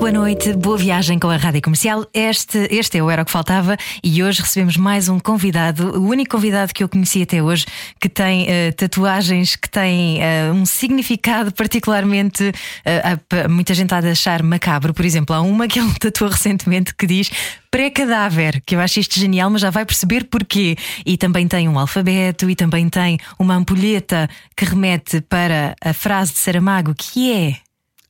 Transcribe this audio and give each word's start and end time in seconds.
Boa 0.00 0.12
noite, 0.12 0.54
boa 0.54 0.78
viagem 0.78 1.18
com 1.18 1.28
a 1.28 1.36
Rádio 1.36 1.60
Comercial. 1.60 2.06
Este, 2.14 2.66
este 2.70 2.96
é 2.96 3.02
o 3.02 3.10
Era 3.10 3.20
o 3.20 3.24
que 3.26 3.30
Faltava 3.30 3.76
e 4.02 4.22
hoje 4.22 4.40
recebemos 4.40 4.78
mais 4.78 5.10
um 5.10 5.20
convidado, 5.20 6.00
o 6.00 6.08
único 6.08 6.30
convidado 6.36 6.72
que 6.72 6.82
eu 6.82 6.88
conheci 6.88 7.20
até 7.20 7.42
hoje, 7.42 7.66
que 8.00 8.08
tem 8.08 8.44
uh, 8.44 8.72
tatuagens 8.74 9.56
que 9.56 9.68
têm 9.68 10.18
uh, 10.18 10.54
um 10.54 10.64
significado 10.64 11.52
particularmente. 11.52 12.48
Uh, 12.48 13.48
muita 13.50 13.74
gente 13.74 13.92
há 13.92 14.00
de 14.00 14.08
achar 14.08 14.42
macabro, 14.42 14.94
por 14.94 15.04
exemplo, 15.04 15.36
há 15.36 15.42
uma 15.42 15.68
que 15.68 15.78
ele 15.78 15.92
tatuou 16.00 16.30
recentemente 16.30 16.94
que 16.94 17.06
diz 17.06 17.30
pré-cadáver, 17.70 18.62
que 18.64 18.76
eu 18.76 18.80
acho 18.80 19.00
isto 19.00 19.20
genial, 19.20 19.50
mas 19.50 19.60
já 19.60 19.68
vai 19.68 19.84
perceber 19.84 20.24
porquê. 20.24 20.76
E 21.04 21.18
também 21.18 21.46
tem 21.46 21.68
um 21.68 21.78
alfabeto 21.78 22.48
e 22.48 22.56
também 22.56 22.88
tem 22.88 23.18
uma 23.38 23.54
ampulheta 23.54 24.30
que 24.56 24.64
remete 24.64 25.20
para 25.20 25.76
a 25.84 25.92
frase 25.92 26.32
de 26.32 26.38
Saramago, 26.38 26.94
que 26.96 27.30
é. 27.30 27.56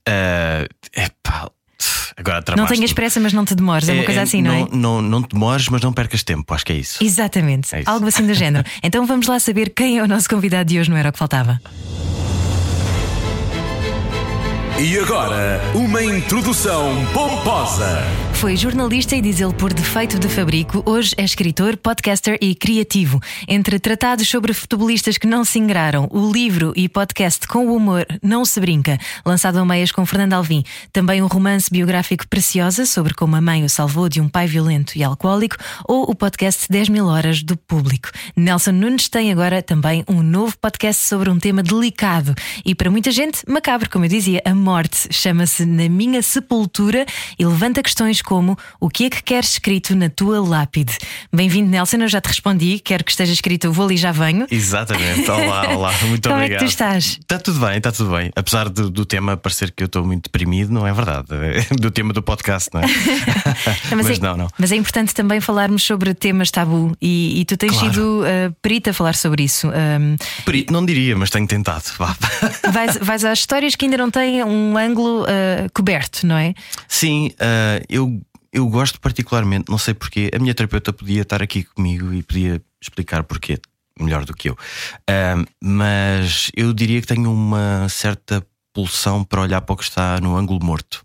Uh, 0.08 0.68
epá, 0.96 1.50
Agora 2.16 2.42
não 2.56 2.66
tenhas 2.66 2.92
pressa, 2.92 3.20
mas 3.20 3.32
não 3.32 3.44
te 3.44 3.54
demores. 3.54 3.88
É, 3.88 3.92
uma 3.94 4.04
coisa 4.04 4.20
é, 4.20 4.22
assim, 4.22 4.42
não, 4.42 4.50
não 4.50 4.66
é? 4.66 4.68
Não, 4.76 5.02
não 5.02 5.22
te 5.22 5.30
demores, 5.32 5.68
mas 5.68 5.80
não 5.80 5.92
percas 5.92 6.22
tempo. 6.22 6.52
Acho 6.52 6.66
que 6.66 6.72
é 6.72 6.76
isso. 6.76 7.02
Exatamente. 7.02 7.74
É 7.74 7.80
isso. 7.80 7.90
Algo 7.90 8.06
assim 8.06 8.26
do 8.26 8.34
género. 8.34 8.64
Então 8.82 9.06
vamos 9.06 9.26
lá 9.26 9.38
saber 9.38 9.70
quem 9.70 9.98
é 9.98 10.02
o 10.02 10.08
nosso 10.08 10.28
convidado 10.28 10.68
de 10.68 10.80
hoje, 10.80 10.90
não 10.90 10.96
era 10.96 11.10
o 11.10 11.12
que 11.12 11.18
faltava. 11.18 11.60
E 14.82 14.98
agora, 14.98 15.60
uma 15.74 16.02
introdução 16.02 16.90
pomposa. 17.12 18.02
Foi 18.32 18.56
jornalista 18.56 19.14
e 19.14 19.20
diz 19.20 19.38
ele 19.38 19.52
por 19.52 19.74
defeito 19.74 20.18
de 20.18 20.26
fabrico, 20.26 20.82
hoje 20.86 21.14
é 21.18 21.22
escritor, 21.22 21.76
podcaster 21.76 22.38
e 22.40 22.54
criativo. 22.54 23.20
Entre 23.46 23.78
tratados 23.78 24.26
sobre 24.26 24.54
futebolistas 24.54 25.18
que 25.18 25.26
não 25.26 25.44
se 25.44 25.58
ingraram, 25.58 26.08
o 26.10 26.32
livro 26.32 26.72
e 26.74 26.88
podcast 26.88 27.46
com 27.46 27.66
o 27.66 27.76
humor 27.76 28.06
Não 28.22 28.46
se 28.46 28.58
Brinca, 28.58 28.98
lançado 29.26 29.58
a 29.58 29.64
meias 29.66 29.92
com 29.92 30.06
Fernando 30.06 30.32
Alvim, 30.32 30.64
também 30.90 31.20
um 31.20 31.26
romance 31.26 31.70
biográfico 31.70 32.26
Preciosa 32.26 32.86
sobre 32.86 33.12
como 33.12 33.36
a 33.36 33.42
mãe 33.42 33.62
o 33.62 33.68
salvou 33.68 34.08
de 34.08 34.22
um 34.22 34.28
pai 34.30 34.46
violento 34.46 34.96
e 34.96 35.04
alcoólico, 35.04 35.58
ou 35.86 36.10
o 36.10 36.14
podcast 36.14 36.66
10 36.70 36.88
mil 36.88 37.04
horas 37.08 37.42
do 37.42 37.58
público. 37.58 38.08
Nelson 38.34 38.72
Nunes 38.72 39.10
tem 39.10 39.30
agora 39.30 39.62
também 39.62 40.02
um 40.08 40.22
novo 40.22 40.56
podcast 40.56 41.06
sobre 41.06 41.28
um 41.28 41.38
tema 41.38 41.62
delicado 41.62 42.34
e 42.64 42.74
para 42.74 42.90
muita 42.90 43.10
gente 43.10 43.42
macabro, 43.46 43.90
como 43.90 44.06
eu 44.06 44.08
dizia, 44.08 44.40
a 44.46 44.54
morte. 44.54 44.69
Chama-se 45.10 45.64
Na 45.66 45.88
Minha 45.88 46.22
Sepultura 46.22 47.04
e 47.38 47.44
levanta 47.44 47.82
questões 47.82 48.22
como 48.22 48.56
o 48.78 48.88
que 48.88 49.04
é 49.04 49.10
que 49.10 49.22
queres 49.22 49.50
escrito 49.50 49.96
na 49.96 50.08
tua 50.08 50.40
lápide. 50.40 50.96
Bem-vindo, 51.32 51.70
Nelson. 51.70 51.96
Eu 51.98 52.08
já 52.08 52.20
te 52.20 52.28
respondi. 52.28 52.78
Quero 52.78 53.04
que 53.04 53.10
esteja 53.10 53.32
escrito 53.32 53.66
Eu 53.66 53.72
vou 53.72 53.86
ali 53.86 53.96
já 53.96 54.12
venho. 54.12 54.46
Exatamente. 54.50 55.28
Olá, 55.30 55.68
olá. 55.74 55.92
Muito 56.02 56.28
como 56.28 56.36
obrigado. 56.36 56.38
Como 56.38 56.42
é 56.42 56.48
que 56.48 56.56
tu 56.58 56.64
estás? 56.64 57.18
Está 57.20 57.38
tudo 57.38 57.60
bem, 57.60 57.78
está 57.78 57.90
tudo 57.90 58.10
bem. 58.10 58.30
Apesar 58.36 58.68
do, 58.68 58.90
do, 58.90 59.04
tema 59.04 59.36
parecer 59.36 59.72
que 59.72 59.82
eu 59.82 59.86
estou 59.86 60.04
muito 60.04 60.24
deprimido, 60.24 60.72
não 60.72 60.86
é 60.86 60.92
verdade. 60.92 61.28
Do 61.80 61.90
tema 61.90 62.12
do 62.12 62.22
podcast, 62.22 62.70
não 62.72 62.80
é? 62.80 62.86
não, 63.90 63.96
mas, 63.96 64.06
mas 64.06 64.18
é, 64.18 64.22
não, 64.22 64.36
não. 64.36 64.48
Mas 64.58 64.72
é 64.72 64.76
importante 64.76 65.14
também 65.14 65.40
falarmos 65.40 65.82
sobre 65.82 66.14
temas 66.14 66.50
tabu 66.50 66.96
e, 67.00 67.40
e 67.40 67.44
tu 67.44 67.56
tens 67.56 67.72
claro. 67.72 67.92
sido 67.92 68.22
uh, 68.22 68.54
perita 68.62 68.90
a 68.90 68.94
falar 68.94 69.14
sobre 69.14 69.44
isso. 69.44 69.68
Um, 69.68 70.16
Perito, 70.44 70.72
não 70.72 70.84
diria, 70.84 71.16
mas 71.16 71.30
tenho 71.30 71.46
tentado. 71.46 71.84
Vais, 72.72 72.98
vais 73.00 73.24
às 73.24 73.38
histórias 73.38 73.74
que 73.74 73.86
ainda 73.86 73.96
não 73.96 74.10
têm 74.10 74.42
um 74.44 74.59
um 74.60 74.76
ângulo 74.76 75.22
uh, 75.22 75.70
coberto, 75.72 76.26
não 76.26 76.36
é? 76.36 76.54
Sim, 76.86 77.28
uh, 77.28 77.84
eu, 77.88 78.20
eu 78.52 78.66
gosto 78.68 79.00
particularmente, 79.00 79.70
não 79.70 79.78
sei 79.78 79.94
porquê. 79.94 80.30
A 80.34 80.38
minha 80.38 80.54
terapeuta 80.54 80.92
podia 80.92 81.22
estar 81.22 81.42
aqui 81.42 81.64
comigo 81.64 82.12
e 82.12 82.22
podia 82.22 82.62
explicar 82.80 83.22
porquê 83.24 83.58
melhor 83.98 84.24
do 84.24 84.32
que 84.32 84.48
eu, 84.48 84.54
uh, 84.54 85.46
mas 85.62 86.50
eu 86.56 86.72
diria 86.72 87.00
que 87.00 87.06
tenho 87.06 87.30
uma 87.30 87.86
certa 87.88 88.44
pulsão 88.72 89.22
para 89.24 89.42
olhar 89.42 89.60
para 89.60 89.74
o 89.74 89.76
que 89.76 89.84
está 89.84 90.18
no 90.20 90.36
ângulo 90.36 90.64
morto 90.64 91.04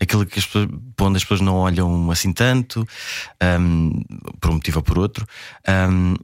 aquilo 0.00 0.24
que 0.24 0.38
as 0.38 0.46
pessoas, 0.46 0.68
onde 1.00 1.16
as 1.16 1.24
pessoas 1.24 1.40
não 1.40 1.56
olham 1.56 2.10
assim 2.10 2.32
tanto, 2.32 2.86
um, 3.60 4.02
por 4.40 4.50
um 4.50 4.54
motivo 4.54 4.78
ou 4.78 4.82
por 4.82 4.98
outro. 4.98 5.26
Um, 5.68 6.14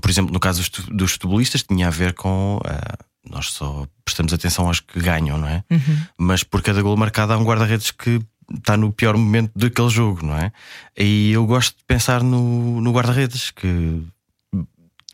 por 0.00 0.10
exemplo, 0.10 0.32
no 0.32 0.40
caso 0.40 0.62
dos 0.90 1.12
futebolistas, 1.12 1.62
tinha 1.62 1.86
a 1.86 1.90
ver 1.90 2.14
com 2.14 2.56
uh, 2.56 3.04
nós 3.30 3.50
só 3.52 3.86
prestamos 4.04 4.32
atenção 4.32 4.66
aos 4.66 4.80
que 4.80 5.00
ganham, 5.00 5.38
não 5.38 5.48
é? 5.48 5.64
Uhum. 5.70 5.98
Mas 6.18 6.42
por 6.42 6.62
cada 6.62 6.80
gol 6.82 6.96
marcado 6.96 7.32
há 7.32 7.38
um 7.38 7.44
guarda-redes 7.44 7.90
que 7.90 8.20
está 8.54 8.76
no 8.76 8.92
pior 8.92 9.16
momento 9.16 9.50
daquele 9.56 9.88
jogo, 9.88 10.24
não 10.24 10.36
é? 10.36 10.52
E 10.96 11.32
eu 11.32 11.44
gosto 11.46 11.76
de 11.76 11.84
pensar 11.84 12.22
no, 12.22 12.80
no 12.80 12.92
guarda-redes 12.92 13.50
que. 13.50 14.02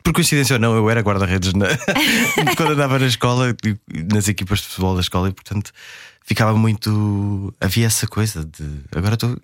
Por 0.03 0.12
coincidência 0.12 0.55
ou 0.55 0.61
não, 0.61 0.75
eu 0.75 0.91
era 0.91 1.01
guarda-redes 1.01 1.53
na... 1.55 1.67
quando 2.56 2.72
andava 2.72 2.99
na 2.99 3.06
escola, 3.06 3.55
nas 4.12 4.27
equipas 4.27 4.59
de 4.59 4.67
futebol 4.67 4.97
da 4.97 5.01
escola, 5.01 5.28
e 5.28 5.33
portanto 5.33 5.72
ficava 6.25 6.56
muito. 6.56 7.55
Havia 7.61 7.87
essa 7.87 8.06
coisa 8.06 8.45
de. 8.45 8.81
Agora, 8.95 9.15
estou, 9.15 9.37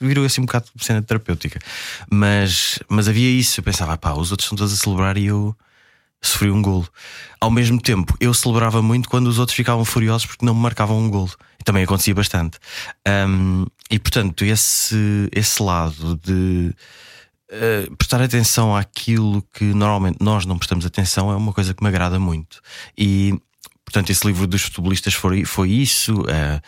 virou 0.00 0.24
assim 0.24 0.40
um 0.40 0.46
bocado 0.46 0.66
de 0.74 0.84
cena 0.84 1.02
terapêutica, 1.02 1.60
mas, 2.10 2.78
mas 2.88 3.06
havia 3.06 3.30
isso. 3.30 3.60
Eu 3.60 3.64
pensava, 3.64 3.96
pá, 3.98 4.12
os 4.12 4.30
outros 4.30 4.46
estão 4.46 4.56
todos 4.56 4.72
a 4.72 4.76
celebrar 4.76 5.18
e 5.18 5.26
eu 5.26 5.54
sofri 6.20 6.50
um 6.50 6.60
golo. 6.60 6.88
Ao 7.40 7.50
mesmo 7.50 7.80
tempo, 7.80 8.16
eu 8.20 8.34
celebrava 8.34 8.82
muito 8.82 9.08
quando 9.08 9.28
os 9.28 9.38
outros 9.38 9.56
ficavam 9.56 9.84
furiosos 9.84 10.26
porque 10.26 10.44
não 10.44 10.54
me 10.54 10.60
marcavam 10.60 10.98
um 10.98 11.10
golo. 11.10 11.32
E 11.60 11.64
também 11.64 11.84
acontecia 11.84 12.14
bastante. 12.14 12.58
Um, 13.06 13.66
e 13.90 13.98
portanto, 13.98 14.44
esse, 14.44 15.28
esse 15.32 15.62
lado 15.62 16.18
de 16.22 16.74
uh, 17.50 17.96
prestar 17.96 18.22
atenção 18.22 18.76
àquilo 18.76 19.42
que 19.52 19.64
normalmente 19.64 20.18
nós 20.20 20.44
não 20.44 20.58
prestamos 20.58 20.84
atenção 20.84 21.30
é 21.30 21.36
uma 21.36 21.52
coisa 21.52 21.72
que 21.74 21.82
me 21.82 21.88
agrada 21.88 22.18
muito. 22.18 22.60
E 22.96 23.34
portanto, 23.84 24.10
esse 24.10 24.26
livro 24.26 24.46
dos 24.46 24.62
futebolistas 24.62 25.14
foi, 25.14 25.44
foi 25.44 25.70
isso. 25.70 26.22
Uh, 26.22 26.60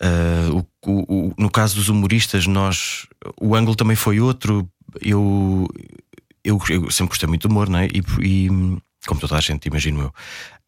Uh, 0.00 0.64
o, 0.86 1.28
o, 1.28 1.34
no 1.36 1.50
caso 1.50 1.74
dos 1.74 1.88
humoristas, 1.88 2.46
nós 2.46 3.08
o 3.40 3.56
ângulo 3.56 3.74
também 3.74 3.96
foi 3.96 4.20
outro. 4.20 4.70
Eu, 5.02 5.68
eu, 6.48 6.58
eu, 6.68 6.90
sempre 6.90 7.10
gostei 7.10 7.28
muito 7.28 7.46
de 7.46 7.52
humor, 7.52 7.68
não 7.68 7.78
é? 7.78 7.86
E, 7.86 8.02
e 8.22 8.48
como 9.06 9.20
toda 9.20 9.36
a 9.36 9.40
gente, 9.40 9.66
imagino 9.66 10.00
eu. 10.00 10.14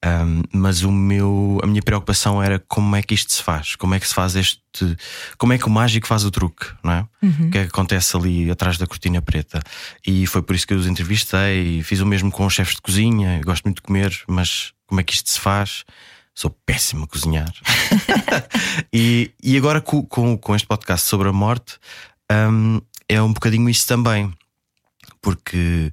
Um, 0.02 0.42
mas 0.52 0.82
o 0.82 0.90
meu, 0.90 1.60
a 1.62 1.66
minha 1.66 1.82
preocupação 1.82 2.42
era 2.42 2.58
como 2.58 2.96
é 2.96 3.02
que 3.02 3.12
isto 3.12 3.32
se 3.32 3.42
faz, 3.42 3.76
como 3.76 3.94
é 3.94 4.00
que 4.00 4.08
se 4.08 4.14
faz 4.14 4.34
este, 4.34 4.62
como 5.36 5.52
é 5.52 5.58
que 5.58 5.66
o 5.66 5.70
mágico 5.70 6.06
faz 6.06 6.24
o 6.24 6.30
truque, 6.30 6.66
não 6.82 6.92
é? 6.92 7.06
Uhum. 7.22 7.46
O 7.46 7.50
que 7.50 7.58
é 7.58 7.62
que 7.64 7.68
acontece 7.68 8.16
ali 8.16 8.50
atrás 8.50 8.78
da 8.78 8.86
cortina 8.86 9.20
preta? 9.20 9.62
E 10.06 10.26
foi 10.26 10.42
por 10.42 10.54
isso 10.56 10.66
que 10.66 10.72
eu 10.72 10.78
os 10.78 10.86
entrevistei. 10.86 11.82
Fiz 11.82 12.00
o 12.00 12.06
mesmo 12.06 12.30
com 12.30 12.46
os 12.46 12.54
chefes 12.54 12.76
de 12.76 12.82
cozinha. 12.82 13.40
Gosto 13.44 13.64
muito 13.64 13.76
de 13.76 13.82
comer, 13.82 14.18
mas 14.26 14.72
como 14.86 15.00
é 15.00 15.04
que 15.04 15.12
isto 15.12 15.28
se 15.28 15.38
faz? 15.38 15.84
Sou 16.34 16.50
péssimo 16.64 17.04
a 17.04 17.06
cozinhar. 17.06 17.52
e, 18.92 19.32
e 19.42 19.56
agora 19.56 19.82
com, 19.82 20.02
com, 20.02 20.38
com, 20.38 20.54
este 20.54 20.66
podcast 20.66 21.06
sobre 21.06 21.28
a 21.28 21.32
morte, 21.32 21.78
um, 22.32 22.80
é 23.06 23.20
um 23.20 23.32
bocadinho 23.32 23.68
isso 23.68 23.86
também 23.86 24.32
porque 25.20 25.92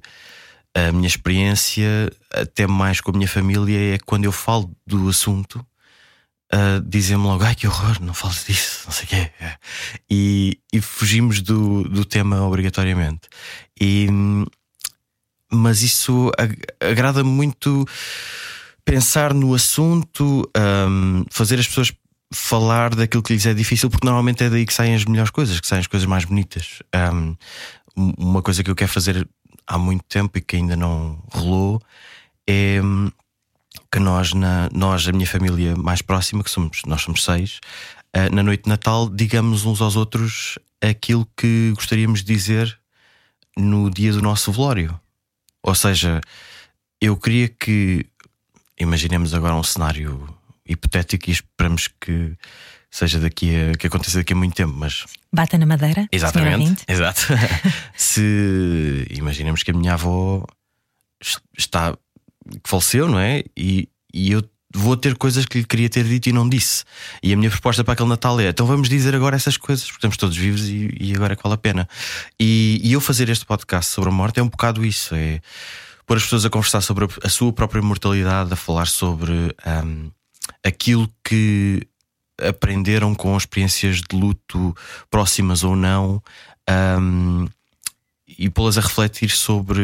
a 0.74 0.92
minha 0.92 1.08
experiência, 1.08 2.10
até 2.32 2.66
mais 2.66 3.00
com 3.00 3.10
a 3.10 3.14
minha 3.14 3.28
família, 3.28 3.94
é 3.94 3.98
quando 3.98 4.24
eu 4.24 4.32
falo 4.32 4.70
do 4.86 5.08
assunto, 5.08 5.64
uh, 6.52 6.80
dizem-me 6.86 7.24
logo: 7.24 7.44
ai 7.44 7.54
que 7.54 7.66
horror, 7.66 8.00
não 8.00 8.14
fales 8.14 8.44
disso, 8.46 8.82
não 8.86 8.92
sei 8.92 9.04
o 9.04 9.08
quê. 9.08 9.30
E, 10.10 10.58
e 10.72 10.80
fugimos 10.80 11.40
do, 11.40 11.84
do 11.84 12.04
tema 12.04 12.42
obrigatoriamente. 12.42 13.28
E, 13.80 14.08
mas 15.50 15.82
isso 15.82 16.30
agrada-me 16.80 17.30
muito 17.30 17.86
pensar 18.84 19.34
no 19.34 19.54
assunto, 19.54 20.50
um, 20.56 21.24
fazer 21.30 21.58
as 21.58 21.66
pessoas 21.66 21.92
falar 22.32 22.94
daquilo 22.94 23.22
que 23.22 23.32
lhes 23.32 23.46
é 23.46 23.54
difícil, 23.54 23.88
porque 23.88 24.06
normalmente 24.06 24.44
é 24.44 24.50
daí 24.50 24.66
que 24.66 24.72
saem 24.72 24.94
as 24.94 25.04
melhores 25.04 25.30
coisas, 25.30 25.60
que 25.60 25.66
saem 25.66 25.80
as 25.80 25.86
coisas 25.86 26.06
mais 26.06 26.24
bonitas. 26.24 26.82
Um, 26.94 27.36
uma 28.16 28.42
coisa 28.42 28.62
que 28.62 28.70
eu 28.70 28.76
quero 28.76 28.90
fazer 28.90 29.28
há 29.66 29.76
muito 29.76 30.04
tempo 30.04 30.38
e 30.38 30.40
que 30.40 30.56
ainda 30.56 30.76
não 30.76 31.22
rolou 31.32 31.80
é 32.46 32.80
hum, 32.82 33.10
que 33.92 33.98
nós, 33.98 34.32
na, 34.32 34.68
nós, 34.72 35.06
a 35.08 35.12
minha 35.12 35.26
família 35.26 35.76
mais 35.76 36.02
próxima, 36.02 36.42
que 36.42 36.50
somos, 36.50 36.82
nós 36.86 37.02
somos 37.02 37.24
seis, 37.24 37.60
uh, 38.16 38.34
na 38.34 38.42
noite 38.42 38.64
de 38.64 38.68
Natal, 38.68 39.08
digamos 39.08 39.64
uns 39.64 39.80
aos 39.80 39.96
outros 39.96 40.58
aquilo 40.80 41.28
que 41.36 41.72
gostaríamos 41.74 42.22
de 42.22 42.34
dizer 42.34 42.78
no 43.56 43.90
dia 43.90 44.12
do 44.12 44.22
nosso 44.22 44.52
velório. 44.52 44.98
Ou 45.62 45.74
seja, 45.74 46.20
eu 47.00 47.16
queria 47.16 47.48
que 47.48 48.06
imaginemos 48.78 49.34
agora 49.34 49.54
um 49.54 49.62
cenário 49.62 50.28
hipotético 50.64 51.28
e 51.28 51.32
esperamos 51.32 51.88
que 52.00 52.36
seja 52.90 53.20
daqui 53.20 53.54
a 53.54 53.76
que 53.76 53.86
aconteça 53.86 54.18
daqui 54.18 54.32
a 54.32 54.36
muito 54.36 54.54
tempo, 54.54 54.74
mas 54.74 55.04
bata 55.32 55.58
na 55.58 55.66
madeira. 55.66 56.08
Exatamente, 56.10 56.84
exato. 56.88 57.20
Se 57.96 59.06
imaginemos 59.10 59.62
que 59.62 59.70
a 59.70 59.74
minha 59.74 59.94
avó 59.94 60.44
está 61.56 61.96
que 62.62 62.68
faleceu, 62.68 63.08
não 63.08 63.18
é? 63.18 63.44
E, 63.56 63.88
e 64.12 64.32
eu 64.32 64.42
vou 64.74 64.96
ter 64.96 65.16
coisas 65.16 65.44
que 65.44 65.58
lhe 65.58 65.64
queria 65.64 65.88
ter 65.88 66.04
dito 66.04 66.28
e 66.28 66.32
não 66.32 66.48
disse. 66.48 66.84
E 67.22 67.32
a 67.32 67.36
minha 67.36 67.50
proposta 67.50 67.84
para 67.84 67.94
aquele 67.94 68.08
Natal 68.08 68.38
é: 68.40 68.48
então 68.48 68.66
vamos 68.66 68.88
dizer 68.88 69.14
agora 69.14 69.36
essas 69.36 69.56
coisas, 69.56 69.84
porque 69.84 69.98
estamos 69.98 70.16
todos 70.16 70.36
vivos 70.36 70.68
e, 70.68 70.94
e 70.98 71.14
agora 71.14 71.32
é 71.34 71.36
que 71.36 71.42
vale 71.42 71.54
a 71.54 71.58
pena. 71.58 71.88
E, 72.38 72.80
e, 72.82 72.92
eu 72.92 73.00
fazer 73.00 73.28
este 73.28 73.44
podcast 73.44 73.92
sobre 73.92 74.10
a 74.10 74.12
morte 74.12 74.40
é 74.40 74.42
um 74.42 74.48
bocado 74.48 74.84
isso: 74.84 75.14
é 75.14 75.40
pôr 76.06 76.16
as 76.16 76.22
pessoas 76.22 76.44
a 76.44 76.50
conversar 76.50 76.80
sobre 76.80 77.06
a 77.22 77.28
sua 77.28 77.52
própria 77.52 77.82
mortalidade, 77.82 78.52
a 78.52 78.56
falar 78.56 78.86
sobre 78.86 79.32
um, 79.84 80.10
aquilo 80.64 81.08
que 81.24 81.86
aprenderam 82.40 83.14
com 83.14 83.36
experiências 83.36 83.96
de 83.96 84.16
luto 84.16 84.74
próximas 85.10 85.64
ou 85.64 85.76
não. 85.76 86.22
Um, 87.00 87.46
e 88.38 88.50
pô-las 88.50 88.76
a 88.76 88.82
refletir 88.82 89.30
sobre 89.30 89.82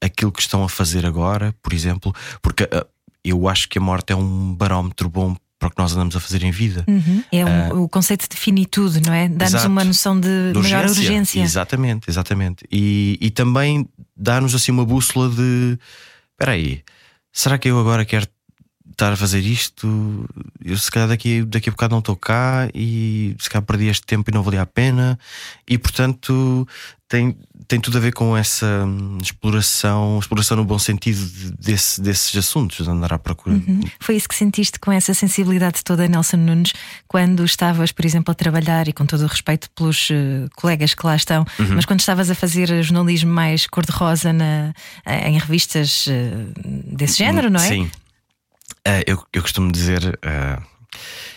aquilo 0.00 0.32
que 0.32 0.40
estão 0.40 0.64
a 0.64 0.68
fazer 0.68 1.04
agora, 1.04 1.54
por 1.62 1.72
exemplo, 1.72 2.14
porque 2.40 2.64
uh, 2.64 2.86
eu 3.22 3.48
acho 3.48 3.68
que 3.68 3.78
a 3.78 3.80
morte 3.80 4.12
é 4.12 4.16
um 4.16 4.54
barómetro 4.54 5.08
bom 5.08 5.36
para 5.58 5.68
o 5.68 5.70
que 5.70 5.78
nós 5.78 5.92
andamos 5.92 6.14
a 6.14 6.20
fazer 6.20 6.44
em 6.44 6.50
vida. 6.50 6.84
Uhum. 6.86 7.24
É 7.32 7.44
um, 7.44 7.68
uh, 7.68 7.82
o 7.82 7.88
conceito 7.88 8.28
de 8.28 8.36
finitude, 8.36 9.02
não 9.04 9.12
é? 9.12 9.28
Dá-nos 9.28 9.64
uma 9.64 9.84
noção 9.84 10.18
de, 10.18 10.52
de 10.52 10.58
maior 10.60 10.86
urgência. 10.86 11.42
Exatamente, 11.42 12.08
exatamente. 12.08 12.64
E, 12.70 13.18
e 13.20 13.30
também 13.30 13.88
dá-nos 14.16 14.54
assim 14.54 14.70
uma 14.70 14.84
bússola 14.84 15.28
de 15.28 15.78
espera 16.32 16.52
aí, 16.52 16.82
será 17.32 17.58
que 17.58 17.68
eu 17.68 17.78
agora 17.80 18.04
quero 18.04 18.26
estar 18.98 19.12
a 19.12 19.16
fazer 19.16 19.40
isto, 19.40 20.28
eu 20.64 20.76
se 20.76 20.90
calhar 20.90 21.08
daqui, 21.08 21.44
daqui 21.44 21.68
a 21.68 21.72
bocado 21.72 21.92
não 21.92 22.00
estou 22.00 22.16
cá 22.16 22.68
e 22.74 23.36
se 23.38 23.48
calhar 23.48 23.64
perdi 23.64 23.86
este 23.86 24.04
tempo 24.04 24.28
e 24.28 24.34
não 24.34 24.42
valia 24.42 24.62
a 24.62 24.66
pena. 24.66 25.16
E 25.68 25.78
portanto 25.78 26.66
tem, 27.08 27.36
tem 27.68 27.80
tudo 27.80 27.96
a 27.96 28.00
ver 28.00 28.12
com 28.12 28.36
essa 28.36 28.66
hum, 28.84 29.18
exploração, 29.22 30.18
exploração 30.18 30.56
no 30.56 30.64
bom 30.64 30.78
sentido 30.80 31.20
desse, 31.58 32.00
desses 32.00 32.36
assuntos, 32.36 32.84
de 32.84 32.90
andar 32.90 33.12
à 33.12 33.18
procura. 33.18 33.54
Uhum. 33.54 33.80
Foi 34.00 34.16
isso 34.16 34.28
que 34.28 34.34
sentiste 34.34 34.80
com 34.80 34.90
essa 34.90 35.14
sensibilidade 35.14 35.82
toda, 35.84 36.06
Nelson 36.08 36.36
Nunes, 36.36 36.72
quando 37.06 37.44
estavas, 37.44 37.92
por 37.92 38.04
exemplo, 38.04 38.32
a 38.32 38.34
trabalhar, 38.34 38.88
e 38.88 38.92
com 38.92 39.06
todo 39.06 39.22
o 39.22 39.26
respeito 39.26 39.70
pelos 39.70 40.10
uh, 40.10 40.50
colegas 40.56 40.92
que 40.92 41.06
lá 41.06 41.16
estão, 41.16 41.46
uhum. 41.58 41.76
mas 41.76 41.86
quando 41.86 42.00
estavas 42.00 42.30
a 42.30 42.34
fazer 42.34 42.82
jornalismo 42.82 43.32
mais 43.32 43.66
cor-de-rosa 43.66 44.30
em 45.24 45.38
revistas 45.38 46.06
uh, 46.08 46.94
desse 46.96 47.18
género, 47.18 47.48
não 47.48 47.60
é? 47.60 47.68
Sim. 47.68 47.90
Uh, 48.88 49.04
eu, 49.06 49.22
eu 49.32 49.42
costumo 49.42 49.70
dizer. 49.70 50.18
Uh, 50.24 50.62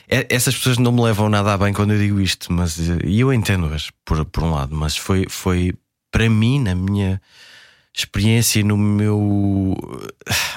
essas 0.08 0.56
pessoas 0.56 0.78
não 0.78 0.92
me 0.92 1.02
levam 1.02 1.30
nada 1.30 1.54
a 1.54 1.58
bem 1.58 1.74
quando 1.74 1.94
eu 1.94 1.98
digo 1.98 2.20
isto, 2.20 2.52
mas 2.52 2.78
e 2.78 3.20
eu 3.22 3.32
entendo-as 3.32 3.90
por, 4.04 4.26
por 4.26 4.44
um 4.44 4.52
lado, 4.52 4.76
mas 4.76 4.98
foi, 4.98 5.26
foi 5.30 5.74
para 6.12 6.30
mim, 6.30 6.60
na 6.60 6.76
minha 6.76 7.22
experiência, 7.96 8.62
no 8.62 8.78
meu 8.78 9.78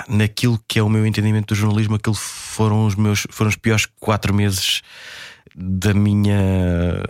naquilo 0.09 0.61
que 0.67 0.79
é 0.79 0.83
o 0.83 0.89
meu 0.89 1.07
entendimento 1.07 1.55
do 1.55 1.59
jornalismo, 1.59 1.95
aquilo 1.95 2.17
foram 2.17 2.87
os 2.87 2.97
meus 2.97 3.27
foram 3.31 3.49
os 3.49 3.57
piores 3.57 3.87
quatro 4.01 4.35
meses 4.35 4.83
da 5.55 5.95
minha 5.95 7.03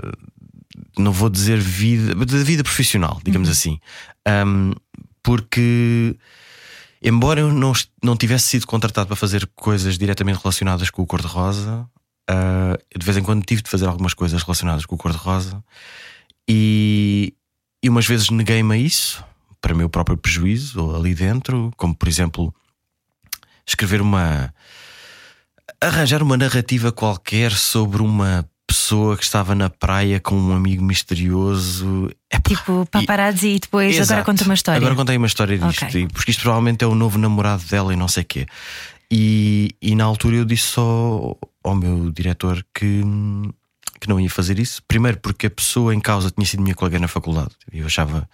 não 0.98 1.12
vou 1.12 1.30
dizer 1.30 1.58
vida 1.58 2.14
da 2.14 2.44
vida 2.44 2.62
profissional, 2.62 3.20
digamos 3.24 3.48
uhum. 3.48 3.52
assim, 3.52 3.80
um, 4.46 4.72
porque 5.22 6.16
Embora 7.06 7.40
eu 7.40 7.52
não, 7.52 7.74
não 8.02 8.16
tivesse 8.16 8.46
sido 8.46 8.66
contratado 8.66 9.08
para 9.08 9.16
fazer 9.16 9.46
coisas 9.54 9.98
diretamente 9.98 10.38
relacionadas 10.38 10.88
com 10.88 11.02
o 11.02 11.06
cor-de-rosa, 11.06 11.86
uh, 12.30 12.98
de 12.98 13.04
vez 13.04 13.18
em 13.18 13.22
quando 13.22 13.44
tive 13.44 13.60
de 13.60 13.68
fazer 13.68 13.86
algumas 13.86 14.14
coisas 14.14 14.42
relacionadas 14.42 14.86
com 14.86 14.94
o 14.94 14.98
cor-de-rosa 14.98 15.62
e, 16.48 17.34
e 17.82 17.90
umas 17.90 18.06
vezes 18.06 18.30
neguei-me 18.30 18.74
a 18.74 18.78
isso, 18.78 19.22
para 19.60 19.74
meu 19.74 19.90
próprio 19.90 20.16
prejuízo, 20.16 20.96
ali 20.96 21.14
dentro, 21.14 21.70
como 21.76 21.94
por 21.94 22.08
exemplo 22.08 22.54
escrever 23.66 24.00
uma. 24.00 24.54
arranjar 25.78 26.22
uma 26.22 26.38
narrativa 26.38 26.90
qualquer 26.90 27.52
sobre 27.52 28.00
uma 28.00 28.48
pessoa 28.74 29.16
que 29.16 29.22
estava 29.22 29.54
na 29.54 29.70
praia 29.70 30.18
com 30.18 30.34
um 30.34 30.52
amigo 30.52 30.82
misterioso. 30.82 32.10
tipo 32.44 32.84
paparazzi 32.86 33.46
e, 33.46 33.54
e 33.54 33.58
depois 33.60 33.94
exato. 33.94 34.12
agora 34.12 34.24
conta 34.24 34.44
uma 34.44 34.54
história. 34.54 34.78
Agora 34.78 34.96
contei 34.96 35.16
uma 35.16 35.28
história 35.28 35.56
disto, 35.56 35.84
okay. 35.84 36.08
porque 36.08 36.32
isto 36.32 36.42
provavelmente 36.42 36.82
é 36.82 36.86
o 36.86 36.94
novo 36.94 37.16
namorado 37.16 37.62
dela 37.66 37.92
e 37.92 37.96
não 37.96 38.08
sei 38.08 38.24
o 38.24 38.26
quê. 38.26 38.46
E, 39.08 39.76
e 39.80 39.94
na 39.94 40.02
altura 40.02 40.36
eu 40.36 40.44
disse 40.44 40.64
só 40.64 41.36
ao 41.62 41.74
meu 41.76 42.10
diretor 42.10 42.66
que, 42.74 43.02
que 44.00 44.08
não 44.08 44.18
ia 44.18 44.28
fazer 44.28 44.58
isso. 44.58 44.82
Primeiro 44.88 45.18
porque 45.18 45.46
a 45.46 45.50
pessoa 45.50 45.94
em 45.94 46.00
causa 46.00 46.32
tinha 46.32 46.44
sido 46.44 46.62
minha 46.62 46.74
colega 46.74 46.98
na 46.98 47.06
faculdade. 47.06 47.54
Eu 47.72 47.86
achava 47.86 48.28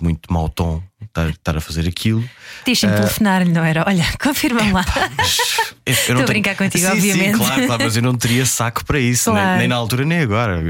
muito 0.00 0.32
mau 0.32 0.48
tom 0.48 0.80
estar, 1.14 1.28
estar 1.30 1.56
a 1.56 1.60
fazer 1.60 1.88
aquilo. 1.88 2.24
Deixa-me 2.64 2.92
uh, 2.92 2.96
telefonar-lhe, 2.96 3.52
não 3.52 3.64
era? 3.64 3.84
Olha, 3.86 4.04
confirma-me 4.20 4.72
lá. 4.72 4.84
Estou 5.86 6.18
a 6.18 6.22
brincar 6.22 6.56
contigo, 6.56 6.84
sim, 6.84 6.92
obviamente. 6.92 7.32
Sim, 7.32 7.38
claro, 7.38 7.66
claro, 7.66 7.84
mas 7.84 7.96
eu 7.96 8.02
não 8.02 8.14
teria 8.14 8.44
saco 8.46 8.84
para 8.84 8.98
isso, 8.98 9.30
claro. 9.30 9.50
nem, 9.50 9.58
nem, 9.60 9.68
na 9.68 9.76
altura 9.76 10.04
nem 10.04 10.20
agora. 10.20 10.62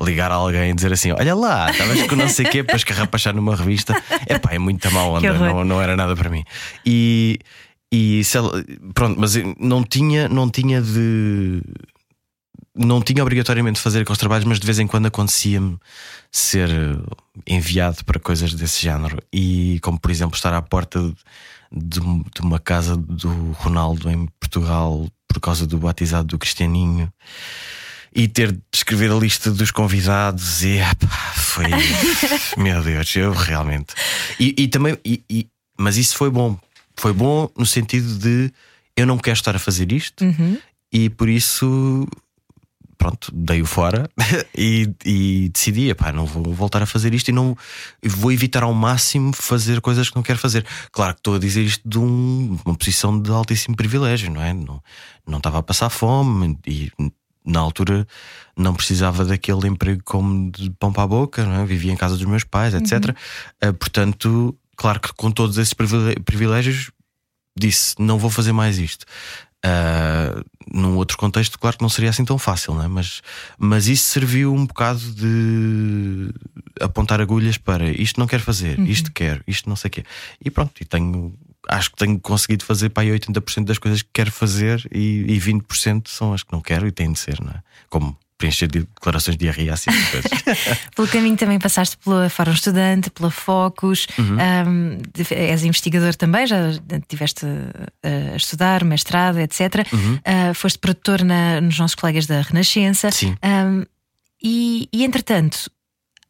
Ligar 0.00 0.30
a 0.30 0.36
alguém 0.36 0.70
e 0.70 0.74
dizer 0.74 0.92
assim: 0.92 1.10
Olha 1.12 1.34
lá, 1.34 1.70
estavas 1.70 2.02
com 2.04 2.16
não 2.16 2.28
sei 2.28 2.46
o 2.46 2.50
quê 2.50 2.62
para 2.62 2.76
escarrapachar 2.76 3.34
numa 3.34 3.56
revista. 3.56 4.00
É 4.26 4.38
pá, 4.38 4.50
é 4.52 4.58
muito 4.58 4.90
mal 4.92 5.14
onda, 5.14 5.32
não, 5.32 5.64
não 5.64 5.82
era 5.82 5.96
nada 5.96 6.16
para 6.16 6.30
mim. 6.30 6.44
E. 6.86 7.38
E 7.94 8.22
ela, 8.34 8.64
pronto, 8.94 9.20
mas 9.20 9.34
não 9.58 9.84
tinha, 9.84 10.26
não 10.26 10.48
tinha 10.48 10.80
de 10.80 11.60
não 12.74 13.02
tinha 13.02 13.22
obrigatoriamente 13.22 13.76
de 13.76 13.82
fazer 13.82 14.00
aqueles 14.00 14.18
trabalhos, 14.18 14.44
mas 14.44 14.58
de 14.58 14.66
vez 14.66 14.78
em 14.78 14.86
quando 14.86 15.06
acontecia-me 15.06 15.78
ser 16.30 16.70
enviado 17.46 18.04
para 18.04 18.18
coisas 18.18 18.54
desse 18.54 18.82
género. 18.82 19.18
E 19.32 19.78
como 19.82 19.98
por 19.98 20.10
exemplo 20.10 20.36
estar 20.36 20.54
à 20.54 20.62
porta 20.62 21.00
de, 21.70 22.00
de 22.00 22.40
uma 22.40 22.58
casa 22.58 22.96
do 22.96 23.52
Ronaldo 23.52 24.10
em 24.10 24.26
Portugal 24.40 25.06
por 25.28 25.40
causa 25.40 25.66
do 25.66 25.78
batizado 25.78 26.28
do 26.28 26.38
Cristianinho 26.38 27.12
e 28.14 28.28
ter 28.28 28.52
de 28.52 28.60
escrever 28.74 29.10
a 29.10 29.14
lista 29.14 29.50
dos 29.50 29.70
convidados 29.70 30.62
e 30.62 30.78
epá, 30.78 31.32
foi 31.34 31.64
meu 32.62 32.82
Deus, 32.82 33.16
eu 33.16 33.32
realmente 33.32 33.94
e, 34.38 34.54
e 34.58 34.68
também 34.68 34.98
e, 35.02 35.22
e, 35.30 35.48
mas 35.78 35.96
isso 35.96 36.16
foi 36.16 36.28
bom 36.28 36.58
foi 36.94 37.14
bom 37.14 37.48
no 37.56 37.64
sentido 37.64 38.18
de 38.18 38.52
eu 38.94 39.06
não 39.06 39.16
quero 39.16 39.36
estar 39.36 39.56
a 39.56 39.58
fazer 39.58 39.90
isto 39.90 40.22
uhum. 40.22 40.58
e 40.92 41.08
por 41.08 41.26
isso 41.26 42.06
pronto, 42.96 43.30
dei-o 43.34 43.66
fora 43.66 44.08
e, 44.56 44.88
e 45.04 45.50
decidi, 45.52 45.94
pá, 45.94 46.12
não 46.12 46.26
vou 46.26 46.54
voltar 46.54 46.82
a 46.82 46.86
fazer 46.86 47.14
isto 47.14 47.28
e 47.28 47.32
não 47.32 47.56
vou 48.02 48.32
evitar 48.32 48.62
ao 48.62 48.72
máximo 48.72 49.32
fazer 49.32 49.80
coisas 49.80 50.08
que 50.08 50.16
não 50.16 50.22
quero 50.22 50.38
fazer. 50.38 50.66
Claro 50.90 51.14
que 51.14 51.20
estou 51.20 51.34
a 51.34 51.38
dizer 51.38 51.62
isto 51.62 51.88
de 51.88 51.98
um, 51.98 52.58
uma 52.64 52.74
posição 52.74 53.20
de 53.20 53.30
altíssimo 53.30 53.76
privilégio, 53.76 54.30
não 54.30 54.42
é? 54.42 54.52
Não, 54.52 54.82
não 55.26 55.38
estava 55.38 55.58
a 55.58 55.62
passar 55.62 55.90
fome 55.90 56.58
e 56.66 56.90
na 57.44 57.60
altura 57.60 58.06
não 58.56 58.74
precisava 58.74 59.24
daquele 59.24 59.66
emprego 59.66 60.02
como 60.04 60.50
de 60.50 60.70
pão 60.70 60.92
para 60.92 61.02
a 61.02 61.06
boca, 61.06 61.44
não 61.44 61.60
é? 61.60 61.66
vivia 61.66 61.92
em 61.92 61.96
casa 61.96 62.16
dos 62.16 62.26
meus 62.26 62.44
pais, 62.44 62.74
etc. 62.74 62.92
Uhum. 62.92 63.70
Uh, 63.70 63.74
portanto, 63.74 64.58
claro 64.76 65.00
que 65.00 65.12
com 65.14 65.30
todos 65.30 65.58
esses 65.58 65.74
privilégios 65.74 66.90
disse: 67.56 67.94
não 67.98 68.18
vou 68.18 68.30
fazer 68.30 68.52
mais 68.52 68.78
isto. 68.78 69.06
Uh, 69.64 70.44
num 70.72 70.96
outro 70.96 71.16
contexto, 71.16 71.58
claro 71.58 71.76
que 71.76 71.82
não 71.82 71.88
seria 71.88 72.10
assim 72.10 72.24
tão 72.24 72.36
fácil, 72.36 72.74
não 72.74 72.82
é? 72.82 72.88
mas, 72.88 73.22
mas 73.56 73.86
isso 73.86 74.06
serviu 74.06 74.52
um 74.52 74.66
bocado 74.66 75.00
de 75.00 76.32
apontar 76.80 77.20
agulhas 77.20 77.58
para 77.58 77.88
isto 77.90 78.18
não 78.18 78.26
quero 78.26 78.42
fazer, 78.42 78.78
uhum. 78.78 78.86
isto 78.86 79.12
quero, 79.12 79.42
isto 79.46 79.68
não 79.68 79.76
sei 79.76 79.88
o 79.88 79.90
quê. 79.92 80.04
E 80.44 80.50
pronto, 80.50 80.72
e 80.80 80.84
tenho, 80.84 81.32
acho 81.68 81.90
que 81.90 81.96
tenho 81.96 82.18
conseguido 82.18 82.64
fazer 82.64 82.88
para 82.88 83.04
aí 83.04 83.10
80% 83.10 83.64
das 83.64 83.78
coisas 83.78 84.02
que 84.02 84.08
quero 84.12 84.32
fazer 84.32 84.84
e, 84.90 85.24
e 85.28 85.38
20% 85.38 86.08
são 86.08 86.32
as 86.32 86.42
que 86.42 86.52
não 86.52 86.60
quero 86.60 86.86
e 86.86 86.90
têm 86.90 87.12
de 87.12 87.18
ser, 87.18 87.40
não 87.40 87.52
é? 87.52 87.62
Como 87.88 88.16
preencher 88.42 88.66
de 88.66 88.80
declarações 88.80 89.36
de 89.36 89.44
diarreia 89.44 89.74
assim 89.74 89.90
Pelo 90.96 91.06
caminho 91.06 91.36
também 91.36 91.60
passaste 91.60 91.96
pela 91.98 92.28
Fórum 92.28 92.52
Estudante, 92.52 93.08
pela 93.10 93.30
Focus, 93.30 94.08
uhum. 94.18 94.36
um, 94.66 94.98
és 95.30 95.62
investigador 95.62 96.14
também, 96.16 96.46
já 96.46 96.70
estiveste 96.70 97.46
a 98.02 98.36
estudar, 98.36 98.84
mestrado, 98.84 99.38
etc. 99.38 99.86
Uhum. 99.92 100.14
Uh, 100.14 100.54
foste 100.54 100.78
produtor 100.78 101.22
na, 101.22 101.60
nos 101.60 101.78
nossos 101.78 101.94
colegas 101.94 102.26
da 102.26 102.40
Renascença. 102.40 103.12
Sim. 103.12 103.36
Um, 103.44 103.84
e, 104.42 104.88
e 104.92 105.04
entretanto, 105.04 105.70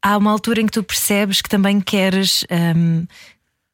há 0.02 0.18
uma 0.18 0.30
altura 0.30 0.60
em 0.60 0.66
que 0.66 0.72
tu 0.72 0.82
percebes 0.82 1.40
que 1.40 1.48
também 1.48 1.80
queres. 1.80 2.44
Um, 2.50 3.06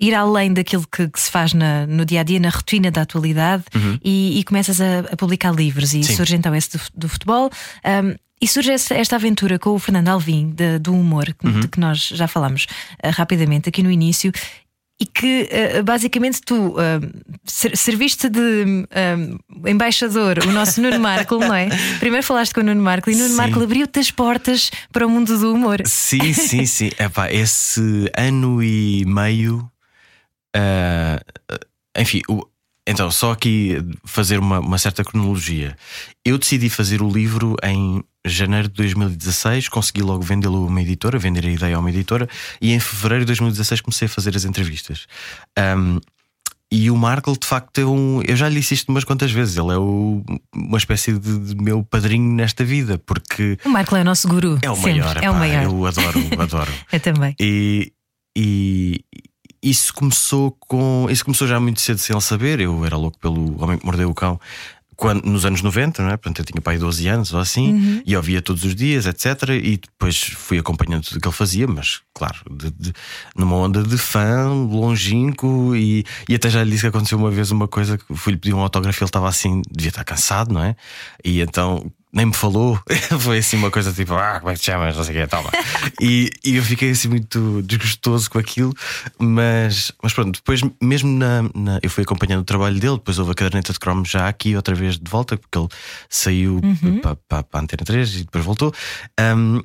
ir 0.01 0.15
além 0.15 0.53
daquilo 0.53 0.87
que, 0.87 1.09
que 1.09 1.21
se 1.21 1.31
faz 1.31 1.53
na, 1.53 1.87
no 1.87 2.05
dia 2.05 2.21
a 2.21 2.23
dia, 2.23 2.39
na 2.39 2.51
rotina 2.51 2.91
da 2.91 3.03
atualidade, 3.03 3.65
uhum. 3.75 3.99
e, 4.05 4.39
e, 4.39 4.45
começas 4.45 4.81
a, 4.81 5.01
a, 5.01 5.17
publicar 5.17 5.53
livros. 5.53 5.93
E 5.93 6.05
Sim. 6.05 6.15
surge 6.15 6.37
então 6.37 6.55
esse 6.55 6.77
do, 6.77 6.81
do 6.95 7.09
futebol. 7.09 7.51
Um, 7.85 8.15
e 8.41 8.47
surge 8.47 8.73
esta 8.73 9.17
aventura 9.17 9.59
com 9.59 9.71
o 9.71 9.79
Fernando 9.79 10.09
Alvim, 10.09 10.51
de, 10.51 10.79
do 10.79 10.93
humor, 10.95 11.35
uhum. 11.45 11.61
de 11.61 11.69
que 11.69 11.81
nós 11.81 11.99
já 12.09 12.29
falámos 12.29 12.67
uh, 13.05 13.11
rapidamente 13.11 13.69
aqui 13.69 13.83
no 13.83 13.91
início, 13.91 14.33
e 15.01 15.07
que 15.07 15.49
uh, 15.79 15.83
basicamente 15.85 16.41
tu 16.41 16.71
uh, 16.71 16.77
serviste 17.45 18.29
de 18.29 18.87
embaixador, 19.67 20.39
o 20.45 20.51
nosso 20.51 20.81
Nuno 20.81 20.99
Marco, 20.99 21.39
não 21.39 21.55
é? 21.55 21.69
Primeiro 22.01 22.27
falaste 22.27 22.53
com 22.53 22.61
o 22.61 22.65
Nuno 22.65 22.83
Marco 22.83 23.11
e 23.11 23.15
Nuno 23.15 23.35
Marco 23.37 23.63
abriu-te 23.63 24.01
as 24.01 24.11
portas 24.11 24.71
para 24.93 25.07
o 25.07 25.11
mundo 25.11 25.39
do 25.39 25.55
humor. 25.55 25.83
Sim, 25.87 26.33
sim, 26.33 26.67
sim. 26.67 26.91
Epá, 26.99 27.33
esse 27.33 28.11
ano 28.17 28.63
e 28.63 29.05
meio 29.07 29.71
enfim, 31.97 32.23
o, 32.29 32.45
então, 32.89 33.11
só 33.11 33.33
aqui 33.33 33.77
fazer 34.05 34.39
uma, 34.39 34.61
uma, 34.61 34.79
certa 34.79 35.05
cronologia. 35.05 35.77
Eu 36.25 36.39
decidi 36.39 36.71
fazer 36.71 37.03
o 37.03 37.09
livro 37.09 37.55
em 37.63 38.03
janeiro 38.25 38.69
de 38.69 38.75
2016, 38.75 39.69
consegui 39.69 40.01
logo 40.01 40.23
vendê-lo 40.23 40.65
a 40.65 40.67
uma 40.67 40.81
editora, 40.81 41.19
vender 41.19 41.45
a 41.45 41.51
ideia 41.51 41.77
a 41.77 41.81
uma 41.81 41.91
editora, 41.91 42.29
e 42.61 42.73
em 42.73 42.81
fevereiro 42.81 43.25
de 43.25 43.27
2016 43.27 43.83
comecei 43.83 44.07
a 44.07 44.09
fazer 44.09 44.35
as 44.35 44.45
entrevistas. 44.45 45.07
Um, 45.59 46.01
e 46.71 46.91
o 46.91 46.97
Markle, 46.97 47.37
de 47.39 47.47
facto, 47.47 47.79
é 47.79 47.85
um. 47.85 48.21
Eu 48.27 48.37
já 48.37 48.49
lhe 48.49 48.57
disse 48.61 48.75
isto 48.75 48.91
umas 48.91 49.05
quantas 49.05 49.33
vezes. 49.33 49.57
Ele 49.57 49.73
é 49.73 49.79
o, 49.79 50.23
uma 50.55 50.77
espécie 50.77 51.13
de, 51.13 51.39
de, 51.39 51.57
meu 51.57 51.83
padrinho 51.83 52.35
nesta 52.35 52.63
vida, 52.63 52.99
porque. 53.07 53.59
O 53.65 53.71
Markle 53.71 53.99
é 53.99 54.01
o 54.03 54.05
nosso 54.05 54.29
guru. 54.29 54.59
É 54.61 54.71
o 54.71 54.77
sempre. 54.77 55.01
maior. 55.01 55.25
É 55.25 55.31
o 55.31 55.35
maior. 55.35 55.63
Eu 55.65 55.87
adoro, 55.87 56.21
adoro. 56.39 56.73
eu 56.93 57.01
também. 57.01 57.35
E, 57.41 57.91
e, 58.37 59.01
isso 59.63 59.93
começou 59.93 60.57
com. 60.61 61.07
Isso 61.11 61.25
começou 61.25 61.47
já 61.47 61.59
muito 61.59 61.81
cedo 61.81 61.99
sem 61.99 62.15
ele 62.15 62.21
saber. 62.21 62.61
Eu 62.61 62.85
era 62.85 62.97
louco 62.97 63.19
pelo 63.19 63.63
Homem 63.63 63.79
que 63.79 63.85
Mordeu 63.85 64.09
o 64.11 64.15
Cão. 64.15 64.41
Quando, 64.97 65.25
nos 65.27 65.45
anos 65.47 65.63
90, 65.63 66.03
não 66.03 66.11
é? 66.11 66.17
Portanto, 66.17 66.41
eu 66.41 66.45
tinha 66.45 66.61
pai 66.61 66.77
12 66.77 67.07
anos 67.07 67.33
ou 67.33 67.39
assim, 67.39 67.73
uhum. 67.73 68.03
e 68.05 68.17
ouvia 68.17 68.43
todos 68.43 68.65
os 68.65 68.75
dias, 68.75 69.07
etc. 69.07 69.51
E 69.51 69.77
depois 69.77 70.21
fui 70.21 70.59
acompanhando 70.59 71.05
tudo 71.05 71.19
o 71.19 71.21
que 71.21 71.29
ele 71.29 71.35
fazia, 71.37 71.69
mas 71.69 72.01
claro, 72.13 72.39
de, 72.51 72.69
de, 72.73 72.93
numa 73.37 73.55
onda 73.55 73.81
de 73.85 73.97
fã, 73.97 74.49
longínquo, 74.49 75.77
e, 75.77 76.05
e 76.29 76.35
até 76.35 76.51
já 76.51 76.65
lhe 76.65 76.71
disse 76.73 76.81
que 76.83 76.89
aconteceu 76.89 77.17
uma 77.17 77.31
vez 77.31 77.53
uma 77.53 77.69
coisa 77.69 77.97
que 77.97 78.13
fui-lhe 78.13 78.39
pedir 78.39 78.55
um 78.55 78.61
autógrafo, 78.61 79.01
ele 79.01 79.09
estava 79.09 79.29
assim, 79.29 79.63
devia 79.71 79.91
estar 79.91 80.03
cansado, 80.03 80.53
não 80.53 80.65
é? 80.65 80.75
E 81.25 81.43
então 81.43 81.89
nem 82.13 82.27
me 82.27 82.35
falou. 82.35 82.81
Foi 83.21 83.39
assim 83.39 83.57
uma 83.57 83.71
coisa 83.71 83.93
tipo, 83.93 84.15
ah, 84.15 84.39
como 84.39 84.51
é 84.51 84.55
que 84.55 84.61
te 84.61 84.67
chamas? 84.67 84.97
Não 84.97 85.05
sei 85.05 85.17
o 85.17 85.21
que, 85.21 85.31
toma. 85.31 85.51
e, 86.01 86.31
e 86.45 86.57
eu 86.57 86.63
fiquei 86.63 86.91
assim 86.91 87.09
muito 87.09 87.63
desgostoso 87.63 88.31
com 88.31 88.39
aquilo, 88.39 88.75
mas, 89.19 89.93
mas 90.03 90.13
pronto, 90.13 90.37
depois, 90.37 90.61
mesmo 90.83 91.11
na, 91.11 91.43
na, 91.55 91.79
Eu 91.83 91.91
fui 91.91 92.03
acompanhando 92.05 92.41
o 92.41 92.45
trabalho 92.45 92.79
dele, 92.81 92.97
depois 92.97 93.19
houve 93.19 93.33
a 93.33 93.35
caderneta 93.35 93.73
de 93.73 93.79
Chrome 93.79 94.05
já 94.07 94.29
aqui 94.29 94.57
outra 94.57 94.75
vez 94.75 94.99
de 94.99 95.11
volta, 95.11 95.37
porque 95.37 95.59
ele 95.59 95.69
saiu 96.09 96.61
uhum. 96.63 97.01
para, 97.01 97.45
a 97.53 97.59
Antena 97.59 97.85
3 97.85 98.15
e 98.15 98.19
depois 98.25 98.45
voltou. 98.45 98.73
Um, 99.21 99.63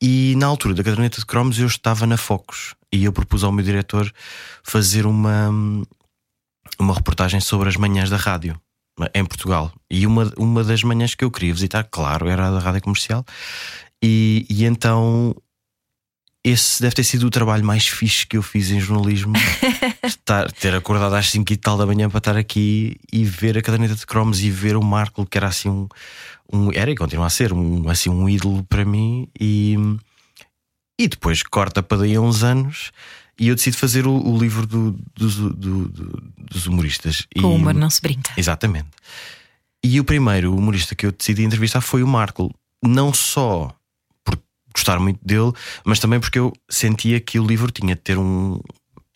e 0.00 0.34
na 0.36 0.46
altura 0.46 0.74
da 0.74 0.84
caderneta 0.84 1.18
de 1.18 1.26
cromos 1.26 1.58
eu 1.58 1.66
estava 1.66 2.06
na 2.06 2.16
Focus 2.16 2.74
e 2.92 3.04
eu 3.04 3.12
propus 3.12 3.42
ao 3.42 3.50
meu 3.50 3.64
diretor 3.64 4.12
fazer 4.62 5.06
uma, 5.06 5.48
uma 6.78 6.94
reportagem 6.94 7.40
sobre 7.40 7.68
as 7.68 7.76
manhãs 7.76 8.08
da 8.08 8.16
rádio 8.16 8.60
em 9.14 9.24
Portugal. 9.24 9.72
E 9.90 10.06
uma, 10.06 10.32
uma 10.36 10.64
das 10.64 10.82
manhãs 10.82 11.14
que 11.14 11.24
eu 11.24 11.30
queria 11.30 11.52
visitar, 11.52 11.84
claro, 11.84 12.28
era 12.28 12.48
a 12.48 12.50
da 12.50 12.58
rádio 12.58 12.82
comercial. 12.82 13.24
E, 14.02 14.46
e 14.48 14.64
então 14.64 15.34
esse 16.44 16.80
deve 16.80 16.94
ter 16.94 17.04
sido 17.04 17.26
o 17.26 17.30
trabalho 17.30 17.64
mais 17.64 17.86
fixe 17.86 18.26
que 18.26 18.36
eu 18.36 18.42
fiz 18.42 18.70
em 18.70 18.80
jornalismo. 18.80 19.34
estar, 20.04 20.50
ter 20.52 20.74
acordado 20.74 21.14
às 21.14 21.30
5 21.30 21.52
e 21.52 21.56
tal 21.56 21.76
da 21.76 21.86
manhã 21.86 22.08
para 22.08 22.18
estar 22.18 22.36
aqui 22.36 22.96
e 23.12 23.24
ver 23.24 23.58
a 23.58 23.62
caderneta 23.62 23.94
de 23.94 24.06
cromos 24.06 24.40
e 24.40 24.50
ver 24.50 24.76
o 24.76 24.82
Marco, 24.82 25.26
que 25.26 25.36
era 25.36 25.48
assim 25.48 25.68
um, 25.68 25.88
um. 26.52 26.72
Era 26.72 26.90
e 26.90 26.96
continua 26.96 27.26
a 27.26 27.30
ser 27.30 27.52
um, 27.52 27.88
assim, 27.88 28.08
um 28.08 28.28
ídolo 28.28 28.64
para 28.64 28.84
mim. 28.84 29.28
E, 29.38 29.76
e 30.98 31.08
depois 31.08 31.42
corta 31.42 31.82
para 31.82 31.98
daí 31.98 32.14
a 32.14 32.20
uns 32.20 32.42
anos 32.42 32.92
e 33.38 33.48
eu 33.48 33.54
decido 33.54 33.76
fazer 33.76 34.06
o, 34.06 34.12
o 34.12 34.38
livro 34.38 34.66
do, 34.66 34.98
do, 35.14 35.52
do, 35.52 35.88
dos 36.38 36.66
humoristas. 36.66 37.26
Com 37.40 37.48
o 37.48 37.54
humor 37.54 37.74
não 37.74 37.88
se 37.88 38.00
brinca. 38.00 38.32
Exatamente. 38.36 38.88
E 39.82 40.00
o 40.00 40.04
primeiro 40.04 40.54
humorista 40.54 40.94
que 40.94 41.06
eu 41.06 41.12
decidi 41.12 41.44
entrevistar 41.44 41.80
foi 41.80 42.02
o 42.02 42.06
Marco. 42.06 42.52
Não 42.82 43.12
só 43.12 43.72
por 44.24 44.38
gostar 44.74 44.98
muito 44.98 45.20
dele, 45.24 45.52
mas 45.84 46.00
também 46.00 46.18
porque 46.18 46.38
eu 46.38 46.52
sentia 46.68 47.20
que 47.20 47.38
o 47.38 47.46
livro 47.46 47.70
tinha 47.70 47.94
de 47.94 48.00
ter 48.00 48.18
um. 48.18 48.60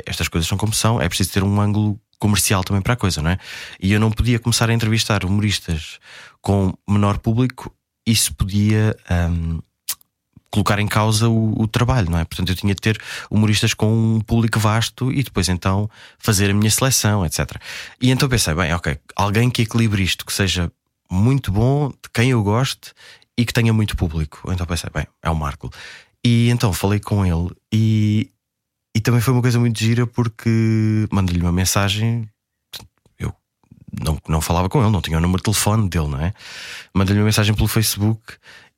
Estas 0.07 0.29
coisas 0.29 0.49
são 0.49 0.59
como 0.59 0.73
são, 0.73 1.00
é 1.00 1.09
preciso 1.09 1.33
ter 1.33 1.43
um 1.43 1.61
ângulo 1.61 2.00
comercial 2.19 2.62
também 2.62 2.81
para 2.81 2.95
a 2.95 2.97
coisa, 2.97 3.21
não 3.21 3.31
é? 3.31 3.38
E 3.81 3.93
eu 3.93 3.99
não 3.99 4.11
podia 4.11 4.38
começar 4.38 4.71
a 4.71 4.73
entrevistar 4.73 5.25
humoristas 5.25 5.99
com 6.41 6.73
menor 6.88 7.19
público, 7.19 7.75
isso 8.07 8.35
podia. 8.35 8.97
Um, 9.11 9.61
colocar 10.52 10.78
em 10.78 10.87
causa 10.87 11.28
o, 11.30 11.62
o, 11.62 11.66
trabalho, 11.66 12.11
não 12.11 12.18
é? 12.18 12.25
Portanto, 12.26 12.50
eu 12.50 12.54
tinha 12.54 12.75
de 12.75 12.80
ter 12.80 13.00
humoristas 13.30 13.73
com 13.73 14.16
um 14.16 14.21
público 14.21 14.61
vasto 14.61 15.11
e 15.11 15.23
depois 15.23 15.49
então 15.49 15.88
fazer 16.18 16.50
a 16.50 16.54
minha 16.54 16.71
seleção, 16.71 17.25
etc. 17.25 17.56
E 18.00 18.11
então 18.11 18.28
pensei, 18.28 18.54
bem, 18.54 18.73
ok, 18.75 18.99
alguém 19.16 19.50
que 19.50 19.62
equilibre 19.62 20.02
isto, 20.02 20.26
que 20.26 20.32
seja 20.32 20.71
muito 21.11 21.50
bom, 21.50 21.88
de 21.88 22.11
quem 22.12 22.30
eu 22.30 22.42
goste 22.42 22.92
e 23.37 23.47
que 23.47 23.52
tenha 23.52 23.73
muito 23.73 23.97
público. 23.97 24.52
Então 24.52 24.66
pensei, 24.66 24.90
bem, 24.92 25.06
é 25.23 25.30
o 25.30 25.35
Marco. 25.35 25.71
E 26.23 26.50
então 26.50 26.71
falei 26.73 27.00
com 27.00 27.25
ele 27.25 27.50
e, 27.73 28.30
e 28.94 29.00
também 29.00 29.23
foi 29.23 29.32
uma 29.32 29.42
coisa 29.42 29.59
muito 29.59 29.78
gira 29.78 30.06
porque 30.06 31.09
mandei-lhe 31.11 31.42
uma 31.42 31.50
mensagem. 31.50 32.28
Eu 33.18 33.35
não, 33.90 34.18
não 34.28 34.40
falava 34.42 34.68
com 34.68 34.82
ele, 34.82 34.90
não 34.90 35.00
tinha 35.00 35.16
o 35.16 35.21
número 35.21 35.38
de 35.38 35.44
telefone 35.44 35.88
dele, 35.88 36.09
não 36.09 36.21
é? 36.21 36.35
Mandei-lhe 36.92 37.21
uma 37.21 37.26
mensagem 37.26 37.54
pelo 37.54 37.68
Facebook 37.68 38.35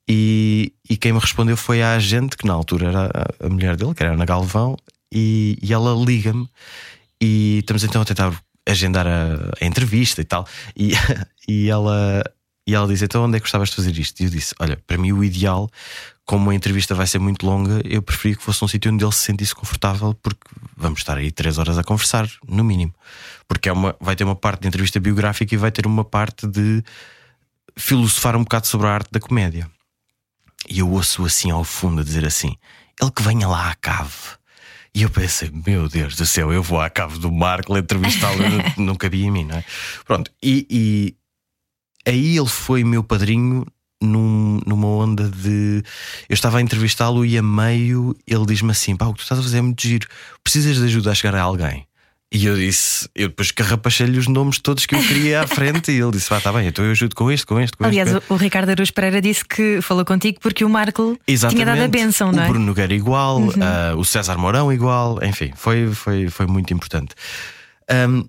e, 0.07 0.73
e 0.87 0.97
quem 0.97 1.13
me 1.13 1.19
respondeu 1.19 1.57
foi 1.57 1.81
a 1.81 1.95
agente, 1.95 2.37
que 2.37 2.45
na 2.45 2.53
altura 2.53 2.87
era 2.87 3.11
a, 3.39 3.49
mulher 3.49 3.75
dele, 3.75 3.93
que 3.93 4.03
era 4.03 4.13
Ana 4.13 4.25
Galvão, 4.25 4.77
e, 5.11 5.57
e 5.61 5.73
ela 5.73 5.93
liga-me 5.93 6.47
e 7.21 7.59
estamos 7.59 7.83
então 7.83 8.01
a 8.01 8.05
tentar 8.05 8.33
agendar 8.67 9.07
a, 9.07 9.51
a 9.59 9.65
entrevista 9.65 10.21
e 10.21 10.25
tal. 10.25 10.47
E, 10.75 10.93
e, 11.47 11.69
ela, 11.69 12.23
e 12.67 12.75
ela 12.75 12.87
diz: 12.87 13.01
Então 13.01 13.25
onde 13.25 13.37
é 13.37 13.39
que 13.39 13.45
gostavas 13.45 13.69
de 13.69 13.75
fazer 13.75 13.97
isto? 13.97 14.19
E 14.21 14.25
eu 14.25 14.29
disse: 14.29 14.53
Olha, 14.59 14.77
para 14.85 14.97
mim 14.97 15.11
o 15.11 15.23
ideal, 15.23 15.69
como 16.25 16.49
a 16.49 16.55
entrevista 16.55 16.93
vai 16.93 17.07
ser 17.07 17.19
muito 17.19 17.45
longa, 17.45 17.81
eu 17.83 18.01
preferia 18.01 18.37
que 18.37 18.43
fosse 18.43 18.63
um 18.63 18.67
sítio 18.67 18.91
onde 18.91 19.03
ele 19.03 19.11
se 19.11 19.21
sentisse 19.21 19.55
confortável, 19.55 20.13
porque 20.21 20.41
vamos 20.75 20.99
estar 20.99 21.17
aí 21.17 21.31
três 21.31 21.57
horas 21.57 21.77
a 21.77 21.83
conversar, 21.83 22.29
no 22.47 22.63
mínimo. 22.63 22.93
Porque 23.47 23.69
é 23.69 23.73
uma, 23.73 23.95
vai 23.99 24.15
ter 24.15 24.23
uma 24.23 24.35
parte 24.35 24.61
de 24.61 24.67
entrevista 24.67 24.99
biográfica 24.99 25.53
e 25.53 25.57
vai 25.57 25.71
ter 25.71 25.85
uma 25.85 26.03
parte 26.03 26.47
de 26.47 26.83
filosofar 27.77 28.35
um 28.35 28.43
bocado 28.43 28.67
sobre 28.67 28.87
a 28.87 28.91
arte 28.91 29.09
da 29.11 29.19
comédia. 29.19 29.69
E 30.69 30.79
eu 30.79 30.89
ouço 30.89 31.25
assim 31.25 31.51
ao 31.51 31.63
fundo 31.63 32.01
a 32.01 32.03
dizer 32.03 32.25
assim: 32.25 32.55
ele 33.01 33.11
que 33.11 33.21
venha 33.21 33.47
lá 33.47 33.69
à 33.69 33.75
cave. 33.75 34.35
E 34.93 35.01
eu 35.01 35.09
pensei, 35.09 35.51
meu 35.65 35.89
Deus 35.89 36.15
do 36.15 36.25
céu, 36.25 36.53
eu 36.53 36.63
vou 36.63 36.79
à 36.79 36.89
cave 36.89 37.19
do 37.19 37.29
Marco 37.29 37.77
entrevistá-lo, 37.77 38.37
não, 38.77 38.95
cabia 38.95 39.25
em 39.25 39.31
mim, 39.31 39.43
não 39.43 39.57
é? 39.57 39.65
Pronto, 40.05 40.31
e, 40.41 40.65
e 40.69 41.15
aí 42.09 42.37
ele 42.37 42.47
foi 42.47 42.81
meu 42.85 43.03
padrinho 43.03 43.65
num, 44.01 44.61
numa 44.65 44.87
onda 44.87 45.29
de. 45.29 45.83
Eu 46.29 46.33
estava 46.33 46.59
a 46.59 46.61
entrevistá-lo 46.61 47.25
e 47.25 47.37
a 47.37 47.43
meio 47.43 48.15
ele 48.25 48.45
diz-me 48.45 48.71
assim: 48.71 48.95
pá, 48.95 49.05
o 49.05 49.13
que 49.13 49.19
tu 49.19 49.23
estás 49.23 49.39
a 49.39 49.43
fazer 49.43 49.57
é 49.57 49.61
muito 49.61 49.81
giro, 49.81 50.07
precisas 50.43 50.77
de 50.77 50.83
ajuda 50.85 51.11
a 51.11 51.15
chegar 51.15 51.35
a 51.35 51.41
alguém. 51.41 51.85
E 52.33 52.47
eu 52.47 52.55
disse, 52.55 53.07
eu 53.15 53.29
depois 53.29 53.51
carrapachei-lhe 53.51 54.17
os 54.17 54.27
nomes 54.27 54.59
todos 54.59 54.85
que 54.85 54.95
eu 54.95 54.99
queria 54.99 55.41
à 55.41 55.47
frente 55.47 55.91
e 55.91 56.01
ele 56.01 56.11
disse: 56.11 56.29
Vá, 56.29 56.39
está 56.39 56.51
bem, 56.51 56.67
então 56.67 56.83
eu 56.83 56.91
ajudo 56.91 57.15
com 57.15 57.31
este, 57.31 57.45
com 57.45 57.59
este, 57.59 57.77
com 57.77 57.85
Aliás, 57.85 58.09
este. 58.09 58.17
Aliás, 58.17 58.31
o 58.31 58.35
Ricardo 58.35 58.69
Aruz 58.69 58.91
Pereira 58.91 59.21
disse 59.21 59.45
que 59.45 59.79
falou 59.81 60.03
contigo 60.03 60.39
porque 60.41 60.65
o 60.65 60.69
Marco 60.69 61.17
Exatamente. 61.27 61.63
tinha 61.63 61.75
dado 61.75 61.85
a 61.85 61.87
benção, 61.87 62.31
não 62.31 62.43
é? 62.43 62.45
O 62.45 62.49
Bruno 62.49 62.65
Nogueira 62.65 62.93
igual, 62.93 63.39
uhum. 63.39 63.49
uh, 63.49 63.97
o 63.97 64.03
César 64.03 64.37
Mourão 64.37 64.73
igual, 64.73 65.23
enfim, 65.23 65.53
foi, 65.55 65.87
foi, 65.93 66.29
foi 66.29 66.47
muito 66.47 66.73
importante. 66.73 67.15
Um, 67.89 68.27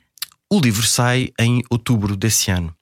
o 0.51 0.61
livro 0.61 0.87
sai 0.87 1.31
em 1.39 1.63
outubro 1.71 2.17
desse 2.17 2.51
ano 2.51 2.73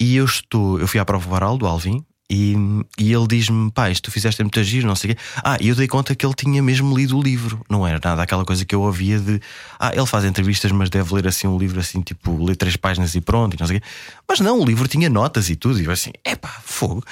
e 0.00 0.16
eu 0.16 0.24
estou, 0.24 0.80
eu 0.80 0.88
fui 0.88 0.98
à 0.98 1.04
prova 1.04 1.32
oral 1.32 1.56
do 1.56 1.66
Alvin, 1.66 2.04
e, 2.34 2.56
e 2.98 3.12
ele 3.12 3.26
diz-me: 3.26 3.70
Pá, 3.70 3.90
isto 3.90 4.04
tu 4.04 4.10
fizeste 4.10 4.42
muito 4.42 4.62
giro, 4.64 4.86
não 4.86 4.96
sei 4.96 5.10
o 5.10 5.14
quê. 5.14 5.20
Ah, 5.44 5.58
e 5.60 5.68
eu 5.68 5.74
dei 5.74 5.86
conta 5.86 6.14
que 6.14 6.24
ele 6.24 6.32
tinha 6.32 6.62
mesmo 6.62 6.96
lido 6.96 7.18
o 7.18 7.22
livro. 7.22 7.62
Não 7.68 7.86
era 7.86 8.00
nada 8.02 8.22
aquela 8.22 8.42
coisa 8.42 8.64
que 8.64 8.74
eu 8.74 8.80
ouvia 8.80 9.18
de 9.18 9.38
Ah, 9.78 9.92
ele 9.94 10.06
faz 10.06 10.24
entrevistas, 10.24 10.72
mas 10.72 10.88
deve 10.88 11.14
ler 11.14 11.26
assim 11.26 11.46
um 11.46 11.58
livro 11.58 11.78
assim, 11.78 12.00
tipo, 12.00 12.42
ler 12.42 12.56
três 12.56 12.74
páginas 12.74 13.14
e 13.14 13.20
pronto, 13.20 13.54
e 13.54 13.60
não 13.60 13.66
sei 13.66 13.76
o 13.76 13.80
quê. 13.80 13.86
Mas 14.26 14.40
não, 14.40 14.58
o 14.58 14.64
livro 14.64 14.88
tinha 14.88 15.10
notas 15.10 15.50
e 15.50 15.56
tudo. 15.56 15.78
E 15.78 15.84
eu 15.84 15.92
assim: 15.92 16.10
É 16.24 16.34
fogo, 16.62 17.04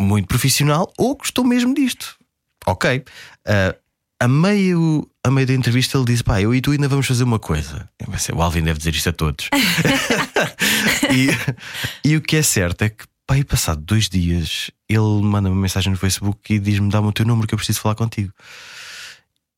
muito 0.00 0.26
profissional, 0.26 0.90
ou 0.96 1.16
gostou 1.16 1.44
mesmo 1.44 1.74
disto. 1.74 2.16
Ok. 2.66 3.04
Uh, 3.46 3.76
a 4.18 4.26
meio, 4.28 5.06
a 5.22 5.30
meio 5.30 5.46
da 5.46 5.52
entrevista 5.52 5.98
ele 5.98 6.06
disse: 6.06 6.24
Pá, 6.24 6.40
eu 6.40 6.54
e 6.54 6.62
tu 6.62 6.70
ainda 6.70 6.88
vamos 6.88 7.06
fazer 7.06 7.24
uma 7.24 7.38
coisa. 7.38 7.90
Pensei, 8.10 8.34
o 8.34 8.40
Alvin 8.40 8.62
deve 8.62 8.78
dizer 8.78 8.94
isto 8.94 9.10
a 9.10 9.12
todos. 9.12 9.50
e, 11.12 12.08
e 12.08 12.16
o 12.16 12.22
que 12.22 12.36
é 12.36 12.42
certo 12.42 12.82
é 12.82 12.88
que 12.88 13.04
E 13.30 13.44
passado 13.44 13.80
dois 13.80 14.10
dias, 14.10 14.70
ele 14.86 15.22
manda 15.22 15.48
uma 15.48 15.60
mensagem 15.60 15.90
no 15.90 15.98
Facebook 15.98 16.52
e 16.52 16.58
diz-me: 16.58 16.90
dá-me 16.90 17.08
o 17.08 17.12
teu 17.12 17.24
número 17.24 17.48
que 17.48 17.54
eu 17.54 17.58
preciso 17.58 17.80
falar 17.80 17.94
contigo. 17.94 18.32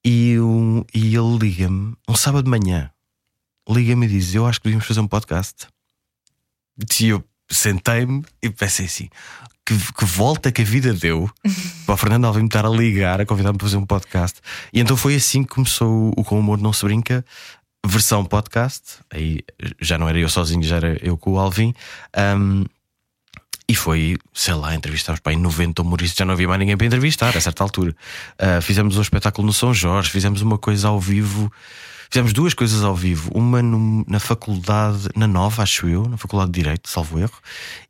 E, 0.05 0.39
um, 0.39 0.85
e 0.95 1.17
ele 1.17 1.39
liga-me, 1.39 1.95
um 2.09 2.15
sábado 2.15 2.45
de 2.45 2.51
manhã, 2.51 2.91
liga-me 3.69 4.07
e 4.07 4.09
diz: 4.09 4.35
Eu 4.35 4.47
acho 4.47 4.61
que 4.61 4.65
devíamos 4.65 4.87
fazer 4.87 5.01
um 5.01 5.09
podcast. 5.09 5.67
E 7.01 7.09
eu 7.09 7.25
sentei-me 7.51 8.25
e 8.43 8.51
pensei 8.51 8.87
assim: 8.87 9.09
que, 9.65 9.77
que, 9.93 10.05
volta 10.05 10.53
que 10.53 10.63
a 10.63 10.65
vida 10.65 10.93
deu 10.93 11.31
para 11.87 11.95
o 11.95 11.97
Fernando 11.97 12.27
Alvim 12.27 12.41
me 12.41 12.47
estar 12.47 12.67
a 12.67 12.71
ligar, 12.71 13.21
a 13.21 13.27
convidar-me 13.27 13.59
para 13.59 13.67
fazer 13.67 13.79
um 13.79 13.87
podcast. 13.87 14.41
E 14.73 14.81
então 14.81 14.97
foi 14.97 15.15
assim 15.15 15.43
que 15.43 15.55
começou 15.55 16.13
o 16.17 16.23
Com 16.23 16.37
o 16.37 16.41
Humor 16.41 16.59
Não 16.59 16.73
Se 16.73 16.85
Brinca, 16.85 17.25
versão 17.87 18.25
podcast. 18.25 18.99
Aí 19.11 19.41
já 19.81 19.97
não 19.97 20.09
era 20.09 20.19
eu 20.19 20.29
sozinho, 20.29 20.63
já 20.63 20.77
era 20.77 20.99
eu 21.03 21.17
com 21.17 21.33
o 21.33 21.39
Alvin. 21.39 21.75
Um, 22.17 22.65
e 23.69 23.75
foi, 23.75 24.17
sei 24.33 24.55
lá, 24.55 24.75
entrevistámos 24.75 25.21
para 25.21 25.33
em 25.33 25.39
90 25.39 25.83
humoristas, 25.83 26.17
já 26.17 26.25
não 26.25 26.35
havia 26.35 26.47
mais 26.47 26.59
ninguém 26.59 26.77
para 26.77 26.87
entrevistar 26.87 27.37
a 27.37 27.41
certa 27.41 27.63
altura. 27.63 27.95
Uh, 28.35 28.61
fizemos 28.61 28.97
um 28.97 29.03
espetáculo 29.03 29.47
no 29.47 29.53
São 29.53 29.73
Jorge, 29.73 30.11
fizemos 30.11 30.43
uma 30.43 30.59
coisa 30.59 30.89
ao 30.89 31.01
vivo, 31.01 31.51
Fizemos 32.15 32.33
duas 32.33 32.55
coisas 32.55 32.85
ao 32.85 32.95
vivo, 32.95 33.29
uma 33.35 33.61
no, 33.61 34.05
na 34.07 34.21
faculdade, 34.21 35.09
na 35.17 35.27
Nova, 35.27 35.65
acho 35.65 35.89
eu, 35.89 36.09
na 36.09 36.17
Faculdade 36.17 36.53
de 36.53 36.61
Direito, 36.61 36.89
salvo 36.89 37.19
erro, 37.19 37.37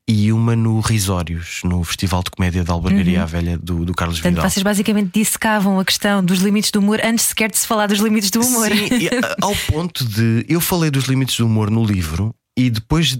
e 0.09 0.33
uma 0.33 0.57
no 0.57 0.81
Risórios, 0.81 1.61
no 1.63 1.85
Festival 1.85 2.23
de 2.23 2.31
Comédia 2.31 2.65
da 2.65 2.73
Albergaria 2.73 3.21
uhum. 3.21 3.27
Velha 3.27 3.59
do, 3.59 3.85
do 3.85 3.93
Carlos 3.93 4.17
Portanto, 4.17 4.37
Vidal. 4.37 4.51
Vocês 4.51 4.63
basicamente 4.63 5.11
dissecavam 5.13 5.79
a 5.79 5.85
questão 5.85 6.25
dos 6.25 6.39
limites 6.39 6.71
do 6.71 6.79
humor 6.79 7.01
antes 7.05 7.27
sequer 7.27 7.51
de 7.51 7.59
se 7.59 7.67
falar 7.67 7.87
dos 7.87 7.99
limites 7.99 8.31
do 8.31 8.41
humor. 8.41 8.69
Sim, 8.69 9.11
ao 9.43 9.55
ponto 9.71 10.05
de 10.07 10.47
eu 10.49 10.61
falei 10.61 10.91
dos 10.91 11.05
limites 11.05 11.37
do 11.37 11.45
humor 11.45 11.71
no 11.71 11.85
livro 11.85 12.35
e 12.57 12.71
depois 12.71 13.19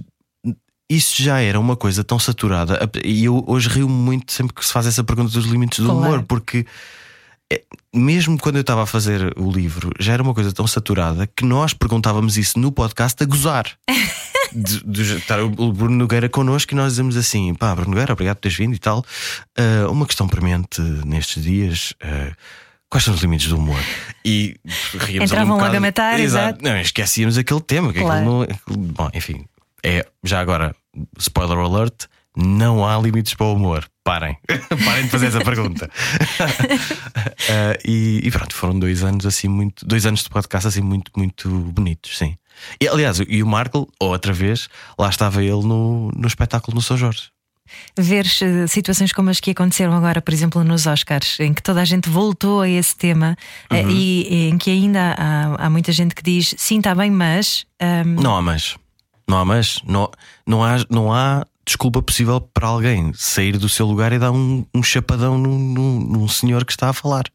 isso 0.89 1.21
já 1.21 1.39
era 1.39 1.59
uma 1.59 1.75
coisa 1.75 2.03
tão 2.03 2.19
saturada. 2.19 2.79
E 3.03 3.25
eu 3.25 3.43
hoje 3.47 3.69
rio 3.69 3.89
muito 3.89 4.31
sempre 4.31 4.53
que 4.53 4.65
se 4.65 4.71
faz 4.71 4.85
essa 4.85 5.03
pergunta 5.03 5.31
dos 5.31 5.45
limites 5.45 5.79
do 5.79 5.89
claro. 5.89 5.99
humor, 5.99 6.23
porque 6.23 6.65
é, 7.51 7.61
mesmo 7.93 8.37
quando 8.37 8.55
eu 8.55 8.61
estava 8.61 8.83
a 8.83 8.85
fazer 8.85 9.33
o 9.37 9.51
livro, 9.51 9.91
já 9.99 10.13
era 10.13 10.23
uma 10.23 10.33
coisa 10.33 10.51
tão 10.51 10.65
saturada 10.67 11.27
que 11.27 11.45
nós 11.45 11.73
perguntávamos 11.73 12.37
isso 12.37 12.59
no 12.59 12.71
podcast 12.71 13.21
a 13.21 13.25
gozar. 13.25 13.65
de, 14.53 14.83
de 14.85 15.17
estar 15.17 15.41
o 15.41 15.73
Bruno 15.73 15.95
Nogueira 15.95 16.29
connosco 16.29 16.73
e 16.73 16.75
nós 16.75 16.93
dizemos 16.93 17.17
assim: 17.17 17.53
pá, 17.53 17.73
Bruno 17.75 17.91
Nogueira, 17.91 18.13
obrigado 18.13 18.37
por 18.37 18.41
teres 18.43 18.57
vindo 18.57 18.73
e 18.73 18.79
tal. 18.79 19.05
Uh, 19.57 19.91
uma 19.91 20.05
questão 20.05 20.27
premente 20.27 20.81
nestes 20.81 21.43
dias. 21.43 21.93
Uh, 22.03 22.33
quais 22.89 23.03
são 23.03 23.13
os 23.13 23.21
limites 23.21 23.47
do 23.47 23.57
humor? 23.57 23.79
E 24.23 24.55
Entravam 25.21 25.57
um 25.57 25.61
logo 25.61 25.75
a 25.75 25.79
matar, 25.79 26.19
exato. 26.19 26.63
Não, 26.63 26.79
esquecíamos 26.79 27.37
aquele 27.37 27.61
tema. 27.61 27.91
Que 27.91 27.99
claro. 27.99 28.25
não, 28.25 28.47
bom, 28.67 29.09
enfim, 29.13 29.45
é 29.85 30.05
já 30.23 30.39
agora, 30.39 30.75
spoiler 31.19 31.57
alert: 31.59 32.07
não 32.35 32.85
há 32.85 32.97
limites 32.99 33.35
para 33.35 33.45
o 33.45 33.53
humor. 33.53 33.87
Parem, 34.03 34.37
parem 34.85 35.03
de 35.03 35.09
fazer 35.09 35.27
essa 35.27 35.43
pergunta. 35.43 35.85
uh, 35.85 37.77
e, 37.87 38.21
e, 38.23 38.31
pronto, 38.31 38.55
foram 38.55 38.77
dois 38.77 39.03
anos 39.03 39.25
assim 39.25 39.47
muito, 39.47 39.85
dois 39.85 40.05
anos 40.05 40.23
de 40.23 40.29
podcast 40.29 40.67
assim 40.67 40.81
muito, 40.81 41.11
muito 41.15 41.49
bonitos, 41.49 42.17
sim. 42.17 42.35
E, 42.81 42.87
aliás, 42.87 43.19
e 43.27 43.43
o 43.43 43.47
Marco, 43.47 43.87
outra 43.99 44.33
vez, 44.33 44.67
lá 44.97 45.09
estava 45.09 45.43
ele 45.43 45.63
no, 45.63 46.09
no 46.15 46.27
espetáculo 46.27 46.75
no 46.75 46.81
São 46.81 46.97
Jorge. 46.97 47.29
Ver 47.97 48.25
eh, 48.41 48.67
situações 48.67 49.11
como 49.11 49.29
as 49.29 49.39
que 49.39 49.51
aconteceram 49.51 49.93
agora, 49.93 50.21
por 50.21 50.33
exemplo, 50.33 50.63
nos 50.63 50.85
Oscars, 50.85 51.39
em 51.39 51.51
que 51.51 51.63
toda 51.63 51.81
a 51.81 51.85
gente 51.85 52.09
voltou 52.09 52.61
a 52.61 52.69
esse 52.69 52.95
tema 52.95 53.35
eh, 53.71 53.81
uhum. 53.81 53.89
e, 53.89 54.27
e, 54.29 54.49
em 54.49 54.57
que 54.57 54.69
ainda 54.69 55.15
há, 55.17 55.65
há, 55.65 55.69
muita 55.69 55.91
gente 55.91 56.13
que 56.13 56.21
diz 56.21 56.53
sim, 56.57 56.77
está 56.77 56.93
bem, 56.93 57.09
mas. 57.09 57.65
Um... 57.81 57.85
Ehm, 57.85 58.15
não 58.21 58.37
há 58.37 58.41
mas. 58.41 58.77
Não 59.27 59.37
há 59.37 59.45
mas. 59.45 59.79
Não, 59.83 60.09
não, 60.45 60.63
há, 60.63 60.77
não 60.89 61.13
há 61.13 61.45
desculpa 61.65 62.01
possível 62.01 62.39
para 62.39 62.67
alguém 62.67 63.11
sair 63.13 63.57
do 63.57 63.67
seu 63.67 63.85
lugar 63.85 64.13
e 64.13 64.19
dar 64.19 64.31
um, 64.31 64.65
um 64.73 64.83
chapadão 64.83 65.37
num, 65.37 65.57
num, 65.57 65.99
num 65.99 66.27
senhor 66.27 66.63
que 66.63 66.71
está 66.71 66.89
a 66.89 66.93
falar. 66.93 67.25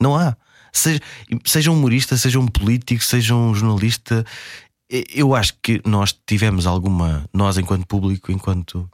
Não 0.00 0.16
há. 0.16 0.36
Seja, 0.72 1.00
seja 1.44 1.70
um 1.70 1.74
humorista, 1.74 2.16
seja 2.16 2.38
um 2.38 2.46
político, 2.46 3.02
seja 3.02 3.34
um 3.34 3.54
jornalista, 3.54 4.24
eu 4.90 5.34
acho 5.34 5.54
que 5.62 5.80
nós 5.84 6.14
tivemos 6.26 6.66
alguma, 6.66 7.24
nós 7.32 7.58
enquanto 7.58 7.86
público, 7.86 8.32
enquanto 8.32 8.88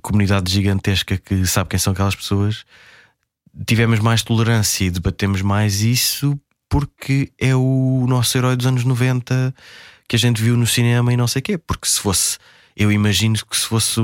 comunidade 0.00 0.50
gigantesca 0.50 1.18
que 1.18 1.46
sabe 1.46 1.70
quem 1.70 1.78
são 1.78 1.92
aquelas 1.92 2.14
pessoas, 2.14 2.64
tivemos 3.66 4.00
mais 4.00 4.22
tolerância 4.22 4.84
e 4.84 4.90
debatemos 4.90 5.42
mais 5.42 5.82
isso 5.82 6.38
porque 6.68 7.32
é 7.38 7.54
o 7.54 8.06
nosso 8.08 8.38
herói 8.38 8.56
dos 8.56 8.66
anos 8.66 8.84
90 8.84 9.54
que 10.10 10.16
a 10.16 10.18
gente 10.18 10.42
viu 10.42 10.56
no 10.56 10.66
cinema 10.66 11.12
e 11.12 11.16
não 11.16 11.28
sei 11.28 11.38
o 11.38 11.42
quê. 11.42 11.56
Porque 11.56 11.86
se 11.86 12.00
fosse, 12.00 12.36
eu 12.76 12.90
imagino 12.90 13.36
que 13.48 13.56
se 13.56 13.64
fosse 13.64 14.00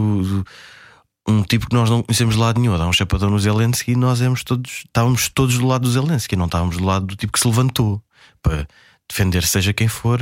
um 1.26 1.42
tipo 1.42 1.68
que 1.68 1.75
nós 1.75 1.90
não 1.90 2.00
conhecemos 2.00 2.36
de 2.36 2.40
lado 2.40 2.60
nenhum, 2.60 2.78
dar 2.78 2.86
um 2.86 2.92
chapadão 2.92 3.28
no 3.28 3.40
Zelensky, 3.40 3.96
nós 3.96 4.20
éramos 4.20 4.44
todos, 4.44 4.84
estávamos 4.86 5.28
todos 5.28 5.58
do 5.58 5.66
lado 5.66 5.82
do 5.82 5.90
Zelensky, 5.90 6.36
não 6.36 6.44
estávamos 6.44 6.76
do 6.76 6.84
lado 6.84 7.06
do 7.06 7.16
tipo 7.16 7.32
que 7.32 7.40
se 7.40 7.48
levantou 7.48 8.00
para 8.40 8.68
defender 9.08 9.42
seja 9.42 9.72
quem 9.72 9.88
for, 9.88 10.20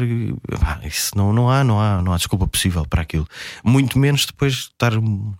isso 0.82 1.14
não, 1.14 1.34
não 1.34 1.50
há, 1.50 1.62
não 1.62 1.78
há, 1.78 2.00
não 2.00 2.14
há 2.14 2.16
desculpa 2.16 2.46
possível 2.46 2.86
para 2.86 3.02
aquilo. 3.02 3.28
Muito 3.62 3.98
menos 3.98 4.24
depois 4.24 4.54
de 4.54 4.60
estar 4.60 4.96
um, 4.96 5.34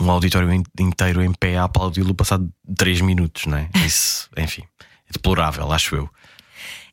um 0.00 0.10
auditório 0.10 0.52
inteiro 0.80 1.22
em 1.22 1.32
pé 1.32 1.58
a 1.58 1.64
aplaudi-lo 1.64 2.12
passado 2.12 2.52
3 2.76 3.02
minutos, 3.02 3.46
não 3.46 3.56
é? 3.56 3.70
Isso, 3.86 4.28
enfim, 4.36 4.64
é 5.08 5.12
deplorável, 5.12 5.70
acho 5.70 5.94
eu. 5.94 6.10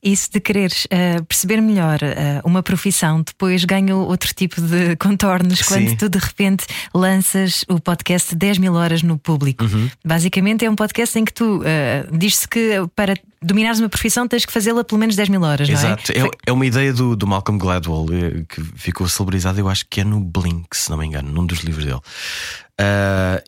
Isso 0.01 0.29
de 0.31 0.39
quereres 0.39 0.85
uh, 0.85 1.23
perceber 1.25 1.61
melhor 1.61 1.99
uh, 2.01 2.47
uma 2.47 2.61
profissão 2.61 3.21
depois 3.21 3.65
ganha 3.65 3.95
outro 3.95 4.33
tipo 4.33 4.61
de 4.61 4.95
contornos 4.97 5.61
quando 5.61 5.95
tu 5.97 6.09
de 6.09 6.19
repente 6.19 6.65
lanças 6.93 7.65
o 7.67 7.79
podcast 7.79 8.35
10 8.35 8.57
mil 8.59 8.73
horas 8.73 9.01
no 9.01 9.17
público. 9.17 9.63
Uhum. 9.63 9.89
Basicamente 10.05 10.65
é 10.65 10.69
um 10.69 10.75
podcast 10.75 11.17
em 11.17 11.25
que 11.25 11.33
tu 11.33 11.59
uh, 11.59 12.17
diz-se 12.17 12.47
que 12.47 12.75
para 12.95 13.15
dominares 13.41 13.79
uma 13.79 13.89
profissão 13.89 14.27
tens 14.27 14.45
que 14.45 14.51
fazê-la 14.51 14.83
pelo 14.83 14.99
menos 14.99 15.15
10 15.15 15.29
mil 15.29 15.41
horas. 15.41 15.69
Exato, 15.69 16.11
é? 16.11 16.19
é? 16.19 16.29
é? 16.47 16.51
uma 16.51 16.65
ideia 16.65 16.93
do, 16.93 17.15
do 17.15 17.27
Malcolm 17.27 17.59
Gladwell 17.59 18.05
que 18.47 18.61
ficou 18.75 19.07
celebrizada, 19.07 19.59
eu 19.59 19.69
acho 19.69 19.85
que 19.89 20.01
é 20.01 20.03
no 20.03 20.19
Blink, 20.19 20.75
se 20.75 20.89
não 20.89 20.97
me 20.97 21.05
engano, 21.05 21.31
num 21.31 21.45
dos 21.45 21.59
livros 21.59 21.85
dele. 21.85 22.01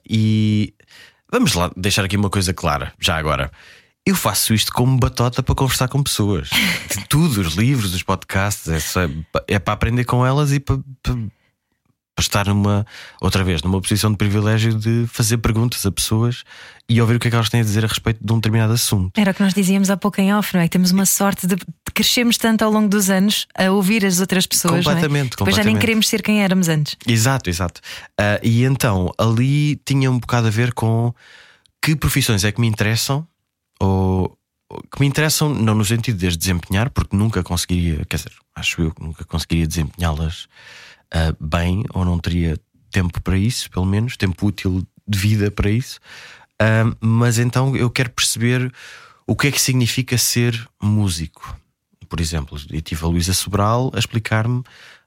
e 0.08 0.74
vamos 1.32 1.54
lá 1.54 1.72
deixar 1.76 2.06
aqui 2.06 2.18
uma 2.18 2.30
coisa 2.30 2.54
clara, 2.54 2.94
já 3.00 3.18
agora. 3.18 3.52
Eu 4.10 4.16
faço 4.16 4.56
isto 4.56 4.74
como 4.74 4.98
batota 4.98 5.44
para 5.44 5.54
conversar 5.54 5.88
com 5.88 6.02
pessoas. 6.02 6.50
De 6.50 7.06
tudo, 7.08 7.42
os 7.42 7.54
livros, 7.54 7.94
os 7.94 8.02
podcasts, 8.02 8.68
é, 8.68 8.80
só, 8.80 9.02
é 9.48 9.60
para 9.60 9.76
aprender 9.76 10.04
com 10.04 10.26
elas 10.26 10.52
e 10.52 10.60
para, 10.60 10.80
para, 11.04 11.14
para, 11.14 11.30
estar 12.18 12.48
numa, 12.48 12.88
outra 13.22 13.44
vez, 13.44 13.62
numa 13.62 13.80
posição 13.80 14.10
de 14.10 14.18
privilégio 14.18 14.74
de 14.74 15.06
fazer 15.06 15.38
perguntas 15.38 15.86
a 15.86 15.92
pessoas 15.92 16.44
e 16.90 17.00
ouvir 17.00 17.18
o 17.18 17.20
que 17.20 17.28
é 17.28 17.30
que 17.30 17.36
elas 17.36 17.50
têm 17.50 17.62
a 17.62 17.64
dizer 17.64 17.86
a 17.86 17.88
respeito 17.88 18.18
de 18.20 18.34
um 18.34 18.38
determinado 18.38 18.74
assunto. 18.74 19.12
Era 19.16 19.30
o 19.30 19.34
que 19.36 19.44
nós 19.44 19.54
dizíamos 19.54 19.92
há 19.92 19.96
pouco 19.96 20.20
em 20.20 20.34
off, 20.34 20.56
não 20.56 20.62
é? 20.62 20.64
Que 20.64 20.72
temos 20.72 20.90
uma 20.90 21.06
sorte 21.06 21.46
de 21.46 21.56
crescermos 21.94 22.36
tanto 22.36 22.66
ao 22.66 22.72
longo 22.72 22.90
dos 22.90 23.12
anos 23.12 23.46
a 23.56 23.70
ouvir 23.70 24.04
as 24.04 24.20
outras 24.20 24.48
pessoas. 24.48 24.86
Completamente, 24.86 25.38
não 25.40 25.46
é? 25.46 25.50
Depois 25.52 25.56
já 25.56 25.64
nem 25.64 25.78
queremos 25.78 26.10
ser 26.10 26.24
quem 26.24 26.42
éramos 26.42 26.68
antes. 26.68 26.98
Exato, 27.06 27.48
exato. 27.48 27.80
Uh, 28.20 28.42
e 28.42 28.64
então 28.64 29.14
ali 29.20 29.76
tinha 29.86 30.10
um 30.10 30.18
bocado 30.18 30.48
a 30.48 30.52
ver 30.52 30.74
com 30.74 31.14
que 31.80 31.96
profissões 31.96 32.44
é 32.44 32.52
que 32.52 32.60
me 32.60 32.66
interessam 32.66 33.28
ou, 33.80 34.38
que 34.92 35.00
me 35.00 35.08
interessam, 35.08 35.50
não 35.50 35.74
no 35.74 35.86
sentido 35.86 36.18
de 36.18 36.28
as 36.28 36.38
desempenhar, 36.38 36.90
porque 36.90 37.16
nunca 37.16 37.44
conseguiria, 37.44 38.06
quer 38.06 38.18
dizer, 38.18 38.34
acho 38.56 38.82
eu 38.82 38.92
que 38.92 39.02
nunca 39.02 39.26
conseguiria 39.26 39.68
desempenhá-las 39.68 40.48
uh, 41.14 41.36
bem, 41.40 41.84
ou 41.94 42.06
não 42.06 42.20
teria 42.20 42.60
tempo 42.92 43.22
para 43.22 43.38
isso, 43.38 43.70
pelo 43.72 43.86
menos, 43.86 44.18
tempo 44.18 44.46
útil 44.46 44.86
de 45.08 45.18
vida 45.18 45.50
para 45.50 45.70
isso. 45.70 46.00
Uh, 46.62 46.96
mas 47.00 47.40
então 47.40 47.76
eu 47.76 47.90
quero 47.90 48.12
perceber 48.12 48.72
o 49.26 49.36
que 49.36 49.48
é 49.48 49.52
que 49.52 49.62
significa 49.62 50.18
ser 50.18 50.68
músico. 50.82 51.58
Por 52.08 52.20
exemplo, 52.20 52.58
eu 52.72 52.82
tive 52.82 53.06
a 53.06 53.08
Luísa 53.08 53.34
Sobral 53.34 53.92
a 53.94 54.00
explicar-me 54.00 54.64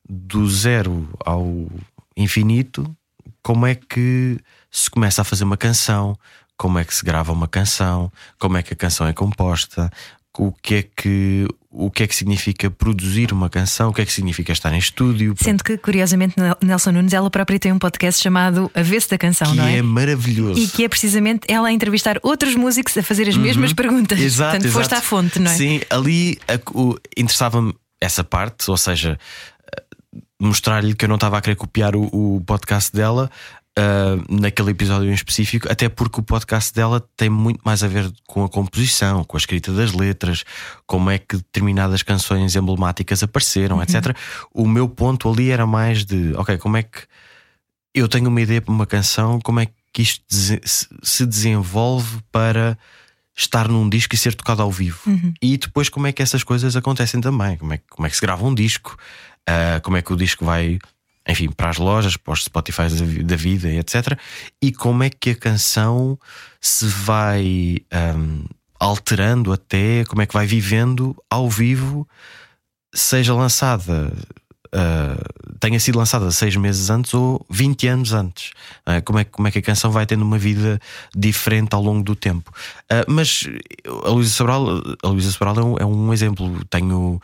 do 0.09 0.49
zero 0.49 1.09
ao 1.25 1.67
infinito 2.17 2.97
como 3.43 3.67
é 3.67 3.75
que 3.75 4.39
se 4.71 4.89
começa 4.89 5.23
a 5.23 5.25
fazer 5.25 5.45
uma 5.45 5.57
canção, 5.57 6.17
como 6.63 6.79
é 6.79 6.85
que 6.85 6.95
se 6.95 7.05
grava 7.05 7.33
uma 7.33 7.49
canção, 7.49 8.13
como 8.39 8.57
é 8.57 8.63
que 8.63 8.73
a 8.73 8.77
canção 8.77 9.05
é 9.09 9.13
composta, 9.13 9.91
o 10.39 10.53
que 10.53 10.77
é 10.77 10.83
que 10.83 11.49
o 11.69 11.91
que 11.91 12.05
é 12.05 12.07
que 12.07 12.15
significa 12.15 12.71
produzir 12.71 13.33
uma 13.33 13.51
canção, 13.51 13.89
o 13.89 13.93
que 13.93 14.01
é 14.01 14.07
que 14.07 14.13
significa 14.13 14.53
estar 14.53 14.73
em 14.73 14.79
estúdio. 14.79 15.35
Sendo 15.39 15.65
que, 15.65 15.77
curiosamente, 15.77 16.37
Nelson 16.63 16.93
Nunes, 16.93 17.15
ela 17.15 17.29
própria 17.31 17.59
tem 17.59 17.73
um 17.73 17.81
podcast 17.81 18.23
chamado 18.23 18.71
Avesso 18.75 19.11
da 19.11 19.19
Canção, 19.19 19.51
que 19.51 19.57
não 19.57 19.67
é? 19.67 19.79
é 19.79 19.83
maravilhoso. 19.83 20.61
E 20.61 20.69
que 20.69 20.85
é 20.85 20.89
precisamente 20.89 21.51
ela 21.51 21.67
a 21.67 21.73
entrevistar 21.73 22.21
outros 22.23 22.55
músicos 22.55 22.97
a 22.97 23.03
fazer 23.03 23.29
as 23.29 23.35
uhum. 23.35 23.43
mesmas 23.43 23.73
perguntas. 23.73 24.21
Exato, 24.21 24.53
Portanto, 24.53 24.69
exato. 24.69 24.79
foste 24.79 24.95
à 24.95 25.03
fonte, 25.03 25.39
não 25.41 25.51
é? 25.51 25.55
Sim, 25.55 25.81
ali 25.91 26.39
interessava-me 27.17 27.75
essa 28.01 28.23
parte, 28.23 28.71
ou 28.71 28.77
seja, 28.77 29.19
mostrar-lhe 30.41 30.95
que 30.95 31.07
eu 31.07 31.09
não 31.09 31.17
estava 31.17 31.39
a 31.39 31.41
querer 31.41 31.57
copiar 31.57 31.97
o, 31.97 32.37
o 32.37 32.41
podcast 32.47 32.95
dela, 32.95 33.31
uh, 33.79 34.25
naquele 34.29 34.71
episódio 34.71 35.11
em 35.11 35.15
específico, 35.15 35.71
até 35.71 35.89
porque 35.89 36.21
o 36.21 36.23
podcast 36.23 36.73
dela 36.73 37.01
tem 37.17 37.29
muito 37.29 37.61
mais 37.65 37.83
a 37.83 37.89
ver 37.89 38.11
com 38.27 38.45
a 38.45 38.49
composição, 38.49 39.25
com 39.25 39.37
a 39.37 39.41
escrita 39.41 39.73
das 39.73 39.93
letras, 39.93 40.45
como 40.87 41.11
é 41.11 41.19
que 41.19 41.37
determinadas 41.37 42.03
canções 42.03 42.57
emblemáticas 42.57 43.23
apareceram, 43.23 43.77
uhum. 43.77 43.83
etc. 43.83 44.17
O 44.53 44.67
meu 44.67 44.89
ponto 44.89 45.31
ali 45.31 45.51
era 45.51 45.67
mais 45.67 46.05
de, 46.05 46.35
ok, 46.37 46.59
como 46.59 46.77
é 46.77 46.83
que 46.83 47.01
eu 47.95 48.09
tenho 48.09 48.29
uma 48.29 48.41
ideia 48.41 48.61
para 48.61 48.73
uma 48.73 48.87
canção, 48.87 49.41
como 49.41 49.61
é 49.61 49.69
que 49.93 50.03
isto 50.03 50.25
se 51.03 51.27
desenvolve 51.27 52.21
para 52.31 52.79
estar 53.37 53.69
num 53.69 53.89
disco 53.89 54.15
e 54.15 54.19
ser 54.19 54.35
tocado 54.35 54.63
ao 54.63 54.71
vivo. 54.71 54.99
Uhum. 55.07 55.33
E 55.41 55.57
depois 55.57 55.89
como 55.89 56.07
é 56.07 56.13
que 56.13 56.23
essas 56.23 56.43
coisas 56.43 56.77
acontecem 56.77 57.21
também, 57.21 57.57
como 57.57 57.75
é, 57.75 57.81
como 57.91 58.07
é 58.07 58.11
que 58.11 58.17
se 58.17 58.23
grava 58.23 58.45
um 58.47 58.55
disco, 58.55 58.97
uh, 59.49 59.81
como 59.83 59.97
é 59.97 60.03
que 60.03 60.13
o 60.13 60.17
disco 60.17 60.45
vai 60.45 60.79
enfim, 61.29 61.51
para 61.51 61.71
as 61.71 61.79
lojas, 61.79 62.17
para 62.17 62.33
os 62.33 62.45
Spotify 62.45 62.89
da 63.23 63.37
vida, 63.37 63.69
etc. 63.71 64.19
E 64.61 64.73
como 64.73 65.03
é 65.03 65.11
que 65.11 65.31
a 65.31 65.37
canção 65.37 66.19
se 66.61 66.87
vai 66.87 67.79
um, 68.17 68.45
alterando 68.79 69.53
até, 69.53 70.05
como 70.05 70.23
é 70.23 70.27
que 70.27 70.35
vai 70.35 70.47
vivendo 70.47 71.17
ao 71.31 71.49
vivo, 71.49 72.07
seja 72.95 73.35
lançada 73.35 74.13
uh, 74.75 75.59
tenha 75.61 75.79
sido 75.79 75.99
lançada 75.99 76.31
seis 76.31 76.57
meses 76.57 76.91
antes 76.91 77.15
ou 77.15 77.45
20 77.51 77.87
anos 77.89 78.13
antes. 78.13 78.51
Uh, 78.87 79.03
como, 79.05 79.19
é, 79.19 79.25
como 79.25 79.49
é 79.49 79.51
que 79.51 79.59
a 79.59 79.63
canção 79.63 79.91
vai 79.91 80.07
tendo 80.07 80.23
uma 80.23 80.39
vida 80.39 80.81
diferente 81.15 81.75
ao 81.75 81.83
longo 81.83 82.03
do 82.03 82.17
tempo? 82.17 82.51
Uh, 82.91 83.11
mas 83.11 83.49
a 84.05 84.11
Luísa 84.11 84.31
Sobral, 84.31 84.67
a 85.03 85.09
Luísa 85.09 85.31
Sobral 85.31 85.57
é 85.57 85.63
um, 85.63 85.77
é 85.79 85.85
um 85.85 86.13
exemplo. 86.13 86.65
Tenho. 86.67 87.21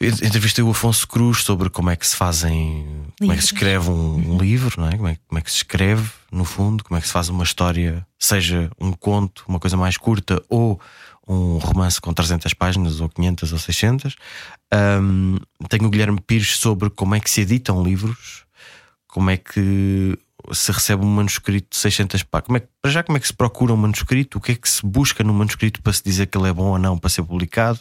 Entrevistei 0.00 0.64
o 0.64 0.70
Afonso 0.70 1.06
Cruz 1.06 1.44
sobre 1.44 1.68
como 1.68 1.90
é 1.90 1.96
que 1.96 2.06
se 2.06 2.16
fazem, 2.16 2.86
Livros. 2.86 3.14
como 3.20 3.32
é 3.32 3.36
que 3.36 3.42
se 3.42 3.52
escreve 3.52 3.90
um, 3.90 4.34
um 4.34 4.38
livro, 4.38 4.80
não 4.80 4.88
é? 4.88 4.96
Como, 4.96 5.08
é? 5.08 5.18
como 5.28 5.38
é 5.38 5.42
que 5.42 5.50
se 5.50 5.58
escreve, 5.58 6.10
no 6.32 6.44
fundo, 6.46 6.82
como 6.82 6.96
é 6.96 7.02
que 7.02 7.06
se 7.06 7.12
faz 7.12 7.28
uma 7.28 7.44
história, 7.44 8.06
seja 8.18 8.70
um 8.80 8.92
conto, 8.92 9.44
uma 9.46 9.60
coisa 9.60 9.76
mais 9.76 9.98
curta, 9.98 10.42
ou 10.48 10.80
um 11.28 11.58
romance 11.58 12.00
com 12.00 12.14
300 12.14 12.54
páginas, 12.54 13.00
ou 13.00 13.10
500 13.10 13.52
ou 13.52 13.58
600. 13.58 14.16
Um, 14.72 15.36
tenho 15.68 15.84
o 15.84 15.90
Guilherme 15.90 16.20
Pires 16.20 16.56
sobre 16.56 16.88
como 16.88 17.14
é 17.14 17.20
que 17.20 17.28
se 17.28 17.42
editam 17.42 17.82
livros, 17.82 18.46
como 19.06 19.28
é 19.28 19.36
que 19.36 20.18
se 20.52 20.72
recebe 20.72 21.04
um 21.04 21.08
manuscrito 21.08 21.68
de 21.70 21.76
600 21.76 22.22
páginas. 22.22 22.46
Como 22.46 22.56
é, 22.56 22.62
para 22.80 22.90
já, 22.90 23.02
como 23.02 23.18
é 23.18 23.20
que 23.20 23.26
se 23.26 23.34
procura 23.34 23.74
um 23.74 23.76
manuscrito? 23.76 24.38
O 24.38 24.40
que 24.40 24.52
é 24.52 24.54
que 24.54 24.68
se 24.68 24.84
busca 24.84 25.22
no 25.22 25.34
manuscrito 25.34 25.82
para 25.82 25.92
se 25.92 26.02
dizer 26.02 26.26
que 26.26 26.38
ele 26.38 26.48
é 26.48 26.52
bom 26.52 26.68
ou 26.68 26.78
não 26.78 26.98
para 26.98 27.10
ser 27.10 27.22
publicado? 27.22 27.80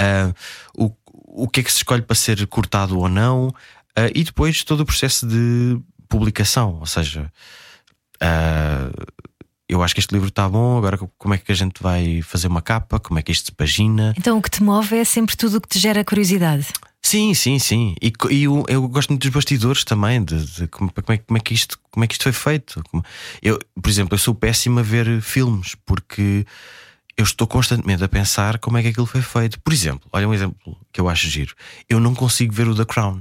Uh, 0.00 0.34
o, 0.76 0.92
o 1.36 1.46
que 1.46 1.60
é 1.60 1.62
que 1.62 1.70
se 1.70 1.78
escolhe 1.78 2.02
para 2.02 2.16
ser 2.16 2.44
cortado 2.46 2.98
ou 2.98 3.08
não? 3.08 3.48
Uh, 3.48 4.10
e 4.14 4.24
depois 4.24 4.64
todo 4.64 4.80
o 4.80 4.86
processo 4.86 5.26
de 5.26 5.78
publicação, 6.08 6.78
ou 6.80 6.86
seja, 6.86 7.30
uh, 8.22 9.06
eu 9.68 9.82
acho 9.82 9.94
que 9.94 10.00
este 10.00 10.12
livro 10.12 10.28
está 10.28 10.48
bom, 10.48 10.78
agora 10.78 10.98
como 11.18 11.34
é 11.34 11.38
que 11.38 11.52
a 11.52 11.54
gente 11.54 11.82
vai 11.82 12.22
fazer 12.22 12.48
uma 12.48 12.62
capa? 12.62 12.98
Como 12.98 13.18
é 13.18 13.22
que 13.22 13.32
isto 13.32 13.46
se 13.46 13.52
pagina? 13.52 14.14
Então 14.16 14.38
o 14.38 14.42
que 14.42 14.50
te 14.50 14.62
move 14.62 14.96
é 14.96 15.04
sempre 15.04 15.36
tudo 15.36 15.58
o 15.58 15.60
que 15.60 15.68
te 15.68 15.78
gera 15.78 16.04
curiosidade. 16.04 16.66
Sim, 17.02 17.34
sim, 17.34 17.58
sim. 17.58 17.94
E, 18.02 18.12
e 18.30 18.44
eu, 18.44 18.64
eu, 18.68 18.88
gosto 18.88 19.10
muito 19.10 19.22
dos 19.22 19.30
bastidores 19.30 19.84
também, 19.84 20.24
de, 20.24 20.44
de 20.44 20.66
como, 20.68 20.90
como, 20.90 21.12
é, 21.12 21.18
como, 21.18 21.38
é, 21.38 21.40
que 21.40 21.54
isto, 21.54 21.78
como 21.90 22.04
é 22.04 22.06
que 22.08 22.14
isto 22.14 22.24
foi 22.24 22.32
feito. 22.32 22.82
Eu, 23.40 23.58
por 23.80 23.88
exemplo, 23.88 24.14
eu 24.14 24.18
sou 24.18 24.34
péssimo 24.34 24.80
a 24.80 24.82
ver 24.82 25.20
filmes 25.20 25.76
porque 25.86 26.44
eu 27.16 27.24
estou 27.24 27.46
constantemente 27.46 28.04
a 28.04 28.08
pensar 28.08 28.58
como 28.58 28.76
é 28.76 28.82
que 28.82 28.88
aquilo 28.88 29.06
foi 29.06 29.22
feito. 29.22 29.60
Por 29.60 29.72
exemplo, 29.72 30.08
olha 30.12 30.28
um 30.28 30.34
exemplo 30.34 30.76
que 30.92 31.00
eu 31.00 31.08
acho 31.08 31.28
giro. 31.28 31.54
Eu 31.88 31.98
não 31.98 32.14
consigo 32.14 32.52
ver 32.52 32.68
o 32.68 32.74
The 32.74 32.84
Crown 32.84 33.20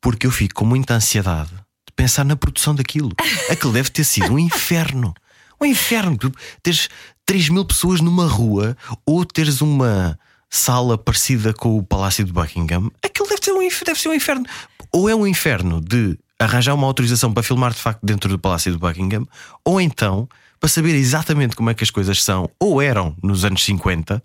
porque 0.00 0.26
eu 0.26 0.30
fico 0.30 0.54
com 0.54 0.64
muita 0.64 0.94
ansiedade 0.94 1.50
de 1.50 1.92
pensar 1.96 2.24
na 2.24 2.36
produção 2.36 2.74
daquilo. 2.74 3.12
Aquilo 3.50 3.72
deve 3.72 3.90
ter 3.90 4.04
sido 4.04 4.32
um 4.32 4.38
inferno. 4.38 5.12
Um 5.60 5.66
inferno. 5.66 6.16
Tu 6.16 6.32
teres 6.62 6.88
3 7.24 7.48
mil 7.48 7.64
pessoas 7.64 8.00
numa 8.00 8.26
rua 8.26 8.76
ou 9.04 9.24
teres 9.24 9.60
uma 9.60 10.16
sala 10.48 10.96
parecida 10.96 11.52
com 11.52 11.76
o 11.76 11.82
Palácio 11.82 12.24
de 12.24 12.32
Buckingham. 12.32 12.90
Aquilo 13.02 13.28
deve 13.28 13.42
ser 13.42 13.52
um, 13.52 13.84
deve 13.84 14.00
ser 14.00 14.08
um 14.08 14.14
inferno. 14.14 14.46
Ou 14.92 15.08
é 15.08 15.14
um 15.14 15.26
inferno 15.26 15.80
de 15.80 16.16
arranjar 16.38 16.74
uma 16.74 16.86
autorização 16.86 17.32
para 17.32 17.42
filmar 17.42 17.72
de 17.72 17.80
facto 17.80 18.04
dentro 18.04 18.30
do 18.30 18.38
Palácio 18.38 18.70
de 18.70 18.78
Buckingham, 18.78 19.26
ou 19.64 19.80
então 19.80 20.28
para 20.58 20.68
saber 20.68 20.94
exatamente 20.94 21.56
como 21.56 21.70
é 21.70 21.74
que 21.74 21.84
as 21.84 21.90
coisas 21.90 22.22
são 22.22 22.50
ou 22.58 22.80
eram 22.80 23.14
nos 23.22 23.44
anos 23.44 23.64
50 23.64 24.22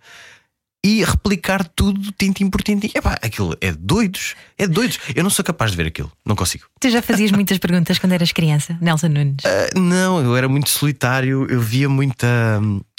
e 0.83 1.03
replicar 1.03 1.67
tudo 1.67 2.11
tintim 2.17 2.49
por 2.49 2.63
tintim. 2.63 2.89
Epá, 2.95 3.19
aquilo 3.21 3.55
é 3.61 3.71
doidos, 3.71 4.35
é 4.57 4.67
doidos. 4.67 4.99
Eu 5.15 5.23
não 5.23 5.29
sou 5.29 5.45
capaz 5.45 5.71
de 5.71 5.77
ver 5.77 5.87
aquilo, 5.87 6.11
não 6.25 6.35
consigo. 6.35 6.65
Tu 6.79 6.89
já 6.89 7.01
fazias 7.01 7.31
muitas 7.31 7.57
perguntas 7.59 7.99
quando 7.99 8.13
eras 8.13 8.31
criança, 8.31 8.77
Nelson 8.81 9.09
Nunes? 9.09 9.43
Uh, 9.45 9.79
não, 9.79 10.19
eu 10.21 10.35
era 10.35 10.49
muito 10.49 10.69
solitário, 10.69 11.45
eu 11.49 11.61
via 11.61 11.87
muita. 11.87 12.27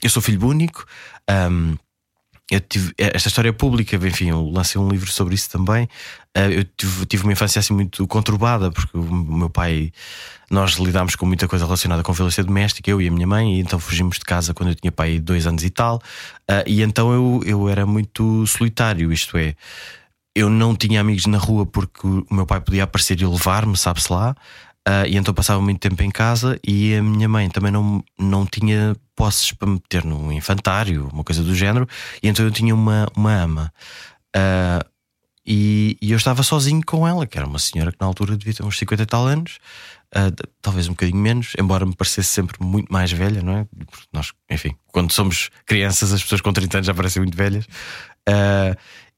Eu 0.02 0.10
sou 0.10 0.22
filho 0.22 0.46
único. 0.46 0.84
Um, 1.28 1.76
eu 2.52 2.60
tive 2.60 2.92
esta 2.98 3.28
história 3.28 3.48
é 3.48 3.52
pública, 3.52 3.96
enfim, 3.96 4.28
eu 4.28 4.50
lancei 4.50 4.80
um 4.80 4.88
livro 4.88 5.10
sobre 5.10 5.34
isso 5.34 5.50
também. 5.50 5.88
Ah, 6.34 6.48
eu 6.50 6.64
tive, 6.64 7.06
tive, 7.06 7.22
uma 7.24 7.32
infância 7.32 7.60
assim 7.60 7.72
muito 7.72 8.06
conturbada, 8.06 8.70
porque 8.70 8.96
o 8.96 9.02
meu 9.02 9.48
pai, 9.48 9.90
nós 10.50 10.72
lidámos 10.74 11.16
com 11.16 11.24
muita 11.24 11.48
coisa 11.48 11.64
relacionada 11.64 12.02
com 12.02 12.12
violência 12.12 12.44
doméstica, 12.44 12.90
eu 12.90 13.00
e 13.00 13.08
a 13.08 13.10
minha 13.10 13.26
mãe, 13.26 13.56
e 13.56 13.60
então 13.60 13.78
fugimos 13.78 14.18
de 14.18 14.24
casa 14.24 14.52
quando 14.52 14.70
eu 14.70 14.74
tinha 14.74 14.92
pai 14.92 15.18
dois 15.18 15.46
anos 15.46 15.64
e 15.64 15.70
tal. 15.70 16.00
Ah, 16.46 16.62
e 16.66 16.82
então 16.82 17.12
eu, 17.12 17.40
eu 17.46 17.68
era 17.68 17.86
muito 17.86 18.46
solitário, 18.46 19.12
isto 19.12 19.38
é, 19.38 19.54
eu 20.34 20.50
não 20.50 20.74
tinha 20.76 21.00
amigos 21.00 21.26
na 21.26 21.38
rua 21.38 21.64
porque 21.64 22.06
o 22.06 22.26
meu 22.30 22.46
pai 22.46 22.60
podia 22.60 22.84
aparecer 22.84 23.20
e 23.20 23.26
levar-me, 23.26 23.76
sabe-se 23.76 24.12
lá. 24.12 24.34
Uh, 24.88 25.06
e 25.06 25.16
então 25.16 25.32
passava 25.32 25.60
muito 25.60 25.78
tempo 25.78 26.02
em 26.02 26.10
casa 26.10 26.58
e 26.66 26.96
a 26.96 27.02
minha 27.02 27.28
mãe 27.28 27.48
também 27.48 27.70
não, 27.70 28.02
não 28.18 28.44
tinha 28.44 28.96
posses 29.14 29.52
para 29.52 29.68
meter 29.68 30.04
num 30.04 30.32
infantário, 30.32 31.08
uma 31.12 31.22
coisa 31.22 31.42
do 31.42 31.54
género, 31.54 31.86
e 32.20 32.28
então 32.28 32.44
eu 32.44 32.50
tinha 32.50 32.74
uma, 32.74 33.06
uma 33.16 33.32
ama. 33.32 33.72
Uh, 34.36 34.84
e, 35.46 35.96
e, 36.02 36.10
eu 36.10 36.16
estava 36.16 36.42
sozinho 36.42 36.80
com 36.84 37.06
ela, 37.06 37.26
que 37.26 37.36
era 37.36 37.46
uma 37.46 37.58
senhora 37.58 37.92
que 37.92 37.98
na 38.00 38.06
altura 38.06 38.36
devia 38.36 38.54
ter 38.54 38.64
uns 38.64 38.78
50 38.78 39.02
e 39.02 39.06
tal 39.06 39.26
anos, 39.26 39.58
uh, 40.16 40.48
talvez 40.60 40.88
um 40.88 40.92
bocadinho 40.92 41.18
menos, 41.18 41.52
embora 41.58 41.86
me 41.86 41.94
parecesse 41.94 42.28
sempre 42.28 42.56
muito 42.60 42.92
mais 42.92 43.12
velha, 43.12 43.40
não 43.40 43.58
é? 43.58 43.66
Porque 43.86 44.06
nós, 44.12 44.32
enfim, 44.50 44.74
quando 44.88 45.12
somos 45.12 45.50
crianças, 45.64 46.12
as 46.12 46.22
pessoas 46.22 46.40
com 46.40 46.52
30 46.52 46.78
anos 46.78 46.86
já 46.86 46.94
parecem 46.94 47.22
muito 47.22 47.36
velhas. 47.36 47.66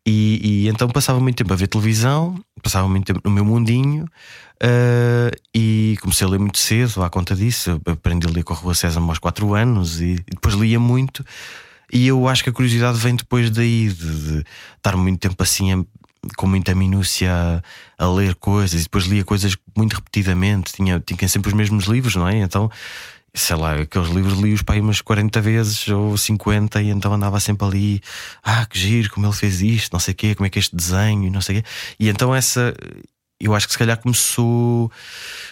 E, 0.06 0.66
e, 0.66 0.68
então 0.68 0.88
passava 0.88 1.18
muito 1.18 1.36
tempo 1.36 1.52
a 1.52 1.56
ver 1.56 1.66
televisão, 1.66 2.38
passava 2.62 2.86
muito 2.86 3.06
tempo 3.06 3.20
no 3.24 3.30
meu 3.30 3.44
mundinho 3.44 4.04
uh, 4.04 5.36
e 5.54 5.96
comecei 6.02 6.26
a 6.26 6.30
ler 6.30 6.38
muito 6.38 6.58
cedo 6.58 7.02
à 7.02 7.08
conta 7.08 7.34
disso. 7.34 7.80
Aprendi 7.86 8.26
a 8.26 8.30
ler 8.30 8.42
com 8.42 8.52
a 8.52 8.56
Rua 8.56 8.74
César 8.74 9.00
aos 9.00 9.18
4 9.18 9.54
anos 9.54 10.00
e, 10.00 10.14
e, 10.14 10.30
depois 10.30 10.54
lia 10.54 10.78
muito. 10.78 11.24
E 11.90 12.06
eu 12.06 12.28
acho 12.28 12.44
que 12.44 12.50
a 12.50 12.52
curiosidade 12.52 12.98
vem 12.98 13.16
depois 13.16 13.50
daí, 13.50 13.88
de, 13.88 13.94
de 13.94 14.44
estar 14.76 14.96
muito 14.96 15.20
tempo 15.20 15.42
assim, 15.42 15.72
a, 15.72 15.84
com 16.36 16.46
muita 16.46 16.74
minúcia 16.74 17.62
a, 17.98 18.04
a, 18.04 18.12
ler 18.12 18.34
coisas 18.34 18.80
e 18.80 18.84
depois 18.84 19.04
lia 19.04 19.24
coisas 19.24 19.56
muito 19.74 19.94
repetidamente. 19.94 20.72
Tinha, 20.74 21.00
tinha 21.00 21.28
sempre 21.28 21.48
os 21.48 21.54
mesmos 21.54 21.84
livros, 21.86 22.14
não 22.16 22.28
é? 22.28 22.40
Então 22.40 22.70
sei 23.34 23.56
lá, 23.56 23.74
aqueles 23.74 24.08
livros 24.10 24.38
li-os 24.38 24.62
aí 24.68 24.80
umas 24.80 25.00
40 25.00 25.40
vezes 25.40 25.88
ou 25.88 26.16
50 26.16 26.80
e 26.80 26.90
então 26.90 27.12
andava 27.12 27.40
sempre 27.40 27.66
ali, 27.66 28.00
ah, 28.42 28.64
que 28.64 28.78
giro, 28.78 29.10
como 29.10 29.26
ele 29.26 29.32
fez 29.34 29.60
isto, 29.60 29.92
não 29.92 30.00
sei 30.00 30.12
o 30.12 30.16
quê, 30.16 30.34
como 30.36 30.46
é 30.46 30.50
que 30.50 30.58
é 30.58 30.60
este 30.60 30.76
desenho, 30.76 31.30
não 31.32 31.40
sei 31.40 31.58
o 31.58 31.62
quê. 31.62 31.68
E 31.98 32.08
então 32.08 32.32
essa, 32.34 32.72
eu 33.40 33.54
acho 33.54 33.66
que 33.66 33.72
se 33.72 33.78
calhar 33.78 33.98
começou, 34.00 34.90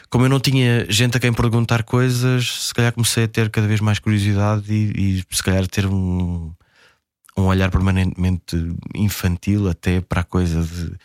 como 0.09 0.25
eu 0.25 0.29
não 0.29 0.38
tinha 0.38 0.87
gente 0.88 1.16
a 1.16 1.21
quem 1.21 1.33
perguntar 1.33 1.83
coisas, 1.83 2.66
se 2.68 2.75
calhar 2.75 2.92
comecei 2.92 3.25
a 3.25 3.29
ter 3.29 3.51
cada 3.51 3.66
vez 3.66 3.81
mais 3.81 3.99
curiosidade 3.99 4.73
e, 4.73 5.18
e 5.18 5.35
se 5.35 5.42
calhar 5.42 5.66
ter 5.66 5.87
um, 5.87 6.53
um 7.37 7.42
olhar 7.42 7.71
permanentemente 7.71 8.57
infantil 8.95 9.68
até 9.68 10.01
para 10.01 10.21
a 10.21 10.25
coisa 10.25 10.62
de. 10.62 10.97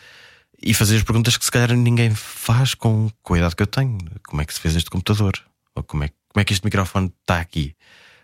E 0.62 0.74
fazer 0.74 0.98
as 0.98 1.04
perguntas 1.04 1.38
que 1.38 1.46
se 1.46 1.52
calhar 1.52 1.72
ninguém 1.76 2.13
faz 2.16 2.74
com, 2.74 3.12
com 3.22 3.34
a 3.36 3.38
idade 3.38 3.56
que 3.56 3.63
eu 3.63 3.68
tenho. 3.68 3.98
Como 4.28 4.42
é 4.42 4.46
que 4.46 4.54
se 4.54 4.60
fez 4.60 4.76
este 4.76 4.90
computador? 4.90 5.34
Ou 5.76 5.84
como 5.84 6.04
é, 6.04 6.10
como 6.38 6.41
é 6.43 6.45
que 6.45 6.54
este 6.54 6.63
microfone 6.63 7.12
está 7.21 7.39
aqui? 7.39 7.76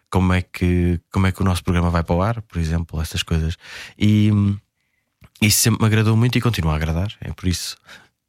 Como 0.07 0.33
é, 0.33 0.43
que, 0.43 0.99
como 1.11 1.25
é 1.25 1.31
que 1.31 1.41
o 1.41 1.43
nosso 1.43 1.63
programa 1.63 1.89
vai 1.89 2.03
para 2.03 2.15
o 2.15 2.21
ar, 2.21 2.43
por 2.43 2.59
exemplo, 2.59 3.01
essas 3.01 3.23
coisas. 3.23 3.57
E 3.97 4.29
isso 5.41 5.61
sempre 5.61 5.81
me 5.81 5.87
agradou 5.87 6.15
muito 6.15 6.37
e 6.37 6.41
continua 6.41 6.73
a 6.73 6.75
agradar. 6.75 7.11
É 7.19 7.33
por 7.33 7.47
isso 7.47 7.75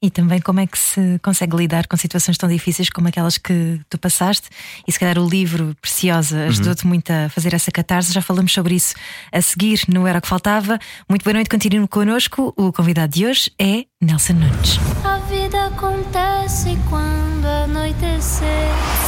e 0.03 0.11
também 0.11 0.39
como 0.39 0.61
é 0.61 0.67
que 0.67 0.79
se 0.79 1.19
consegue 1.23 1.57
lidar 1.57 1.87
com 1.87 1.97
situações 1.97 2.37
tão 2.37 2.47
difíceis 2.47 2.91
como 2.91 3.09
aquelas 3.09 3.39
que 3.39 3.81
tu 3.89 3.99
passaste. 3.99 4.49
E 4.87 4.93
se 4.93 4.99
calhar 4.99 5.19
o 5.19 5.27
livro 5.27 5.75
Preciosa 5.81 6.37
uhum. 6.37 6.49
ajudou-te 6.49 6.87
muito 6.87 7.11
a 7.11 7.31
fazer 7.31 7.55
essa 7.55 7.71
catarse. 7.71 8.13
Já 8.13 8.21
falamos 8.21 8.53
sobre 8.53 8.75
isso 8.75 8.95
a 9.33 9.41
seguir, 9.41 9.81
não 9.89 10.07
era 10.07 10.19
o 10.19 10.23
que 10.23 10.29
faltava. 10.29 10.79
Muito 11.09 11.25
boa 11.25 11.33
noite, 11.35 11.49
continue 11.49 11.89
connosco. 11.89 12.53
O 12.55 12.71
convidado 12.71 13.15
de 13.15 13.27
hoje 13.27 13.51
é 13.59 13.85
Nelson 14.01 14.35
Nunes. 14.35 14.79
A 15.05 15.19
vida 15.21 15.67
acontece 15.67 16.77
quando 16.91 17.34
anoitecer. 17.75 18.47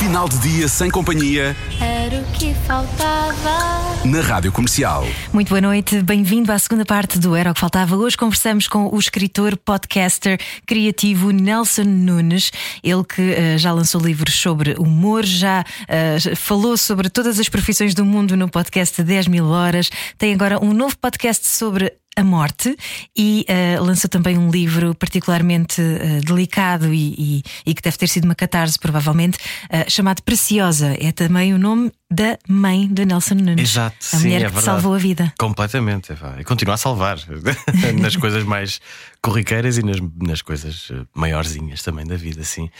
Final 0.01 0.29
de 0.29 0.39
dia 0.39 0.67
sem 0.67 0.91
companhia. 0.91 1.57
Era 1.81 2.21
o 2.21 2.25
que 2.33 2.53
faltava. 2.67 3.87
Na 4.05 4.21
Rádio 4.21 4.51
Comercial. 4.51 5.07
Muito 5.33 5.49
boa 5.49 5.61
noite, 5.61 6.03
bem-vindo 6.03 6.51
à 6.51 6.59
segunda 6.59 6.85
parte 6.85 7.19
do 7.19 7.35
Era 7.35 7.51
o 7.51 7.55
que 7.55 7.61
Faltava. 7.61 7.97
Hoje 7.97 8.17
conversamos 8.17 8.67
com 8.67 8.89
o 8.93 8.99
escritor, 8.99 9.57
podcaster, 9.57 10.39
criativo 10.67 11.31
Nelson 11.31 11.85
Nunes. 11.85 12.51
Ele 12.83 13.05
que 13.05 13.23
uh, 13.23 13.59
já 13.59 13.73
lançou 13.73 14.01
livros 14.01 14.35
sobre 14.35 14.75
humor, 14.79 15.25
já 15.25 15.63
uh, 15.63 16.37
falou 16.37 16.77
sobre 16.77 17.09
todas 17.09 17.39
as 17.39 17.49
profissões 17.49 17.95
do 17.95 18.05
mundo 18.05 18.37
no 18.37 18.49
podcast 18.49 19.03
10 19.03 19.29
mil 19.29 19.47
horas. 19.47 19.91
Tem 20.19 20.35
agora 20.35 20.63
um 20.63 20.73
novo 20.73 20.97
podcast 20.99 21.47
sobre 21.47 21.93
a 22.17 22.25
morte 22.25 22.75
e 23.15 23.45
uh, 23.49 23.85
lançou 23.85 24.09
também 24.09 24.39
um 24.39 24.51
livro 24.51 24.95
particularmente 24.95 25.81
uh, 25.83 26.25
delicado 26.25 26.93
e, 26.93 27.15
e, 27.19 27.43
e, 27.67 27.75
que 27.75 27.83
deve 27.83 27.99
ter 27.99 28.09
sido 28.09 28.25
uma 28.25 28.35
catarse, 28.35 28.79
provavelmente, 28.79 29.37
uh, 29.37 29.89
chamado 29.89 30.23
Preciosa. 30.23 30.97
É 30.99 31.13
também 31.13 31.53
o 31.53 31.59
nome 31.59 31.93
da 32.11 32.39
mãe 32.49 32.89
de 32.89 33.05
Nelson 33.05 33.35
Nunes. 33.35 33.71
Exato, 33.71 33.97
a 34.01 34.17
sim, 34.17 34.25
mulher 34.25 34.47
é 34.47 34.51
que 34.51 34.63
salvou 34.63 34.95
a 34.95 34.99
vida. 34.99 35.33
Completamente. 35.39 36.15
E 36.39 36.45
continua 36.45 36.75
a 36.75 36.79
salvar 36.79 37.19
nas 38.01 38.17
coisas 38.17 38.45
mais 38.45 38.81
corriqueiras 39.21 39.77
e 39.77 39.83
nas, 39.83 39.99
nas 40.17 40.41
coisas 40.41 40.91
maiorzinhas 41.15 41.83
também 41.83 42.07
da 42.07 42.17
vida, 42.17 42.43
sim. 42.45 42.71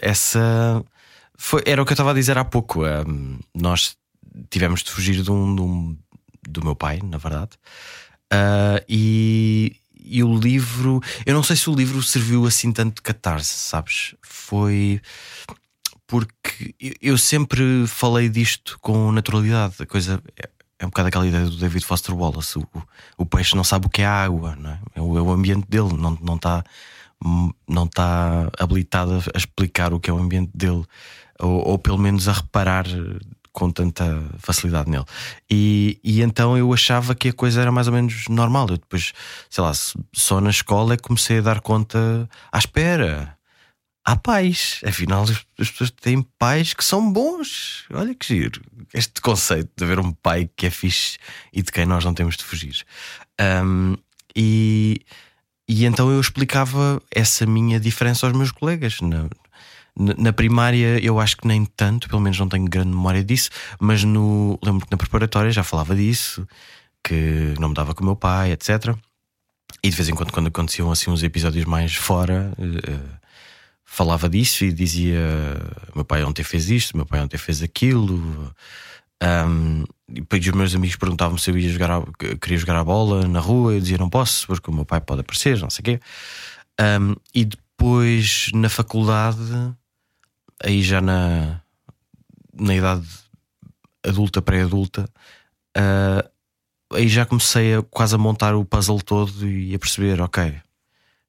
essa 0.00 0.82
foi, 1.36 1.62
era 1.66 1.82
o 1.82 1.84
que 1.84 1.92
eu 1.92 1.94
estava 1.94 2.12
a 2.12 2.14
dizer 2.14 2.38
há 2.38 2.44
pouco. 2.44 2.82
nós 3.54 3.96
tivemos 4.48 4.82
de 4.82 4.90
fugir 4.90 5.22
de 5.22 5.30
um, 5.30 5.54
de 5.54 5.60
um 5.60 5.96
do 6.48 6.64
meu 6.64 6.74
pai, 6.74 7.00
na 7.02 7.18
verdade. 7.18 7.50
Uh, 8.32 8.84
e, 8.88 9.76
e 9.94 10.22
o 10.22 10.36
livro, 10.36 11.00
eu 11.24 11.34
não 11.34 11.42
sei 11.42 11.56
se 11.56 11.68
o 11.70 11.74
livro 11.74 12.02
serviu 12.02 12.46
assim 12.46 12.72
tanto 12.72 12.96
de 12.96 13.02
catarse, 13.02 13.54
sabes? 13.54 14.14
Foi 14.22 15.00
porque 16.06 16.74
eu 17.02 17.18
sempre 17.18 17.86
falei 17.86 18.28
disto 18.28 18.78
com 18.80 19.12
naturalidade. 19.12 19.74
A 19.78 19.86
coisa 19.86 20.22
é, 20.36 20.48
é 20.78 20.86
um 20.86 20.88
bocado 20.88 21.08
aquela 21.08 21.26
ideia 21.26 21.44
do 21.44 21.56
David 21.56 21.84
Foster 21.84 22.14
Wallace: 22.14 22.58
o, 22.58 22.66
o 23.18 23.26
peixe 23.26 23.54
não 23.54 23.64
sabe 23.64 23.86
o 23.86 23.90
que 23.90 24.02
é 24.02 24.06
água, 24.06 24.56
não 24.56 24.70
é? 24.70 24.78
É, 24.94 25.00
o, 25.02 25.18
é 25.18 25.22
o 25.22 25.30
ambiente 25.30 25.66
dele, 25.68 25.94
não 25.96 26.14
está. 26.14 26.24
Não 26.24 26.38
tá, 26.38 26.64
não 27.68 27.84
está 27.84 28.48
habilitado 28.58 29.22
a 29.34 29.36
explicar 29.36 29.92
o 29.92 29.98
que 29.98 30.08
é 30.08 30.12
o 30.12 30.18
ambiente 30.18 30.52
dele, 30.54 30.84
ou, 31.40 31.68
ou 31.68 31.78
pelo 31.78 31.98
menos 31.98 32.28
a 32.28 32.32
reparar 32.32 32.86
com 33.58 33.72
tanta 33.72 34.22
facilidade 34.38 34.88
nele. 34.88 35.04
E, 35.50 35.98
e 36.04 36.22
então 36.22 36.56
eu 36.56 36.72
achava 36.72 37.12
que 37.12 37.30
a 37.30 37.32
coisa 37.32 37.60
era 37.60 37.72
mais 37.72 37.88
ou 37.88 37.92
menos 37.92 38.28
normal. 38.28 38.68
Eu 38.70 38.76
depois, 38.76 39.12
sei 39.50 39.64
lá, 39.64 39.72
só 40.14 40.40
na 40.40 40.50
escola 40.50 40.94
é 40.94 40.96
que 40.96 41.02
comecei 41.02 41.38
a 41.38 41.42
dar 41.42 41.60
conta 41.60 42.30
à 42.52 42.58
espera. 42.58 43.36
Há 44.04 44.14
pais, 44.14 44.80
afinal, 44.86 45.24
as 45.58 45.70
pessoas 45.70 45.90
têm 45.90 46.22
pais 46.38 46.72
que 46.72 46.84
são 46.84 47.12
bons. 47.12 47.84
Olha 47.92 48.14
que 48.14 48.28
giro. 48.28 48.62
Este 48.94 49.20
conceito 49.20 49.70
de 49.76 49.82
haver 49.82 49.98
um 49.98 50.12
pai 50.12 50.48
que 50.56 50.66
é 50.66 50.70
fixe 50.70 51.18
e 51.52 51.60
de 51.60 51.72
quem 51.72 51.84
nós 51.84 52.04
não 52.04 52.14
temos 52.14 52.36
de 52.36 52.44
fugir. 52.44 52.86
Um, 53.40 53.96
e, 54.36 55.00
e 55.68 55.84
então 55.84 56.12
eu 56.12 56.20
explicava 56.20 57.02
essa 57.10 57.44
minha 57.44 57.80
diferença 57.80 58.24
aos 58.24 58.36
meus 58.36 58.52
colegas. 58.52 59.00
Não, 59.00 59.28
na 59.98 60.32
primária 60.32 60.98
eu 61.04 61.18
acho 61.18 61.36
que 61.36 61.46
nem 61.46 61.64
tanto, 61.64 62.08
pelo 62.08 62.20
menos 62.20 62.38
não 62.38 62.48
tenho 62.48 62.64
grande 62.64 62.90
memória 62.90 63.24
disso, 63.24 63.50
mas 63.80 64.04
no 64.04 64.58
lembro 64.62 64.86
que 64.86 64.92
na 64.92 64.96
preparatória 64.96 65.50
já 65.50 65.64
falava 65.64 65.94
disso, 65.96 66.46
que 67.02 67.54
não 67.58 67.68
me 67.68 67.74
dava 67.74 67.94
com 67.94 68.02
o 68.02 68.06
meu 68.06 68.16
pai, 68.16 68.52
etc. 68.52 68.94
E 69.82 69.90
de 69.90 69.96
vez 69.96 70.08
em 70.08 70.14
quando, 70.14 70.32
quando 70.32 70.48
aconteciam 70.48 70.90
assim 70.90 71.10
uns 71.10 71.22
episódios 71.22 71.64
mais 71.64 71.94
fora, 71.94 72.52
uh, 72.58 73.18
falava 73.84 74.28
disso 74.28 74.64
e 74.64 74.72
dizia: 74.72 75.20
meu 75.94 76.04
pai 76.04 76.22
ontem 76.24 76.42
fez 76.42 76.70
isto, 76.70 76.96
meu 76.96 77.06
pai 77.06 77.20
ontem 77.20 77.38
fez 77.38 77.62
aquilo. 77.62 78.52
Um, 79.22 79.84
e 80.08 80.20
depois 80.20 80.46
os 80.46 80.52
meus 80.52 80.74
amigos 80.74 80.96
perguntavam 80.96 81.36
se 81.36 81.50
eu 81.50 81.58
ia 81.58 81.68
jogar 81.68 81.90
a, 81.90 82.02
queria 82.40 82.58
jogar 82.58 82.76
a 82.76 82.84
bola 82.84 83.26
na 83.26 83.40
rua, 83.40 83.74
eu 83.74 83.80
dizia 83.80 83.98
não 83.98 84.08
posso, 84.08 84.46
porque 84.46 84.70
o 84.70 84.74
meu 84.74 84.84
pai 84.84 85.00
pode 85.00 85.22
aparecer, 85.22 85.58
não 85.58 85.70
sei 85.70 85.80
o 85.80 85.84
quê. 85.84 86.00
Um, 86.80 87.16
e 87.34 87.44
depois 87.44 88.50
na 88.54 88.68
faculdade 88.68 89.38
aí 90.62 90.82
já 90.82 91.00
na, 91.00 91.60
na 92.54 92.74
idade 92.74 93.06
adulta, 94.04 94.42
pré-adulta, 94.42 95.08
uh, 95.76 96.96
aí 96.96 97.08
já 97.08 97.26
comecei 97.26 97.74
a 97.74 97.82
quase 97.82 98.14
a 98.14 98.18
montar 98.18 98.54
o 98.54 98.64
puzzle 98.64 99.02
todo 99.02 99.48
e 99.48 99.74
a 99.74 99.78
perceber: 99.78 100.20
ok, 100.20 100.60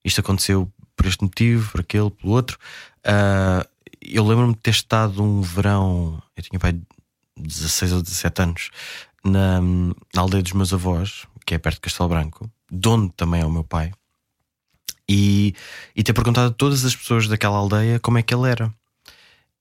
isto 0.04 0.22
aconteceu 0.22 0.72
por 0.96 1.06
este 1.06 1.24
motivo, 1.24 1.72
por 1.72 1.82
aquele, 1.82 2.10
pelo 2.10 2.34
outro. 2.34 2.58
Uh, 3.00 3.68
eu 4.02 4.26
lembro-me 4.26 4.54
de 4.54 4.60
ter 4.60 4.72
estado 4.72 5.22
um 5.24 5.42
verão, 5.42 6.22
eu 6.36 6.44
tinha 6.44 6.60
pai 6.60 6.80
16 7.38 7.94
ou 7.94 8.02
17 8.02 8.42
anos, 8.42 8.70
na, 9.24 9.62
na 9.62 10.22
aldeia 10.22 10.44
dos 10.44 10.54
meus 10.54 10.74
avós, 10.74 11.26
que 11.46 11.54
é 11.54 11.58
perto 11.58 11.76
de 11.76 11.82
Castelo 11.82 12.10
Branco, 12.10 12.50
de 12.72 12.88
onde 12.88 13.14
também 13.14 13.42
é 13.42 13.46
o 13.46 13.52
meu 13.52 13.64
pai, 13.64 13.92
e, 15.08 15.54
e 15.96 16.04
ter 16.04 16.14
perguntado 16.14 16.50
a 16.50 16.54
todas 16.54 16.86
as 16.86 16.96
pessoas 16.96 17.28
daquela 17.28 17.58
aldeia 17.58 18.00
como 18.00 18.18
é 18.18 18.24
que 18.24 18.34
ele 18.34 18.50
era. 18.50 18.74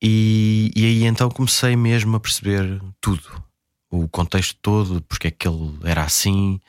E, 0.00 0.70
e 0.76 0.84
aí 0.84 1.04
então 1.04 1.28
comecei 1.28 1.76
mesmo 1.76 2.16
a 2.16 2.20
perceber 2.20 2.80
tudo, 3.00 3.42
o 3.90 4.08
contexto 4.08 4.56
todo, 4.62 5.02
porque 5.02 5.28
é 5.28 5.30
que 5.30 5.48
ele 5.48 5.78
era 5.84 6.04
assim. 6.04 6.61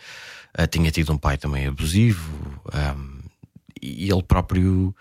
Uh, 0.58 0.68
tinha 0.68 0.90
tido 0.92 1.14
um 1.14 1.18
pai 1.18 1.38
também 1.38 1.68
abusivo, 1.68 2.62
um, 2.74 3.20
e 3.82 4.12
ele 4.12 4.24
próprio. 4.24 4.96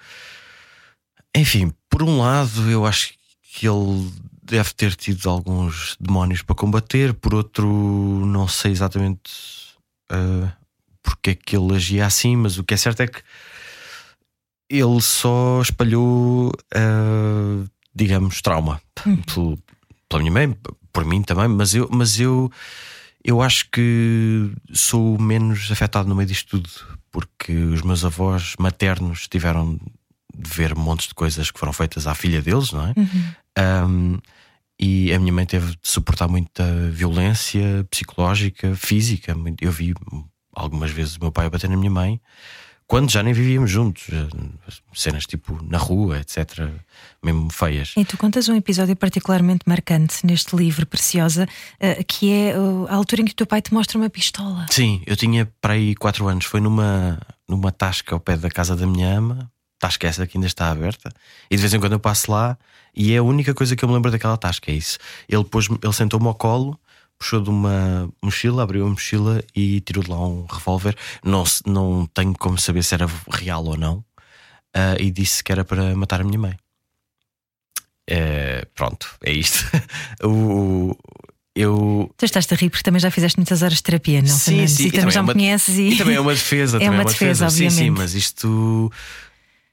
Enfim, 1.34 1.72
por 1.88 2.02
um 2.02 2.18
lado, 2.18 2.70
eu 2.70 2.84
acho 2.84 3.14
que 3.42 3.66
ele 3.66 4.12
deve 4.42 4.72
ter 4.74 4.94
tido 4.94 5.28
alguns 5.28 5.96
demónios 6.00 6.42
para 6.42 6.54
combater, 6.54 7.14
por 7.14 7.34
outro, 7.34 7.66
não 8.26 8.48
sei 8.48 8.72
exatamente 8.72 9.30
uh, 10.12 10.50
porque 11.02 11.30
é 11.30 11.34
que 11.34 11.56
ele 11.56 11.74
agia 11.74 12.06
assim, 12.06 12.36
mas 12.36 12.58
o 12.58 12.64
que 12.64 12.74
é 12.74 12.76
certo 12.76 13.02
é 13.02 13.06
que 13.06 13.22
ele 14.70 15.00
só 15.00 15.60
espalhou 15.62 16.48
uh, 16.48 17.70
digamos, 17.98 18.40
trauma 18.40 18.80
hum. 19.06 19.56
pela 20.08 20.22
minha 20.22 20.32
mãe, 20.32 20.56
por 20.92 21.04
mim 21.04 21.22
também, 21.22 21.48
mas 21.48 21.74
eu, 21.74 21.88
mas 21.90 22.18
eu, 22.18 22.50
eu 23.24 23.42
acho 23.42 23.68
que 23.70 24.50
sou 24.72 25.18
menos 25.18 25.70
afetado 25.70 26.08
no 26.08 26.14
meio 26.14 26.28
disto 26.28 26.60
tudo, 26.60 26.70
porque 27.10 27.52
os 27.52 27.82
meus 27.82 28.04
avós 28.04 28.54
maternos 28.58 29.26
tiveram 29.28 29.78
de 30.34 30.50
ver 30.50 30.74
montes 30.74 31.08
de 31.08 31.14
coisas 31.14 31.50
que 31.50 31.58
foram 31.58 31.72
feitas 31.72 32.06
à 32.06 32.14
filha 32.14 32.40
deles, 32.40 32.72
não 32.72 32.86
é? 32.86 32.94
Uhum. 32.96 33.88
Um, 33.88 34.18
e 34.80 35.12
a 35.12 35.18
minha 35.18 35.32
mãe 35.32 35.44
teve 35.44 35.72
de 35.72 35.78
suportar 35.82 36.28
muita 36.28 36.64
violência 36.92 37.84
psicológica, 37.90 38.76
física. 38.76 39.36
Eu 39.60 39.72
vi 39.72 39.92
algumas 40.54 40.92
vezes 40.92 41.16
o 41.16 41.20
meu 41.20 41.32
pai 41.32 41.50
bater 41.50 41.68
na 41.68 41.76
minha 41.76 41.90
mãe 41.90 42.20
quando 42.88 43.10
já 43.10 43.22
nem 43.22 43.34
vivíamos 43.34 43.70
juntos, 43.70 44.06
cenas 44.94 45.26
tipo 45.26 45.62
na 45.62 45.76
rua, 45.76 46.20
etc., 46.20 46.70
mesmo 47.22 47.50
feias. 47.52 47.92
E 47.94 48.04
tu 48.04 48.16
contas 48.16 48.48
um 48.48 48.56
episódio 48.56 48.96
particularmente 48.96 49.60
marcante 49.66 50.26
neste 50.26 50.56
livro, 50.56 50.86
Preciosa, 50.86 51.46
eh, 51.78 52.02
que 52.02 52.32
é 52.32 52.54
a 52.88 52.94
altura 52.94 53.20
em 53.20 53.24
que 53.26 53.32
o 53.32 53.36
teu 53.36 53.46
pai 53.46 53.60
te 53.60 53.74
mostra 53.74 53.98
uma 53.98 54.08
pistola. 54.08 54.66
Sim, 54.70 55.02
eu 55.06 55.14
tinha 55.16 55.46
para 55.60 55.74
aí 55.74 55.94
4 55.94 56.26
anos, 56.26 56.46
foi 56.46 56.60
numa, 56.60 57.20
numa 57.46 57.70
tasca 57.70 58.14
ao 58.14 58.20
pé 58.20 58.38
da 58.38 58.48
casa 58.48 58.74
da 58.74 58.86
minha 58.86 59.18
ama, 59.18 59.52
tasca 59.78 60.08
essa 60.08 60.26
que 60.26 60.38
ainda 60.38 60.46
está 60.46 60.70
aberta, 60.70 61.12
e 61.50 61.56
de 61.56 61.60
vez 61.60 61.74
em 61.74 61.78
quando 61.78 61.92
eu 61.92 62.00
passo 62.00 62.32
lá 62.32 62.56
e 62.96 63.12
é 63.12 63.18
a 63.18 63.22
única 63.22 63.52
coisa 63.52 63.76
que 63.76 63.84
eu 63.84 63.88
me 63.88 63.94
lembro 63.94 64.10
daquela 64.10 64.38
tasca, 64.38 64.72
é 64.72 64.74
isso. 64.74 64.98
Ele, 65.28 65.44
ele 65.82 65.92
sentou-me 65.92 66.26
ao 66.26 66.34
colo 66.34 66.80
puxou 67.18 67.40
de 67.40 67.50
uma 67.50 68.08
mochila, 68.22 68.62
abriu 68.62 68.86
a 68.86 68.88
mochila 68.88 69.42
e 69.54 69.80
tirou 69.80 70.04
de 70.04 70.10
lá 70.10 70.26
um 70.26 70.46
revólver. 70.46 70.96
Não, 71.24 71.44
não 71.66 72.06
tenho 72.06 72.32
como 72.34 72.58
saber 72.58 72.82
se 72.84 72.94
era 72.94 73.06
real 73.30 73.64
ou 73.64 73.76
não. 73.76 74.04
Uh, 74.76 75.00
e 75.00 75.10
disse 75.10 75.42
que 75.42 75.50
era 75.50 75.64
para 75.64 75.94
matar 75.96 76.20
a 76.20 76.24
minha 76.24 76.38
mãe. 76.38 76.56
Uh, 78.10 78.66
pronto, 78.74 79.08
é 79.24 79.32
isto. 79.32 79.64
o, 80.22 80.96
eu... 81.54 82.14
Tu 82.16 82.24
estás 82.24 82.46
a 82.50 82.54
rir 82.54 82.70
porque 82.70 82.84
também 82.84 83.00
já 83.00 83.10
fizeste 83.10 83.38
muitas 83.38 83.62
horas 83.62 83.78
de 83.78 83.82
terapia, 83.82 84.22
não? 84.22 84.28
Sim, 84.28 84.66
sim. 84.66 84.84
E, 84.84 84.86
e 84.88 84.92
também 84.92 85.10
já 85.10 85.20
é 85.20 85.22
uma, 85.22 85.34
me 85.34 85.40
conheces 85.40 85.76
e... 85.76 85.88
e 85.88 85.96
também 85.98 86.14
é 86.14 86.20
uma 86.20 86.34
defesa. 86.34 86.78
é 86.80 86.80
uma, 86.80 86.86
é 86.86 86.90
uma 86.90 87.04
defesa, 87.04 87.44
defesa, 87.44 87.46
obviamente. 87.46 87.74
Sim, 87.74 87.84
sim, 87.84 87.90
mas 87.90 88.14
isto 88.14 88.92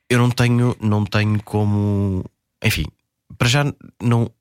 eu 0.09 0.19
não 0.19 0.29
tenho, 0.29 0.75
não 0.79 1.05
tenho 1.05 1.41
como. 1.43 2.23
Enfim, 2.63 2.85
para 3.37 3.47
já 3.47 3.65
não 4.01 4.31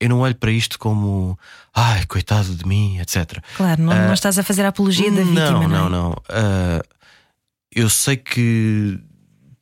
eu 0.00 0.08
não 0.08 0.20
olho 0.20 0.34
para 0.34 0.50
isto 0.50 0.78
como 0.78 1.38
ai, 1.74 2.06
coitado 2.06 2.54
de 2.54 2.66
mim, 2.66 2.98
etc. 2.98 3.42
Claro, 3.56 3.82
não, 3.82 3.92
uh, 3.92 4.06
não 4.06 4.14
estás 4.14 4.38
a 4.38 4.42
fazer 4.42 4.64
a 4.64 4.68
apologia 4.68 5.10
da 5.10 5.22
vítima. 5.22 5.50
Não, 5.50 5.68
não, 5.68 5.68
não. 5.68 5.90
não. 5.90 6.10
Uh, 6.12 6.82
eu 7.70 7.88
sei 7.90 8.16
que 8.16 8.98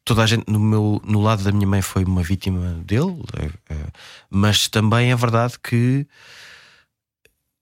toda 0.05 0.23
a 0.23 0.27
gente 0.27 0.45
no, 0.49 0.61
meu, 0.61 1.03
no 1.05 1.21
lado 1.21 1.43
da 1.43 1.53
minha 1.53 1.67
mãe 1.67 1.83
foi 1.83 2.05
uma 2.05 2.23
vítima 2.23 2.81
dele, 2.85 3.11
uh, 3.11 3.93
mas 4.31 4.69
também 4.69 5.11
é 5.11 5.17
verdade 5.17 5.59
que 5.63 6.07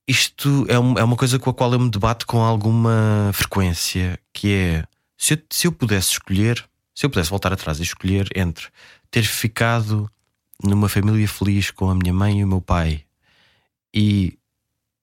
isto 0.06 0.64
é, 0.68 0.78
um, 0.78 0.94
é 0.98 1.02
uma 1.02 1.16
coisa 1.16 1.38
com 1.38 1.50
a 1.50 1.54
qual 1.54 1.72
eu 1.72 1.80
me 1.80 1.90
debato 1.90 2.26
com 2.26 2.40
alguma 2.40 3.30
frequência, 3.32 4.18
que 4.32 4.52
é 4.52 4.84
se 5.18 5.34
eu, 5.34 5.38
se 5.50 5.66
eu 5.66 5.72
pudesse 5.72 6.12
escolher, 6.12 6.64
se 6.94 7.04
eu 7.04 7.10
pudesse 7.10 7.30
voltar 7.30 7.52
atrás 7.52 7.80
e 7.80 7.82
escolher 7.82 8.28
entre 8.36 8.68
ter 9.10 9.22
ficado 9.22 10.10
numa 10.62 10.88
família 10.88 11.26
feliz 11.28 11.70
com 11.70 11.90
a 11.90 11.94
minha 11.94 12.12
mãe 12.12 12.40
e 12.40 12.44
o 12.44 12.48
meu 12.48 12.60
pai. 12.60 13.04
E 13.94 14.38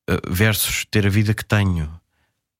uh, 0.10 0.34
versus 0.34 0.86
ter 0.90 1.06
a 1.06 1.10
vida 1.10 1.34
que 1.34 1.46
tenho, 1.46 1.90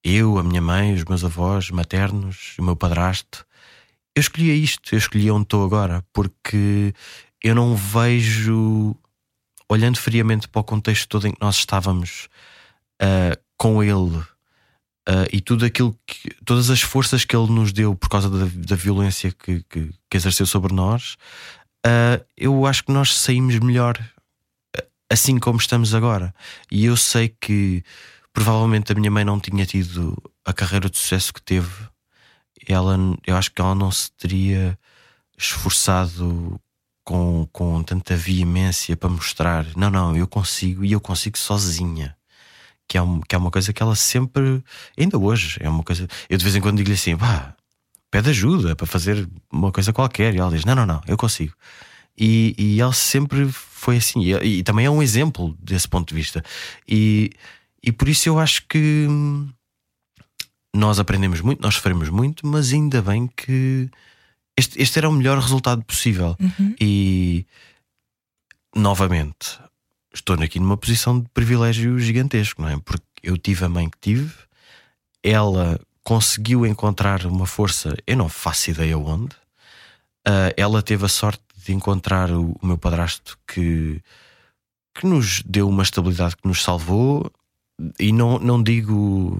eu, 0.04 0.38
a 0.38 0.44
minha 0.44 0.62
mãe, 0.62 0.94
os 0.94 1.06
meus 1.06 1.24
avós 1.24 1.70
maternos, 1.70 2.56
o 2.60 2.64
meu 2.64 2.76
padrasto, 2.76 3.46
eu 4.16 4.20
escolhia 4.20 4.54
isto, 4.54 4.94
eu 4.94 5.00
escolhia 5.00 5.34
onde 5.34 5.44
estou 5.44 5.66
agora, 5.66 6.04
porque 6.14 6.94
eu 7.42 7.56
não 7.56 7.76
vejo, 7.76 8.96
olhando 9.68 9.98
friamente 9.98 10.48
para 10.48 10.60
o 10.60 10.64
contexto 10.64 11.08
todo 11.08 11.28
em 11.28 11.32
que 11.32 11.42
nós 11.42 11.56
estávamos 11.56 12.28
uh, 13.02 13.40
com 13.58 13.84
ele 13.84 14.18
uh, 15.10 15.28
e 15.32 15.42
tudo 15.42 15.66
aquilo 15.66 15.98
que, 16.06 16.30
todas 16.46 16.70
as 16.70 16.82
forças 16.82 17.26
que 17.26 17.36
ele 17.36 17.52
nos 17.52 17.72
deu 17.72 17.96
por 17.96 18.10
causa 18.10 18.30
da, 18.30 18.46
da 18.54 18.76
violência 18.76 19.32
que, 19.32 19.64
que, 19.70 19.90
que 20.10 20.18
exerceu 20.18 20.46
sobre 20.46 20.74
nós, 20.74 21.18
uh, 21.86 22.24
eu 22.38 22.66
acho 22.66 22.84
que 22.86 22.92
nós 22.92 23.18
saímos 23.18 23.58
melhor 23.60 23.98
ah, 24.76 24.84
assim 25.10 25.40
como 25.40 25.58
estamos 25.58 25.94
agora. 25.94 26.34
E 26.72 26.86
eu 26.86 26.98
sei 26.98 27.30
que 27.30 27.84
provavelmente 28.32 28.92
a 28.92 28.96
minha 28.96 29.12
mãe 29.12 29.24
não 29.24 29.40
tinha 29.40 29.66
tido 29.66 30.18
a 30.46 30.54
carreira 30.54 30.90
de 30.90 30.98
sucesso 30.98 31.34
que 31.34 31.42
teve. 31.42 31.72
Ela, 32.68 32.98
eu 33.28 33.36
acho 33.36 33.52
que 33.52 33.62
ela 33.62 33.76
não 33.76 33.92
se 33.92 34.12
teria 34.14 34.78
esforçado 35.38 36.60
com, 37.04 37.48
com 37.52 37.84
tanta 37.84 38.16
veemência 38.16 38.96
para 38.96 39.10
mostrar: 39.10 39.66
não, 39.76 39.90
não, 39.90 40.16
eu 40.16 40.28
consigo 40.28 40.84
e 40.84 40.92
eu 40.92 41.02
consigo 41.02 41.38
sozinha. 41.38 42.16
Que 42.88 42.98
é, 42.98 43.02
um, 43.02 43.22
que 43.22 43.34
é 43.34 43.38
uma 43.38 43.50
coisa 43.50 43.72
que 43.72 43.82
ela 43.82 43.96
sempre, 43.96 44.62
ainda 44.98 45.18
hoje, 45.18 45.58
é 45.62 45.70
uma 45.70 45.84
coisa. 45.84 46.08
Eu 46.30 46.38
de 46.38 46.44
vez 46.44 46.56
em 46.56 46.62
quando 46.62 46.78
digo-lhe 46.78 46.96
assim: 46.96 47.18
pá, 47.18 47.56
pede 48.14 48.30
ajuda 48.30 48.76
para 48.76 48.86
fazer 48.86 49.28
uma 49.52 49.72
coisa 49.72 49.92
qualquer. 49.92 50.36
E 50.36 50.38
ela 50.38 50.52
diz: 50.52 50.64
Não, 50.66 50.76
não, 50.76 50.86
não, 50.86 51.02
eu 51.08 51.18
consigo. 51.18 51.56
E, 52.16 52.54
e 52.60 52.80
ele 52.80 52.94
sempre 52.94 53.52
foi 53.52 53.98
assim. 53.98 54.22
E, 54.22 54.60
e, 54.60 54.64
também 54.64 54.86
é 54.86 54.90
um 54.90 55.02
exemplo 55.02 55.58
desse 55.60 55.88
ponto 55.88 56.10
de 56.10 56.14
vista. 56.14 56.44
E, 56.88 57.32
e 57.82 57.92
por 57.92 58.08
isso 58.08 58.30
eu 58.30 58.38
acho 58.38 58.68
que 58.68 59.08
nós 60.76 61.00
aprendemos 61.00 61.42
muito, 61.42 61.60
nós 61.60 61.74
sofremos 61.74 62.10
muito, 62.10 62.46
mas 62.46 62.72
ainda 62.72 63.02
bem 63.02 63.28
que 63.36 63.90
este, 64.56 64.80
este 64.80 65.00
era 65.00 65.10
o 65.10 65.12
melhor 65.12 65.40
resultado 65.40 65.84
possível. 65.84 66.38
Uhum. 66.40 66.76
E 66.80 67.48
novamente, 68.76 69.60
estou 70.14 70.36
aqui 70.36 70.60
numa 70.60 70.78
posição 70.78 71.20
de 71.20 71.28
privilégio 71.30 71.98
gigantesco, 71.98 72.62
não 72.62 72.70
é? 72.70 72.78
Porque 72.78 73.04
eu 73.24 73.40
tive 73.40 73.66
a 73.66 73.70
mãe 73.70 73.90
que 73.90 73.98
tive, 74.00 74.32
ela 75.24 75.80
conseguiu 76.04 76.66
encontrar 76.66 77.26
uma 77.26 77.46
força, 77.46 77.96
eu 78.06 78.18
não 78.18 78.30
faço 78.30 78.72
ideia 78.72 78.98
onde. 78.98 79.36
Uh, 80.28 80.54
ela 80.56 80.82
teve 80.82 81.06
a 81.06 81.10
sorte 81.10 81.44
de 81.66 81.74
encontrar 81.74 82.32
o, 82.32 82.56
o, 82.62 82.66
meu 82.66 82.78
padrasto 82.78 83.38
que, 83.48 84.02
que 84.94 85.06
nos 85.06 85.42
deu 85.44 85.68
uma 85.68 85.84
estabilidade 85.84 86.36
que 86.38 86.48
nos 86.48 86.64
salvou. 86.64 87.32
E 88.00 88.12
não, 88.12 88.38
não 88.40 88.62
digo 88.62 89.40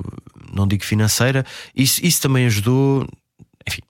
não 0.54 0.68
digo 0.68 0.84
financeira, 0.84 1.46
isso, 1.76 2.06
isso 2.06 2.22
também 2.22 2.46
ajudou. 2.46 3.08
Enfim, 3.68 3.82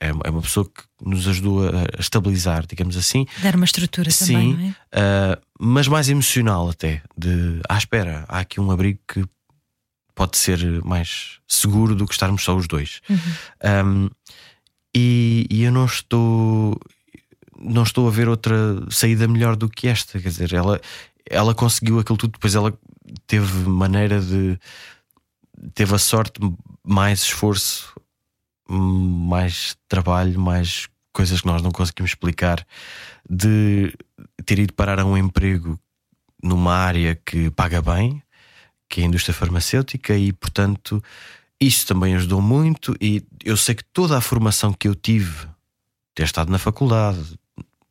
é, 0.00 0.08
é 0.08 0.30
uma 0.30 0.40
pessoa 0.40 0.64
que 0.64 0.82
nos 1.04 1.26
ajudou 1.26 1.68
a 1.68 2.00
estabilizar, 2.00 2.64
digamos 2.66 2.96
assim. 2.96 3.26
Dar 3.42 3.56
uma 3.56 3.64
estrutura 3.64 4.10
Sim, 4.10 4.26
também, 4.26 4.76
é? 4.92 5.00
Uh, 5.00 5.42
mas 5.58 5.88
mais 5.88 6.08
emocional 6.08 6.70
até. 6.70 7.02
De, 7.16 7.60
ah, 7.68 7.76
espera, 7.76 8.24
há 8.28 8.38
aqui 8.40 8.60
um 8.60 8.70
abrigo 8.70 9.00
que 9.06 9.24
pode 10.14 10.36
ser 10.38 10.82
mais 10.84 11.38
seguro 11.46 11.94
do 11.94 12.06
que 12.06 12.12
estarmos 12.12 12.42
só 12.42 12.56
os 12.56 12.66
dois. 12.66 13.00
Uhum. 13.08 13.18
Um, 13.86 14.10
e, 14.94 15.46
e, 15.50 15.62
eu 15.62 15.72
não 15.72 15.86
estou 15.86 16.78
não 17.58 17.82
estou 17.82 18.08
a 18.08 18.10
ver 18.10 18.28
outra 18.28 18.54
saída 18.90 19.28
melhor 19.28 19.56
do 19.56 19.68
que 19.68 19.88
esta. 19.88 20.20
Quer 20.20 20.28
dizer, 20.28 20.52
ela, 20.52 20.80
ela 21.28 21.54
conseguiu 21.54 21.98
aquilo 21.98 22.18
tudo, 22.18 22.32
depois 22.32 22.54
ela 22.54 22.76
teve 23.26 23.68
maneira 23.68 24.20
de 24.20 24.58
teve 25.74 25.94
a 25.94 25.98
sorte, 25.98 26.40
mais 26.84 27.22
esforço, 27.22 27.94
mais 28.68 29.76
trabalho, 29.88 30.40
mais 30.40 30.88
coisas 31.12 31.40
que 31.40 31.46
nós 31.46 31.62
não 31.62 31.70
conseguimos 31.70 32.10
explicar, 32.12 32.66
de 33.28 33.94
ter 34.44 34.58
ido 34.58 34.72
parar 34.72 34.98
a 34.98 35.04
um 35.04 35.16
emprego 35.16 35.78
numa 36.42 36.74
área 36.74 37.14
que 37.14 37.50
paga 37.50 37.80
bem, 37.80 38.21
que 38.92 39.00
é 39.00 39.04
a 39.04 39.06
indústria 39.06 39.32
farmacêutica, 39.32 40.14
e 40.14 40.34
portanto 40.34 41.02
isso 41.58 41.86
também 41.86 42.14
ajudou 42.14 42.42
muito. 42.42 42.94
E 43.00 43.22
eu 43.42 43.56
sei 43.56 43.74
que 43.74 43.84
toda 43.84 44.18
a 44.18 44.20
formação 44.20 44.70
que 44.70 44.86
eu 44.86 44.94
tive, 44.94 45.46
ter 46.14 46.24
estado 46.24 46.52
na 46.52 46.58
faculdade, 46.58 47.18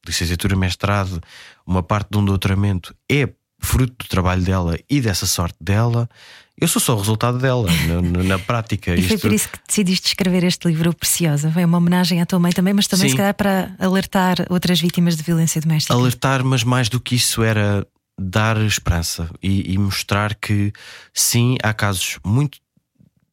licenciatura, 0.05 0.55
mestrado, 0.55 1.19
uma 1.65 1.81
parte 1.81 2.09
de 2.11 2.19
um 2.19 2.23
doutoramento, 2.23 2.93
é 3.11 3.27
fruto 3.59 4.05
do 4.05 4.07
trabalho 4.07 4.43
dela 4.43 4.77
e 4.87 5.01
dessa 5.01 5.25
sorte 5.25 5.57
dela. 5.59 6.07
Eu 6.55 6.67
sou 6.67 6.79
só 6.79 6.93
o 6.93 6.99
resultado 6.99 7.39
dela, 7.39 7.67
na, 7.87 8.23
na 8.23 8.37
prática. 8.45 8.93
e 8.93 9.01
foi 9.01 9.15
Isto... 9.15 9.27
por 9.27 9.33
isso 9.33 9.49
que 9.49 9.57
decidiste 9.67 10.09
escrever 10.09 10.43
este 10.43 10.67
livro 10.67 10.93
Preciosa. 10.93 11.51
Foi 11.51 11.65
uma 11.65 11.79
homenagem 11.79 12.21
à 12.21 12.27
tua 12.27 12.37
mãe 12.37 12.51
também, 12.51 12.75
mas 12.75 12.85
também 12.85 13.07
Sim. 13.07 13.13
se 13.13 13.17
calhar 13.17 13.33
para 13.33 13.75
alertar 13.79 14.45
outras 14.51 14.79
vítimas 14.79 15.17
de 15.17 15.23
violência 15.23 15.59
doméstica. 15.59 15.95
Alertar, 15.95 16.43
mas 16.43 16.63
mais 16.63 16.89
do 16.89 16.99
que 16.99 17.15
isso 17.15 17.41
era 17.41 17.87
dar 18.19 18.57
esperança 18.61 19.29
e, 19.41 19.73
e 19.73 19.77
mostrar 19.77 20.35
que 20.35 20.71
sim, 21.13 21.57
há 21.63 21.73
casos 21.73 22.19
muito 22.25 22.59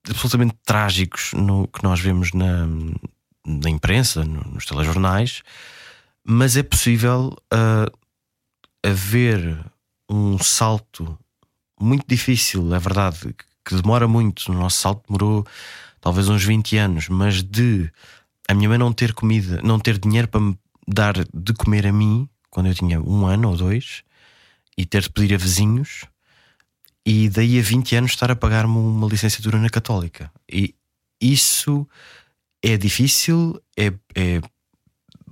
absolutamente 0.08 0.54
trágicos 0.64 1.32
no, 1.34 1.68
que 1.68 1.82
nós 1.82 2.00
vemos 2.00 2.32
na, 2.32 2.66
na 3.46 3.70
imprensa, 3.70 4.24
no, 4.24 4.40
nos 4.52 4.64
telejornais, 4.64 5.42
mas 6.24 6.56
é 6.56 6.62
possível 6.62 7.36
uh, 7.52 7.98
haver 8.82 9.58
um 10.08 10.38
salto 10.38 11.18
muito 11.80 12.04
difícil, 12.08 12.74
é 12.74 12.78
verdade, 12.78 13.34
que 13.64 13.74
demora 13.74 14.08
muito. 14.08 14.50
O 14.50 14.54
nosso 14.54 14.78
salto 14.78 15.04
demorou 15.06 15.46
talvez 16.00 16.28
uns 16.28 16.44
20 16.44 16.76
anos, 16.76 17.08
mas 17.08 17.42
de 17.42 17.90
a 18.48 18.54
minha 18.54 18.68
mãe 18.68 18.78
não 18.78 18.92
ter 18.92 19.12
comida, 19.12 19.60
não 19.62 19.78
ter 19.78 19.98
dinheiro 19.98 20.28
para 20.28 20.40
me 20.40 20.58
dar 20.86 21.14
de 21.34 21.52
comer 21.52 21.86
a 21.86 21.92
mim 21.92 22.28
quando 22.50 22.66
eu 22.66 22.74
tinha 22.74 23.00
um 23.00 23.26
ano 23.26 23.50
ou 23.50 23.56
dois 23.56 24.02
e 24.78 24.86
ter 24.86 25.02
de 25.02 25.10
pedir 25.10 25.34
a 25.34 25.36
vizinhos, 25.36 26.04
e 27.04 27.28
daí 27.28 27.58
a 27.58 27.62
20 27.62 27.96
anos 27.96 28.10
estar 28.12 28.30
a 28.30 28.36
pagar-me 28.36 28.78
uma 28.78 29.08
licenciatura 29.08 29.58
na 29.58 29.68
Católica. 29.68 30.30
E 30.48 30.72
isso 31.20 31.84
é 32.62 32.76
difícil, 32.76 33.60
é, 33.76 33.92
é 34.14 34.40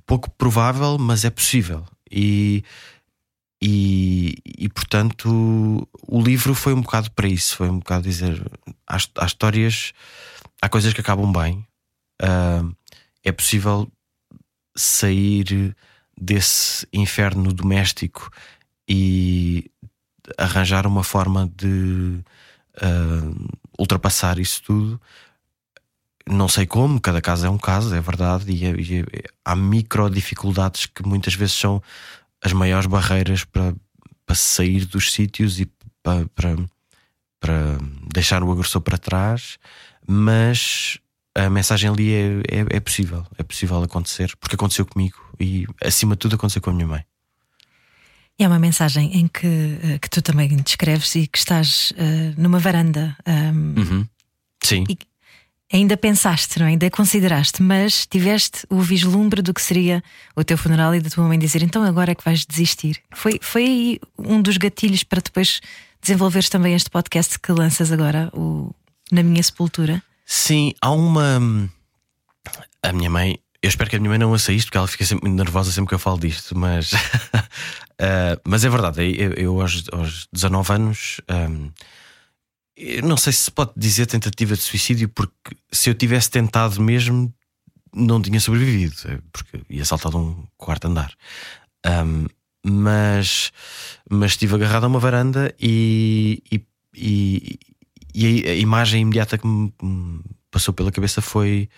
pouco 0.04 0.28
provável, 0.32 0.98
mas 0.98 1.24
é 1.24 1.30
possível. 1.30 1.87
E 2.11 2.64
e, 3.62 4.37
e, 4.44 4.68
portanto 4.68 5.88
o 6.06 6.20
livro 6.20 6.54
foi 6.54 6.74
um 6.74 6.82
bocado 6.82 7.11
para 7.12 7.26
isso, 7.26 7.56
foi 7.56 7.70
um 7.70 7.78
bocado 7.78 8.02
dizer 8.02 8.44
há, 8.87 8.98
há 9.16 9.26
histórias, 9.26 9.94
há 10.61 10.68
coisas 10.68 10.92
que 10.92 11.00
acabam 11.00 11.32
bem, 11.32 11.66
uh, 12.22 12.76
é 13.24 13.32
possível 13.32 13.90
sair 14.76 15.74
desse 16.20 16.87
inferno 16.92 17.50
doméstico 17.50 18.30
e 18.88 19.70
arranjar 20.38 20.87
uma 20.87 21.05
forma 21.05 21.51
de 21.57 22.20
uh, 22.83 23.49
ultrapassar 23.79 24.38
isso 24.38 24.62
tudo. 24.62 25.01
Não 26.29 26.49
sei 26.49 26.66
como, 26.66 27.01
cada 27.01 27.20
caso 27.20 27.46
é 27.46 27.51
um 27.51 27.59
caso, 27.59 27.94
é 27.94 28.01
verdade, 28.01 28.51
e, 28.51 28.64
e 28.64 29.05
há 29.44 29.55
micro 29.55 30.11
dificuldades 30.11 30.87
que 30.87 31.07
muitas 31.07 31.35
vezes 31.35 31.55
são 31.55 31.81
as 32.42 32.53
maiores 32.53 32.87
barreiras 32.87 33.44
para, 33.44 33.75
para 34.25 34.35
sair 34.35 34.85
dos 34.85 35.12
sítios 35.12 35.61
e 35.61 35.70
para, 36.03 36.27
para, 36.35 36.57
para 37.38 37.79
deixar 38.12 38.42
o 38.42 38.51
agressor 38.51 38.81
para 38.81 38.99
trás, 38.99 39.59
mas 40.07 40.99
a 41.35 41.49
mensagem 41.51 41.90
ali 41.90 42.12
é, 42.12 42.29
é, 42.49 42.77
é, 42.77 42.81
possível, 42.81 43.25
é 43.38 43.42
possível 43.42 43.83
acontecer, 43.83 44.35
porque 44.40 44.57
aconteceu 44.57 44.87
comigo 44.87 45.18
e 45.38 45.66
acima 45.85 46.14
de 46.14 46.20
tudo 46.20 46.35
aconteceu 46.35 46.62
com 46.62 46.70
a 46.70 46.72
minha 46.72 46.88
mãe. 46.88 47.05
E 48.38 48.44
é 48.44 48.49
uma 48.49 48.59
mensagem 48.59 49.18
em 49.18 49.29
que, 49.29 49.46
eh, 49.46 49.99
que 49.99 50.11
tu 50.11 50.20
também 50.20 50.49
descreves 50.49 51.14
e 51.14 51.27
que 51.27 51.38
estás 51.38 51.92
uh, 51.92 52.40
numa 52.40 52.59
varanda. 52.59 53.16
Um, 53.27 53.81
uhum. 53.81 54.07
Sim. 54.62 54.85
E, 54.88 54.99
ainda 55.72 55.96
pensaste, 55.96 56.59
não 56.59 56.66
é? 56.66 56.70
ainda 56.70 56.90
consideraste, 56.90 57.62
mas 57.62 58.07
tiveste 58.07 58.66
o 58.70 58.81
vislumbre 58.81 59.42
do 59.42 59.53
que 59.53 59.62
seria 59.62 60.03
o 60.35 60.44
teu 60.44 60.57
funeral 60.57 60.94
e 60.94 61.01
da 61.01 61.11
tua 61.11 61.27
mãe 61.27 61.38
dizer 61.38 61.62
então 61.62 61.83
agora 61.83 62.12
é 62.12 62.14
que 62.14 62.25
vais 62.25 62.44
desistir. 62.44 63.03
Foi, 63.14 63.38
foi 63.42 63.64
aí 63.64 64.01
um 64.18 64.40
dos 64.40 64.57
gatilhos 64.57 65.03
para 65.03 65.20
depois 65.20 65.61
desenvolveres 66.01 66.49
também 66.49 66.75
este 66.75 66.90
podcast 66.90 67.38
que 67.38 67.53
lanças 67.53 67.90
agora, 67.90 68.31
o 68.33 68.72
Na 69.11 69.22
Minha 69.22 69.42
Sepultura? 69.42 70.03
Sim, 70.25 70.72
há 70.81 70.90
uma. 70.90 71.70
A 72.83 72.92
minha 72.92 73.11
mãe. 73.11 73.38
Eu 73.66 73.68
espero 73.68 73.90
que 73.90 73.96
a 73.96 73.98
minha 73.98 74.11
mãe 74.11 74.18
não 74.18 74.31
ouça 74.31 74.52
isto 74.52 74.68
porque 74.68 74.79
ela 74.79 74.87
fica 74.87 75.05
sempre 75.05 75.29
muito 75.29 75.42
nervosa 75.42 75.72
sempre 75.72 75.88
que 75.88 75.94
eu 75.96 75.98
falo 75.98 76.20
disto, 76.20 76.57
mas. 76.57 76.92
uh, 76.92 78.38
mas 78.46 78.64
é 78.64 78.68
verdade, 78.68 79.02
eu, 79.20 79.33
eu 79.33 79.61
aos, 79.61 79.83
aos 79.92 80.29
19 80.33 80.72
anos. 80.72 81.20
Um, 81.29 81.72
eu 82.76 83.02
não 83.02 83.16
sei 83.16 83.33
se 83.33 83.40
se 83.40 83.50
pode 83.50 83.72
dizer 83.76 84.07
tentativa 84.07 84.55
de 84.55 84.62
suicídio, 84.62 85.09
porque 85.09 85.57
se 85.72 85.90
eu 85.90 85.94
tivesse 85.94 86.31
tentado 86.31 86.81
mesmo, 86.81 87.35
não 87.92 88.22
tinha 88.22 88.38
sobrevivido, 88.38 88.94
é, 89.07 89.18
porque 89.33 89.61
ia 89.68 89.85
saltar 89.85 90.12
de 90.12 90.18
um 90.18 90.46
quarto 90.57 90.87
andar. 90.87 91.12
Um, 91.85 92.26
mas, 92.64 93.52
mas 94.09 94.33
estive 94.33 94.55
agarrado 94.55 94.85
a 94.85 94.87
uma 94.87 95.00
varanda 95.00 95.52
e, 95.59 96.40
e, 96.52 96.64
e, 96.94 97.59
e 98.14 98.48
a, 98.48 98.55
imagem 98.55 99.02
imediata 99.02 99.37
que 99.37 99.46
me 99.48 99.72
passou 100.52 100.72
pela 100.72 100.92
cabeça 100.92 101.20
foi 101.20 101.68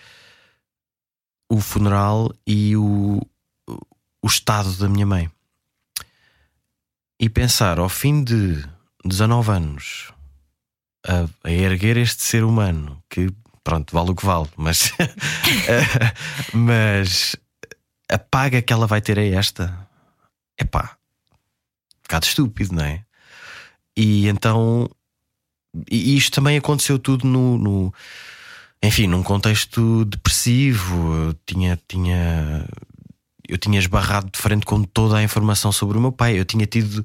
o 1.49 1.61
funeral 1.61 2.33
e 2.47 2.77
o, 2.77 3.21
o 4.23 4.27
estado 4.27 4.73
da 4.77 4.89
minha 4.89 5.07
mãe. 5.07 5.31
E 7.19 7.29
pensar 7.29 7.79
ao 7.79 7.89
fim 7.89 8.23
de 8.23 8.65
19 9.05 9.51
anos 9.51 10.13
a, 11.07 11.29
a 11.49 11.51
erguer 11.51 11.97
este 11.97 12.23
ser 12.23 12.45
humano 12.45 13.03
que, 13.09 13.33
pronto, 13.65 13.93
vale 13.93 14.11
o 14.11 14.15
que 14.15 14.25
vale, 14.25 14.49
mas, 14.57 14.93
mas 16.53 17.37
a 18.11 18.19
paga 18.19 18.63
que 18.63 18.73
ela 18.73 18.87
vai 18.87 19.01
ter 19.01 19.19
é 19.19 19.31
esta. 19.31 19.89
É 20.57 20.65
pá, 20.65 20.97
um 21.97 22.03
bocado 22.03 22.27
estúpido, 22.27 22.75
não 22.75 22.85
é? 22.85 23.05
E 23.97 24.29
então, 24.29 24.89
e 25.91 26.17
isto 26.17 26.35
também 26.35 26.57
aconteceu 26.57 26.99
tudo 26.99 27.27
no, 27.27 27.59
no 27.59 27.95
enfim, 28.83 29.07
num 29.07 29.23
contexto 29.23 30.05
depressivo. 30.05 31.15
Eu 31.15 31.35
tinha, 31.47 31.79
tinha, 31.89 32.69
eu 33.49 33.59
tinha 33.59 33.79
esbarrado 33.79 34.31
de 34.31 34.39
frente 34.39 34.65
com 34.65 34.83
toda 34.83 35.17
a 35.17 35.23
informação 35.23 35.73
sobre 35.73 35.99
o 35.99 36.01
meu 36.01 36.13
pai. 36.13 36.39
Eu 36.39 36.45
tinha 36.45 36.67
tido 36.67 37.05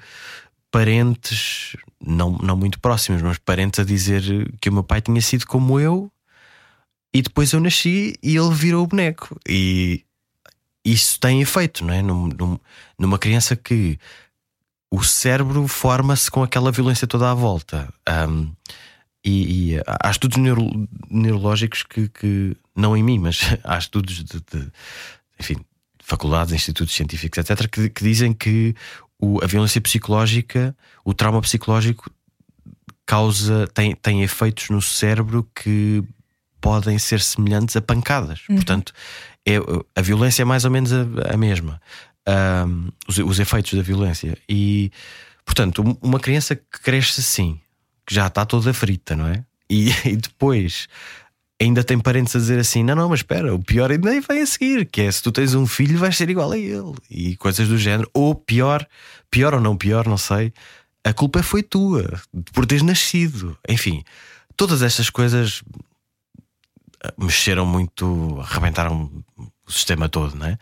parentes, 0.71 1.76
não, 2.03 2.32
não 2.41 2.57
muito 2.57 2.80
próximos, 2.80 3.21
mas 3.21 3.38
parentes 3.38 3.80
a 3.80 3.84
dizer 3.84 4.24
que 4.59 4.69
o 4.69 4.74
meu 4.74 4.84
pai 4.84 5.01
tinha 5.01 5.21
sido 5.21 5.45
como 5.45 5.80
eu 5.80 6.11
E 7.13 7.21
depois 7.21 7.53
eu 7.53 7.59
nasci 7.59 8.15
e 8.24 8.36
ele 8.36 8.53
virou 8.53 8.84
o 8.84 8.88
boneco. 8.88 9.39
E 9.47 10.03
isso 10.84 11.19
tem 11.19 11.41
efeito, 11.41 11.86
não 11.86 11.93
é? 11.93 12.01
Num, 12.01 12.28
num, 12.28 12.59
numa 12.97 13.19
criança 13.19 13.55
que 13.55 13.99
o 14.91 15.03
cérebro 15.03 15.67
forma-se 15.67 16.30
com 16.30 16.43
aquela 16.43 16.71
violência 16.71 17.07
toda 17.07 17.32
à 17.32 17.34
volta. 17.34 17.91
Um, 18.30 18.51
e, 19.24 19.76
e, 19.76 19.82
há 19.86 20.11
estudos 20.11 20.38
neuro, 20.38 20.88
neurológicos 21.09 21.84
que, 21.84 22.09
que, 22.09 22.57
não 22.76 22.95
em 22.95 23.03
mim, 23.03 23.19
mas 23.19 23.41
há 23.63 23.78
estudos 23.78 24.24
de, 24.24 24.39
de 24.39 24.71
enfim, 25.39 25.55
faculdades, 25.99 26.53
institutos 26.53 26.93
científicos, 26.93 27.38
etc., 27.38 27.67
que, 27.69 27.89
que 27.89 28.03
dizem 28.03 28.34
que 28.34 28.76
o, 29.19 29.41
a 29.43 29.47
violência 29.47 29.80
psicológica, 29.80 30.76
o 31.05 31.13
trauma 31.13 31.41
psicológico, 31.41 32.11
causa, 33.05 33.67
tem, 33.74 33.95
tem 33.95 34.24
efeitos 34.24 34.69
no 34.69 34.82
cérebro 34.82 35.49
que 35.55 36.03
podem 36.59 36.97
ser 36.97 37.21
semelhantes 37.21 37.76
a 37.76 37.82
pancadas. 37.82 38.41
Uhum. 38.49 38.55
Portanto, 38.55 38.93
é, 39.45 39.57
a 39.95 40.01
violência 40.01 40.41
é 40.41 40.45
mais 40.45 40.65
ou 40.65 40.71
menos 40.71 40.91
a, 40.93 41.34
a 41.34 41.38
mesma. 41.38 41.82
Um, 42.28 42.89
os, 43.07 43.17
os, 43.17 43.39
efeitos 43.39 43.74
da 43.74 43.82
violência. 43.82 44.38
E, 44.47 44.91
portanto, 45.45 45.97
uma 46.01 46.19
criança 46.19 46.55
que 46.55 46.80
cresce 46.82 47.19
assim, 47.19 47.59
que 48.05 48.13
já 48.13 48.27
está 48.27 48.45
toda 48.45 48.73
frita, 48.73 49.15
não 49.15 49.27
é? 49.27 49.43
E, 49.69 49.89
e 50.05 50.15
depois 50.15 50.87
ainda 51.61 51.83
tem 51.83 51.99
parentes 51.99 52.35
a 52.35 52.39
dizer 52.39 52.59
assim: 52.59 52.83
não, 52.83 52.95
não, 52.95 53.09
mas 53.09 53.19
espera, 53.19 53.53
o 53.53 53.59
pior 53.59 53.91
ainda 53.91 54.09
vem 54.21 54.41
a 54.41 54.45
seguir, 54.45 54.85
que 54.85 55.01
é 55.01 55.11
se 55.11 55.23
tu 55.23 55.31
tens 55.31 55.53
um 55.53 55.65
filho, 55.65 55.97
vais 55.97 56.15
ser 56.15 56.29
igual 56.29 56.51
a 56.51 56.57
ele, 56.57 56.93
e 57.09 57.35
coisas 57.37 57.67
do 57.67 57.77
género. 57.77 58.09
Ou 58.13 58.35
pior, 58.35 58.85
pior 59.31 59.53
ou 59.53 59.61
não 59.61 59.75
pior, 59.75 60.07
não 60.07 60.17
sei, 60.17 60.53
a 61.03 61.13
culpa 61.13 61.43
foi 61.43 61.63
tua 61.63 62.21
por 62.53 62.65
teres 62.65 62.83
nascido. 62.83 63.57
Enfim, 63.67 64.03
todas 64.55 64.81
estas 64.81 65.09
coisas 65.09 65.63
mexeram 67.17 67.65
muito, 67.65 68.39
arrebentaram 68.41 69.11
o 69.37 69.71
sistema 69.71 70.07
todo, 70.07 70.35
não 70.35 70.45
é? 70.47 70.57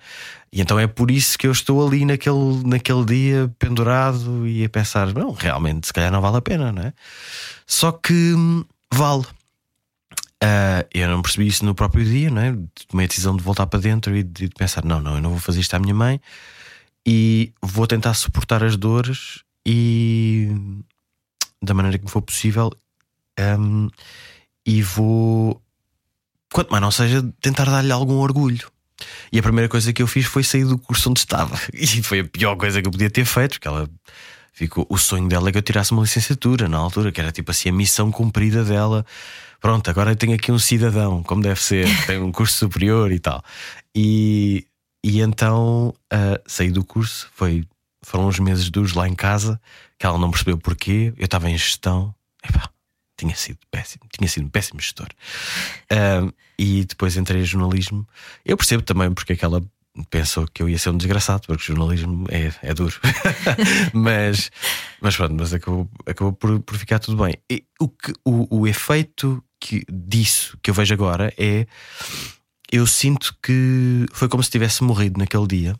E 0.53 0.59
então 0.59 0.77
é 0.77 0.85
por 0.85 1.09
isso 1.09 1.37
que 1.37 1.47
eu 1.47 1.51
estou 1.51 1.85
ali 1.85 2.03
naquele, 2.03 2.61
naquele 2.65 3.05
dia 3.05 3.53
pendurado 3.57 4.45
e 4.47 4.65
a 4.65 4.69
pensar: 4.69 5.13
não, 5.13 5.31
realmente, 5.31 5.87
se 5.87 5.93
calhar 5.93 6.11
não 6.11 6.21
vale 6.21 6.37
a 6.37 6.41
pena, 6.41 6.71
não 6.71 6.81
é? 6.83 6.93
Só 7.65 7.91
que 7.91 8.13
hum, 8.13 8.65
vale. 8.93 9.25
Uh, 10.43 10.83
eu 10.93 11.07
não 11.07 11.21
percebi 11.21 11.47
isso 11.47 11.63
no 11.63 11.75
próprio 11.75 12.03
dia, 12.03 12.29
não 12.29 12.41
é? 12.41 12.57
Tomei 12.87 13.05
a 13.05 13.07
decisão 13.07 13.37
de 13.37 13.43
voltar 13.43 13.67
para 13.67 13.79
dentro 13.79 14.15
e 14.15 14.23
de, 14.23 14.49
pensar: 14.49 14.83
não, 14.83 14.99
não, 14.99 15.15
eu 15.15 15.21
não 15.21 15.29
vou 15.29 15.39
fazer 15.39 15.61
isto 15.61 15.73
à 15.75 15.79
minha 15.79 15.93
mãe 15.93 16.19
e 17.05 17.53
vou 17.61 17.87
tentar 17.87 18.13
suportar 18.13 18.63
as 18.63 18.75
dores 18.75 19.43
e 19.65 20.49
da 21.61 21.73
maneira 21.73 21.97
que 21.97 22.05
me 22.05 22.11
for 22.11 22.21
possível. 22.21 22.71
Um, 23.39 23.89
e 24.65 24.81
vou 24.81 25.61
quanto 26.51 26.69
mais 26.69 26.81
não 26.81 26.91
seja, 26.91 27.23
tentar 27.39 27.65
dar-lhe 27.65 27.91
algum 27.91 28.15
orgulho. 28.15 28.69
E 29.31 29.39
a 29.39 29.43
primeira 29.43 29.67
coisa 29.69 29.91
que 29.91 30.01
eu 30.01 30.07
fiz 30.07 30.25
foi 30.25 30.43
sair 30.43 30.65
do 30.65 30.77
curso 30.77 31.09
onde 31.09 31.19
estava. 31.19 31.59
E 31.73 32.03
foi 32.03 32.19
a 32.19 32.23
pior 32.23 32.55
coisa 32.55 32.81
que 32.81 32.87
eu 32.87 32.91
podia 32.91 33.09
ter 33.09 33.25
feito, 33.25 33.53
porque 33.53 33.67
ela 33.67 33.89
ficou. 34.53 34.85
O 34.89 34.97
sonho 34.97 35.27
dela 35.27 35.49
é 35.49 35.51
que 35.51 35.57
eu 35.57 35.61
tirasse 35.61 35.91
uma 35.91 36.01
licenciatura 36.01 36.67
na 36.67 36.77
altura, 36.77 37.11
que 37.11 37.19
era 37.19 37.31
tipo 37.31 37.51
assim 37.51 37.69
a 37.69 37.73
missão 37.73 38.11
cumprida 38.11 38.63
dela. 38.63 39.05
Pronto, 39.59 39.89
agora 39.89 40.11
eu 40.11 40.15
tenho 40.15 40.33
aqui 40.33 40.51
um 40.51 40.59
cidadão, 40.59 41.21
como 41.23 41.41
deve 41.41 41.61
ser, 41.61 41.87
tem 42.07 42.19
um 42.19 42.31
curso 42.31 42.57
superior 42.57 43.11
e 43.11 43.19
tal. 43.19 43.43
E, 43.95 44.65
e 45.03 45.21
então 45.21 45.93
uh, 46.11 46.41
saí 46.47 46.71
do 46.71 46.83
curso, 46.83 47.29
foi, 47.35 47.63
foram 48.01 48.27
uns 48.27 48.39
meses 48.39 48.69
duros 48.69 48.93
lá 48.93 49.07
em 49.07 49.13
casa, 49.13 49.61
que 49.99 50.05
ela 50.05 50.17
não 50.17 50.31
percebeu 50.31 50.57
porquê. 50.57 51.13
Eu 51.17 51.25
estava 51.25 51.49
em 51.49 51.57
gestão. 51.57 52.13
Epá, 52.43 52.69
tinha 53.21 53.35
sido 53.35 53.59
péssimo, 53.69 54.03
tinha 54.11 54.27
sido 54.27 54.45
um 54.45 54.49
péssimo 54.49 54.79
gestor. 54.79 55.07
Um, 55.91 56.31
e 56.57 56.83
depois 56.85 57.15
entrei 57.17 57.41
em 57.41 57.45
jornalismo. 57.45 58.07
Eu 58.43 58.57
percebo 58.57 58.83
também 58.83 59.11
porque 59.13 59.33
é 59.33 59.35
que 59.35 59.45
ela 59.45 59.63
pensou 60.09 60.47
que 60.47 60.63
eu 60.63 60.69
ia 60.69 60.79
ser 60.79 60.89
um 60.89 60.97
desgraçado, 60.97 61.45
porque 61.45 61.63
jornalismo 61.63 62.25
é, 62.29 62.51
é 62.63 62.73
duro. 62.73 62.99
mas, 63.93 64.49
mas 64.99 65.15
pronto, 65.15 65.35
mas 65.35 65.53
acabou, 65.53 65.89
acabou 66.05 66.33
por, 66.33 66.59
por 66.61 66.77
ficar 66.77 66.99
tudo 66.99 67.23
bem. 67.23 67.35
E 67.49 67.63
o, 67.79 67.87
que, 67.87 68.13
o, 68.25 68.61
o 68.61 68.67
efeito 68.67 69.43
que, 69.59 69.85
disso 69.91 70.57
que 70.63 70.71
eu 70.71 70.73
vejo 70.73 70.93
agora 70.93 71.33
é 71.37 71.67
eu 72.71 72.87
sinto 72.87 73.35
que 73.43 74.05
foi 74.13 74.29
como 74.29 74.41
se 74.41 74.49
tivesse 74.49 74.83
morrido 74.83 75.19
naquele 75.19 75.45
dia 75.45 75.75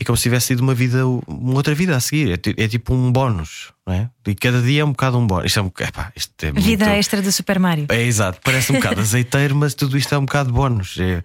é 0.00 0.04
como 0.04 0.16
se 0.16 0.22
tivesse 0.22 0.46
sido 0.46 0.60
uma 0.60 0.74
vida, 0.74 1.04
uma 1.06 1.54
outra 1.54 1.74
vida 1.74 1.96
a 1.96 2.00
seguir. 2.00 2.32
É, 2.32 2.64
é 2.64 2.68
tipo 2.68 2.94
um 2.94 3.10
bónus, 3.10 3.72
não 3.84 3.94
é? 3.94 4.10
E 4.26 4.34
cada 4.34 4.62
dia 4.62 4.82
é 4.82 4.84
um 4.84 4.92
bocado 4.92 5.18
um 5.18 5.26
bónus. 5.26 5.46
Isto 5.46 5.58
é, 5.58 5.62
um, 5.62 5.66
epá, 5.66 6.12
isto 6.14 6.44
é 6.44 6.52
vida 6.52 6.84
muito... 6.84 6.98
extra 6.98 7.20
do 7.20 7.32
Super 7.32 7.58
Mario. 7.58 7.86
É 7.88 8.02
exato, 8.02 8.40
parece 8.44 8.70
um 8.70 8.76
bocado 8.76 9.00
azeiteiro, 9.02 9.56
mas 9.56 9.74
tudo 9.74 9.98
isto 9.98 10.14
é 10.14 10.18
um 10.18 10.24
bocado 10.24 10.52
bónus. 10.52 10.96
É, 11.00 11.22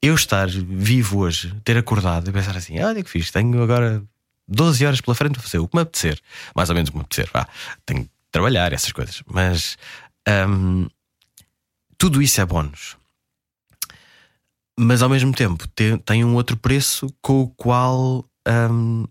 eu 0.00 0.14
estar 0.14 0.48
vivo 0.48 1.18
hoje, 1.18 1.52
ter 1.64 1.76
acordado 1.76 2.30
e 2.30 2.32
pensar 2.32 2.56
assim: 2.56 2.80
olha 2.80 3.02
que 3.02 3.10
fiz, 3.10 3.30
tenho 3.32 3.60
agora 3.60 4.00
12 4.46 4.86
horas 4.86 5.00
pela 5.00 5.16
frente 5.16 5.34
para 5.34 5.42
fazer 5.42 5.58
o 5.58 5.66
que 5.66 5.76
me 5.76 5.82
apetecer, 5.82 6.20
mais 6.54 6.68
ou 6.68 6.76
menos 6.76 6.90
o 6.90 6.92
que 6.92 6.98
me 6.98 7.02
apetecer. 7.02 7.28
Vá, 7.32 7.48
tenho 7.84 8.04
que 8.04 8.10
trabalhar, 8.30 8.72
essas 8.72 8.92
coisas, 8.92 9.20
mas 9.26 9.76
hum, 10.48 10.86
tudo 11.98 12.22
isso 12.22 12.40
é 12.40 12.46
bónus 12.46 13.01
mas 14.78 15.02
ao 15.02 15.08
mesmo 15.08 15.32
tempo 15.32 15.66
tem, 15.68 15.98
tem 15.98 16.24
um 16.24 16.34
outro 16.34 16.56
preço 16.56 17.06
com 17.20 17.42
o 17.42 17.48
qual. 17.48 18.24
Um, 18.46 19.04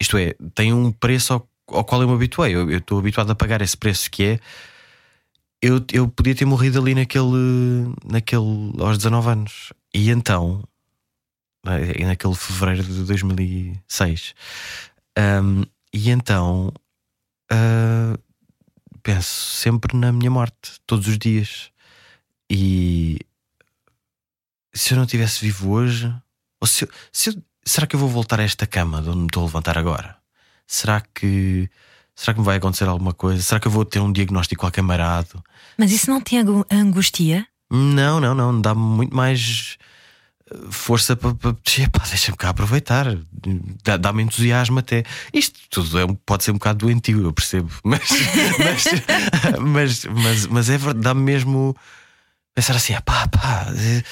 isto 0.00 0.16
é, 0.16 0.34
tem 0.54 0.72
um 0.72 0.90
preço 0.92 1.34
ao, 1.34 1.48
ao 1.68 1.84
qual 1.84 2.02
eu 2.02 2.08
me 2.08 2.14
habituei. 2.14 2.54
Eu 2.54 2.70
estou 2.70 2.98
habituado 2.98 3.30
a 3.30 3.34
pagar 3.34 3.62
esse 3.62 3.76
preço 3.76 4.10
que 4.10 4.24
é. 4.24 4.40
Eu, 5.60 5.84
eu 5.92 6.08
podia 6.08 6.34
ter 6.34 6.44
morrido 6.44 6.80
ali 6.80 6.94
naquele, 6.94 7.94
naquele. 8.04 8.72
aos 8.78 8.98
19 8.98 9.28
anos. 9.28 9.72
E 9.92 10.10
então. 10.10 10.62
Naquele 11.64 12.34
fevereiro 12.34 12.84
de 12.84 13.04
2006. 13.04 14.34
Um, 15.18 15.62
e 15.92 16.10
então. 16.10 16.72
Uh, 17.52 18.18
penso 19.02 19.28
sempre 19.28 19.96
na 19.96 20.10
minha 20.10 20.30
morte, 20.30 20.80
todos 20.86 21.06
os 21.06 21.18
dias. 21.18 21.70
E 22.50 23.20
se 24.76 24.94
eu 24.94 24.98
não 24.98 25.06
tivesse 25.06 25.40
vivo 25.40 25.70
hoje, 25.70 26.12
ou 26.60 26.66
se, 26.66 26.88
se 27.12 27.30
eu, 27.30 27.42
será 27.64 27.86
que 27.86 27.96
eu 27.96 28.00
vou 28.00 28.08
voltar 28.08 28.40
a 28.40 28.44
esta 28.44 28.66
cama 28.66 29.02
de 29.02 29.08
onde 29.08 29.18
me 29.18 29.26
estou 29.26 29.42
a 29.42 29.46
levantar 29.46 29.78
agora? 29.78 30.16
Será 30.66 31.00
que 31.00 31.68
será 32.14 32.34
que 32.34 32.40
me 32.40 32.46
vai 32.46 32.56
acontecer 32.56 32.84
alguma 32.84 33.12
coisa? 33.12 33.42
Será 33.42 33.60
que 33.60 33.66
eu 33.66 33.72
vou 33.72 33.84
ter 33.84 34.00
um 34.00 34.12
diagnóstico 34.12 34.60
qualquer 34.60 34.82
marado? 34.82 35.42
Mas 35.78 35.92
isso 35.92 36.10
não 36.10 36.20
tem 36.20 36.44
angustia? 36.70 37.46
Não, 37.70 38.20
não, 38.20 38.34
não. 38.34 38.60
Dá-me 38.60 38.80
muito 38.80 39.14
mais 39.14 39.76
eh, 40.50 40.56
força 40.70 41.16
para, 41.16 41.34
para 41.34 41.52
deixa-me 42.08 42.36
cá 42.36 42.50
aproveitar, 42.50 43.06
dá-me 44.00 44.22
entusiasmo 44.22 44.78
até. 44.78 45.04
Isto 45.32 45.58
tudo 45.70 45.98
é, 45.98 46.06
pode 46.24 46.44
ser 46.44 46.52
um 46.52 46.54
bocado 46.54 46.86
doentio, 46.86 47.22
eu 47.22 47.32
percebo, 47.32 47.70
mas, 47.84 48.02
mas, 48.58 48.84
mas, 49.58 50.04
mas, 50.04 50.46
mas 50.46 50.70
é 50.70 50.78
verdade, 50.78 51.00
dá-me 51.00 51.20
mesmo 51.20 51.76
pensar 52.56 52.74
assim: 52.74 52.94
pá, 53.04 53.28
pá, 53.28 53.66
eh, 53.76 54.02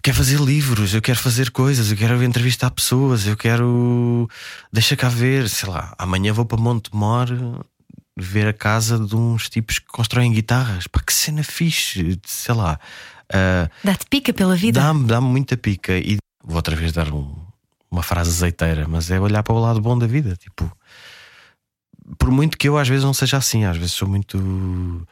quero 0.00 0.16
fazer 0.16 0.40
livros, 0.40 0.94
eu 0.94 1.02
quero 1.02 1.18
fazer 1.18 1.50
coisas, 1.50 1.90
eu 1.90 1.96
quero 1.96 2.22
entrevistar 2.22 2.70
pessoas, 2.70 3.26
eu 3.26 3.36
quero. 3.36 4.30
Deixa 4.72 4.96
cá 4.96 5.08
ver, 5.08 5.48
sei 5.48 5.68
lá, 5.68 5.92
amanhã 5.98 6.32
vou 6.32 6.46
para 6.46 6.56
Montemor 6.56 7.28
ver 8.16 8.46
a 8.46 8.52
casa 8.52 8.98
de 8.98 9.14
uns 9.14 9.50
tipos 9.50 9.80
que 9.80 9.86
constroem 9.86 10.32
guitarras. 10.32 10.86
Pá, 10.86 11.00
que 11.04 11.12
cena 11.12 11.42
fixe, 11.42 12.18
sei 12.24 12.54
lá. 12.54 12.78
Uh, 13.28 13.68
Dá-te 13.82 14.06
pica 14.06 14.32
pela 14.32 14.54
vida? 14.54 14.80
Dá-me 14.80 15.04
dá 15.04 15.20
muita 15.20 15.56
pica. 15.56 15.98
E 15.98 16.18
vou 16.42 16.56
outra 16.56 16.76
vez 16.76 16.92
dar 16.92 17.12
um, 17.12 17.34
uma 17.90 18.02
frase 18.02 18.30
azeiteira, 18.30 18.86
mas 18.88 19.10
é 19.10 19.20
olhar 19.20 19.42
para 19.42 19.54
o 19.54 19.58
lado 19.58 19.80
bom 19.80 19.98
da 19.98 20.06
vida. 20.06 20.36
Tipo, 20.36 20.70
por 22.16 22.30
muito 22.30 22.56
que 22.56 22.68
eu 22.68 22.78
às 22.78 22.88
vezes 22.88 23.04
não 23.04 23.12
seja 23.12 23.36
assim, 23.36 23.64
às 23.64 23.76
vezes 23.76 23.92
sou 23.92 24.08
muito 24.08 25.04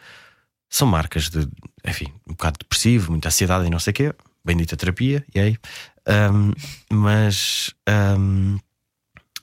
são 0.71 0.89
marcas 0.89 1.29
de, 1.29 1.47
enfim, 1.87 2.13
um 2.27 2.33
bocado 2.33 2.59
depressivo, 2.59 3.11
muita 3.11 3.29
ansiedade 3.29 3.67
e 3.67 3.71
não 3.71 3.79
sei 3.79 3.91
o 3.91 3.95
quê. 3.95 4.15
Bendita 4.45 4.77
terapia, 4.77 5.25
e 5.35 5.41
aí. 5.41 5.59
Um, 6.07 6.53
mas, 6.91 7.75
um, 8.19 8.59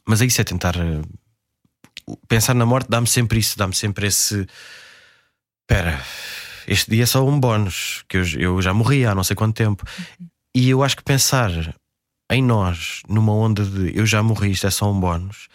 mas 0.06 0.22
é 0.22 0.26
isso, 0.26 0.42
é 0.42 0.44
tentar 0.44 0.76
uh, 0.78 2.18
pensar 2.28 2.54
na 2.54 2.66
morte, 2.66 2.90
dá-me 2.90 3.08
sempre 3.08 3.40
isso, 3.40 3.58
dá-me 3.58 3.74
sempre 3.74 4.08
esse. 4.08 4.48
Espera, 5.62 6.04
este 6.68 6.92
dia 6.92 7.04
é 7.04 7.06
só 7.06 7.26
um 7.28 7.40
bónus, 7.40 8.04
que 8.08 8.18
eu, 8.18 8.24
eu 8.38 8.62
já 8.62 8.74
morri 8.74 9.06
há 9.06 9.16
não 9.16 9.24
sei 9.24 9.36
quanto 9.36 9.56
tempo. 9.56 9.84
E 10.54 10.70
eu 10.70 10.84
acho 10.84 10.98
que 10.98 11.04
pensar 11.04 11.76
em 12.32 12.44
nós, 12.44 13.02
numa 13.08 13.34
onda 13.34 13.66
de 13.66 13.98
eu 13.98 14.06
já 14.06 14.22
morri, 14.22 14.52
isto 14.52 14.68
é 14.68 14.72
só 14.72 14.92
um 14.92 15.00
bónus, 15.00 15.48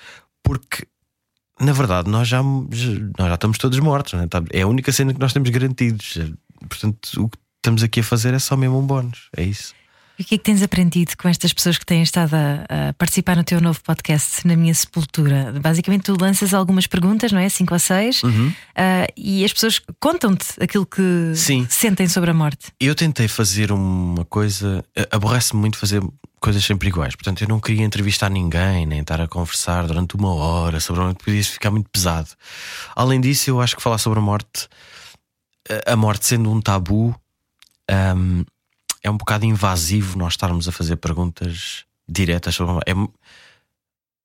porque 0.43 0.87
na 1.59 1.73
verdade, 1.73 2.11
nós 2.11 2.29
já, 2.29 2.43
nós 2.43 3.29
já 3.29 3.35
estamos 3.35 3.57
todos 3.57 3.79
mortos. 3.79 4.13
Né? 4.13 4.27
É 4.53 4.63
a 4.63 4.67
única 4.67 4.93
cena 4.93 5.15
que 5.15 5.21
nós 5.21 5.33
temos 5.33 5.49
garantidos. 5.49 6.19
Portanto, 6.67 7.23
o 7.23 7.29
que 7.29 7.39
estamos 7.59 7.83
aqui 7.83 8.01
a 8.01 8.05
fazer 8.05 8.35
é 8.35 8.39
só 8.39 8.57
mesmo 8.57 8.79
um 8.79 8.87
bónus. 8.87 9.29
É 9.37 9.43
isso. 9.43 9.75
E 10.19 10.23
o 10.23 10.25
que 10.25 10.37
é 10.37 10.39
que 10.39 10.45
tens 10.45 10.63
aprendido 10.63 11.13
com 11.19 11.29
estas 11.29 11.53
pessoas 11.53 11.77
que 11.77 11.85
têm 11.85 12.03
estado 12.03 12.33
a, 12.35 12.89
a, 12.89 12.93
participar 12.95 13.37
no 13.37 13.45
teu 13.45 13.61
novo 13.61 13.79
podcast, 13.83 14.47
Na 14.47 14.57
Minha 14.57 14.75
Sepultura? 14.75 15.53
Basicamente, 15.61 16.05
tu 16.05 16.17
lanças 16.19 16.55
algumas 16.55 16.87
perguntas, 16.87 17.33
não 17.33 17.39
é? 17.39 17.47
Cinco 17.51 17.75
ou 17.75 17.79
seis, 17.79 18.23
Uhum. 18.23 18.49
uh, 18.49 19.13
e 19.15 19.45
as 19.45 19.53
pessoas 19.53 19.79
contam-te 20.01 20.47
aquilo 20.59 20.87
que 20.87 21.33
Sim. 21.35 21.67
sentem 21.69 22.09
sobre 22.09 22.31
a 22.31 22.35
morte. 22.35 22.73
Eu 22.81 22.95
tentei 22.95 23.29
fazer 23.29 23.71
uma 23.71 24.25
coisa. 24.25 24.83
Aborrece-me 25.11 25.61
muito 25.61 25.77
fazer 25.77 26.03
coisas 26.41 26.65
sempre 26.65 26.89
iguais. 26.89 27.15
Portanto, 27.15 27.43
eu 27.43 27.49
não 27.49 27.61
queria 27.61 27.85
entrevistar 27.85 28.31
ninguém, 28.31 28.87
nem 28.87 29.01
estar 29.01 29.21
a 29.21 29.29
conversar 29.29 29.87
durante 29.87 30.15
uma 30.15 30.33
hora 30.33 30.81
sobre 30.81 31.03
a 31.03 31.05
morte, 31.07 31.23
podia 31.23 31.45
ficar 31.45 31.71
muito 31.71 31.91
pesado. 31.91 32.31
Além 32.95 33.21
disso, 33.21 33.51
eu 33.51 33.61
acho 33.61 33.77
que 33.77 33.83
falar 33.83 33.99
sobre 33.99 34.19
a 34.19 34.23
morte, 34.23 34.67
a- 35.87 35.97
morte 35.97 36.27
sendo 36.27 36.51
um 36.51 36.61
tabu, 36.61 37.15
hum, 37.91 38.45
é 39.03 39.11
um 39.11 39.17
bocado 39.17 39.45
invasivo 39.45 40.19
nós 40.19 40.33
estarmos 40.35 40.69
a 40.69 40.73
fazer 40.73 40.97
perguntas 40.97 41.85
diretas 42.09 42.55
sobre. 42.55 42.75
É 42.87 42.95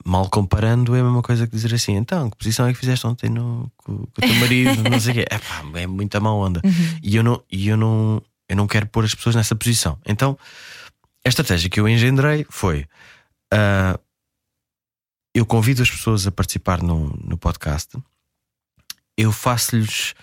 mal 0.03 0.27
comparando, 0.29 0.95
é 0.95 0.99
a 0.99 1.03
mesma 1.03 1.21
coisa 1.21 1.45
que 1.45 1.55
dizer 1.55 1.73
assim: 1.75 1.95
então, 1.95 2.29
que 2.29 2.37
posição 2.37 2.67
é 2.67 2.73
que 2.73 2.79
fizeste 2.79 3.05
ontem 3.05 3.29
no, 3.29 3.71
com, 3.77 3.97
com 3.97 4.03
o 4.03 4.07
teu 4.21 4.33
marido? 4.35 4.81
não 4.89 4.99
sei 4.99 5.11
o 5.11 5.15
quê. 5.15 5.25
Epá, 5.29 5.63
é 5.79 5.87
muita 5.87 6.19
má 6.19 6.33
onda. 6.33 6.61
E 7.03 7.15
eu 7.15 7.23
não, 7.23 7.43
e 7.51 7.67
eu 7.67 7.77
não, 7.77 8.21
eu 8.49 8.55
não 8.55 8.67
quero 8.67 8.87
pôr 8.87 9.05
as 9.05 9.13
pessoas 9.13 9.35
nessa 9.35 9.55
posição. 9.55 9.97
Então, 10.05 10.37
a 11.25 11.29
estratégia 11.29 11.69
que 11.69 11.79
eu 11.79 11.87
engendrei 11.87 12.45
foi: 12.49 12.87
ah, 13.53 13.99
eu 15.35 15.45
convido 15.45 15.81
as 15.81 15.89
pessoas 15.89 16.25
a 16.25 16.31
participar 16.31 16.81
no, 16.81 17.07
no 17.23 17.37
podcast, 17.37 17.95
eu 19.17 19.31
faço-lhes 19.31 20.13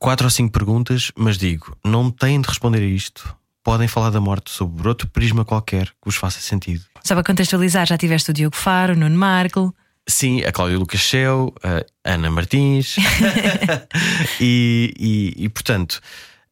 quatro 0.00 0.26
ou 0.26 0.30
cinco 0.30 0.50
perguntas, 0.50 1.12
mas 1.14 1.38
digo: 1.38 1.76
não 1.84 2.10
têm 2.10 2.40
de 2.40 2.48
responder 2.48 2.78
a 2.78 2.86
isto. 2.86 3.36
Podem 3.62 3.86
falar 3.86 4.10
da 4.10 4.20
morte 4.20 4.50
sobre 4.50 4.88
outro 4.88 5.06
prisma 5.06 5.44
qualquer 5.44 5.88
que 5.88 6.06
vos 6.06 6.16
faça 6.16 6.40
sentido. 6.40 6.82
Só 7.04 7.14
para 7.14 7.22
contextualizar, 7.22 7.86
já 7.86 7.98
tiveste 7.98 8.30
o 8.30 8.34
Diogo 8.34 8.56
Faro, 8.56 8.94
o 8.94 8.96
Nuno 8.96 9.16
Marco. 9.16 9.74
Sim, 10.08 10.42
a 10.42 10.50
Cláudia 10.50 10.78
Lucas 10.78 11.00
Shell, 11.00 11.54
a 11.62 12.12
Ana 12.12 12.30
Martins. 12.30 12.96
e, 14.40 14.94
e, 14.98 15.44
e, 15.44 15.48
portanto, 15.50 16.00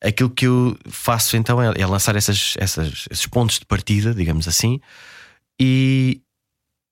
aquilo 0.05 0.29
que 0.29 0.47
eu 0.47 0.79
faço 0.87 1.35
então 1.37 1.61
é, 1.61 1.73
é 1.81 1.87
lançar 1.87 2.15
essas, 2.15 2.55
essas, 2.59 3.07
esses 3.11 3.27
pontos 3.27 3.59
de 3.59 3.65
partida, 3.65 4.15
digamos 4.15 4.47
assim, 4.47 4.79
e, 5.59 6.21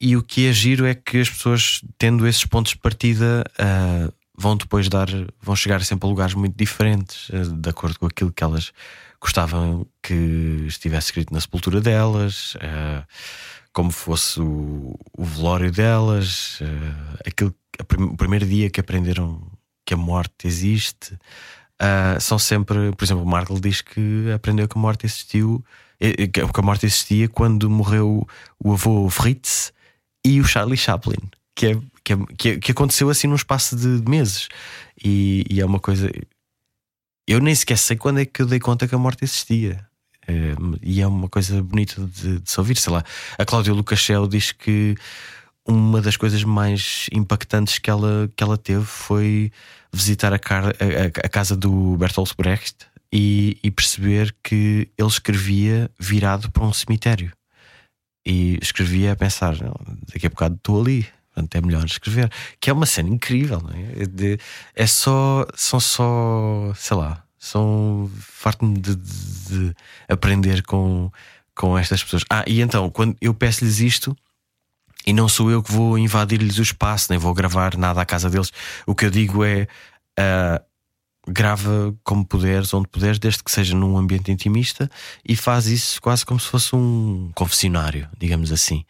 e 0.01 0.17
o 0.17 0.23
que 0.23 0.49
é 0.49 0.53
giro 0.53 0.87
é 0.87 0.95
que 0.95 1.21
as 1.21 1.29
pessoas, 1.29 1.83
tendo 1.99 2.27
esses 2.27 2.45
pontos 2.45 2.73
de 2.73 2.79
partida, 2.79 3.45
ah, 3.59 4.11
vão 4.37 4.57
depois 4.57 4.89
dar, 4.89 5.09
vão 5.41 5.57
chegar 5.57 5.83
sempre 5.85 6.07
a 6.07 6.11
lugares 6.11 6.35
muito 6.35 6.57
diferentes, 6.57 7.31
ah, 7.33 7.45
de 7.45 7.69
acordo 7.69 7.99
com 7.99 8.07
aquilo 8.07 8.33
que 8.33 8.45
elas 8.45 8.73
gostavam 9.21 9.87
que 10.03 10.65
estivesse 10.67 11.07
escrito 11.09 11.33
na 11.33 11.41
sepultura 11.41 11.81
delas. 11.81 12.57
ah, 12.61 13.05
como 13.77 13.91
fosse 13.91 14.41
o, 14.41 14.99
o 15.13 15.23
velório 15.23 15.71
delas, 15.71 16.59
eh, 16.63 17.29
aquilo, 17.29 17.55
o 17.79 18.17
primeiro 18.17 18.47
dia 18.47 18.71
que 18.71 18.81
aprenderam 18.81 19.39
que 19.85 19.93
a 19.93 19.99
morte 19.99 20.47
existe. 20.47 21.15
São 22.19 22.39
sempre, 22.39 22.91
por 22.93 23.05
exemplo, 23.05 23.23
o 23.23 23.27
Markle 23.27 23.61
diz 23.61 23.83
que 23.83 24.33
aprendeu 24.35 24.67
que 24.67 24.79
a 24.79 24.81
morte 24.81 25.05
existiu, 25.05 25.63
eh, 26.01 26.15
eh, 26.23 26.27
que 26.27 26.41
a 26.41 26.63
morte 26.63 26.87
existia 26.87 27.29
quando 27.29 27.69
morreu 27.69 28.27
o 28.59 28.73
avô 28.73 29.11
Fritz 29.11 29.75
e 30.25 30.41
o 30.41 30.45
Charlie 30.45 30.79
Chaplin, 30.79 31.19
que, 31.55 31.67
é, 31.67 31.79
que, 32.07 32.13
é- 32.13 32.27
que, 32.39 32.49
é- 32.51 32.59
que 32.61 32.71
aconteceu 32.71 33.11
assim 33.11 33.27
num 33.27 33.35
espaço 33.35 33.75
de 33.77 34.09
meses. 34.09 34.49
E, 35.05 35.45
e 35.51 35.61
é 35.61 35.67
uma 35.67 35.81
coisa. 35.81 36.09
Eu 37.29 37.41
nem 37.41 37.53
sequer 37.55 37.77
sei 37.79 37.97
quando 37.97 38.21
é 38.21 38.25
que 38.25 38.41
eu 38.41 38.47
dei 38.47 38.61
conta 38.61 38.87
que 38.87 38.95
a 38.95 38.99
morte 38.99 39.25
existia. 39.25 39.85
Eh, 40.29 40.55
e 40.83 41.01
é 41.01 41.07
uma 41.07 41.29
coisa 41.29 41.61
bonita 41.63 42.01
de, 42.07 42.39
de 42.39 42.51
se 42.51 42.59
ouvir. 42.61 42.77
Sei 42.77 42.93
lá, 42.93 43.03
a 43.37 43.45
Cláudia 43.45 43.73
Lucachel 43.75 44.29
diz 44.29 44.53
que 44.53 44.95
uma 45.67 46.01
das 46.01 46.17
coisas 46.17 46.45
mais 46.45 47.07
impactantes 47.13 47.79
que 47.81 47.91
ela, 47.91 48.31
que 48.37 48.43
ela 48.45 48.57
teve 48.57 48.85
foi 48.85 49.51
visitar 49.93 50.33
a, 50.33 50.39
car- 50.39 50.67
a- 50.69 51.27
a- 51.27 51.29
casa 51.29 51.57
do 51.57 51.97
Bertolt 51.97 52.33
Brecht 52.39 52.77
e, 53.13 53.59
e 53.65 53.71
perceber 53.73 54.35
que 54.45 54.89
ele 54.97 55.09
escrevia 55.09 55.91
virado 55.99 56.51
para 56.53 56.65
um 56.65 56.73
cemitério. 56.73 57.33
E 58.25 58.59
escrevia 58.63 59.13
a 59.13 59.17
pensar: 59.17 59.57
"Não, 59.61 59.75
daqui 60.13 60.27
a 60.27 60.31
bocado 60.31 60.55
estou 60.57 60.81
ali. 60.81 61.07
Portanto, 61.37 61.55
é 61.55 61.61
melhor 61.61 61.85
escrever. 61.85 62.33
Que 62.59 62.71
é 62.71 62.73
uma 62.73 62.87
cena 62.87 63.11
incrível, 63.11 63.61
não 63.61 63.71
é? 63.71 64.03
É 64.03 64.07
de- 64.07 64.39
é 64.75 64.87
só, 64.87 65.47
são 65.55 65.79
só, 65.79 66.73
sei 66.75 66.97
lá, 66.97 67.23
são 67.39 68.11
farto-me 68.19 68.79
de, 68.79 68.97
de- 68.97 69.69
de 69.69 69.75
aprender 70.09 70.63
com, 70.63 71.11
com 71.55 71.77
estas 71.77 72.03
pessoas. 72.03 72.25
Ah, 72.31 72.43
e 72.47 72.63
então, 72.63 72.89
quando 72.89 73.15
eu 73.21 73.35
peço-lhes 73.35 73.81
isto, 73.81 74.17
e 75.07 75.13
não 75.13 75.29
sou 75.29 75.51
eu 75.51 75.63
que 75.63 75.71
vou 75.71 75.99
invadir-lhes 75.99 76.57
o 76.59 76.63
espaço, 76.63 77.09
nem 77.11 77.19
vou 77.19 77.35
gravar 77.35 77.77
nada 77.77 78.01
à 78.01 78.07
casa 78.07 78.31
deles, 78.31 78.51
o 78.87 78.95
que 78.95 79.05
eu 79.05 79.11
digo 79.11 79.45
é. 79.45 79.69
ah, 80.19 80.63
grava 81.29 81.93
como 82.05 82.25
puderes, 82.25 82.73
onde 82.73 82.87
puderes, 82.89 83.19
desde 83.19 83.43
que 83.43 83.51
seja 83.51 83.75
num 83.75 83.99
ambiente 83.99 84.31
intimista 84.31 84.89
e 85.29 85.35
faz 85.35 85.67
isso 85.67 86.01
quase 86.01 86.25
como 86.25 86.39
se 86.39 86.47
fosse 86.47 86.75
um 86.77 87.33
confessionário, 87.35 88.09
digamos 88.17 88.53
assim. 88.53 88.85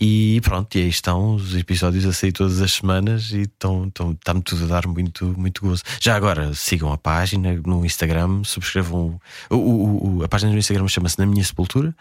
E 0.00 0.40
pronto, 0.44 0.76
e 0.78 0.82
aí 0.82 0.88
estão 0.88 1.34
os 1.34 1.56
episódios 1.56 2.06
a 2.06 2.12
sair 2.12 2.30
todas 2.30 2.60
as 2.60 2.72
semanas 2.72 3.30
e 3.32 3.42
está-me 3.42 4.42
tudo 4.44 4.64
a 4.64 4.66
dar 4.68 4.86
muito, 4.86 5.26
muito 5.36 5.60
gozo. 5.62 5.82
Já 6.00 6.14
agora 6.14 6.54
sigam 6.54 6.92
a 6.92 6.96
página 6.98 7.52
no 7.66 7.84
Instagram, 7.84 8.44
subscrevam. 8.44 9.20
O, 9.50 9.56
o- 9.56 10.18
o- 10.18 10.24
a 10.24 10.28
página 10.28 10.52
no 10.52 10.58
Instagram 10.58 10.86
chama-se 10.86 11.18
Na 11.18 11.26
Minha 11.26 11.42
Sepultura. 11.44 11.92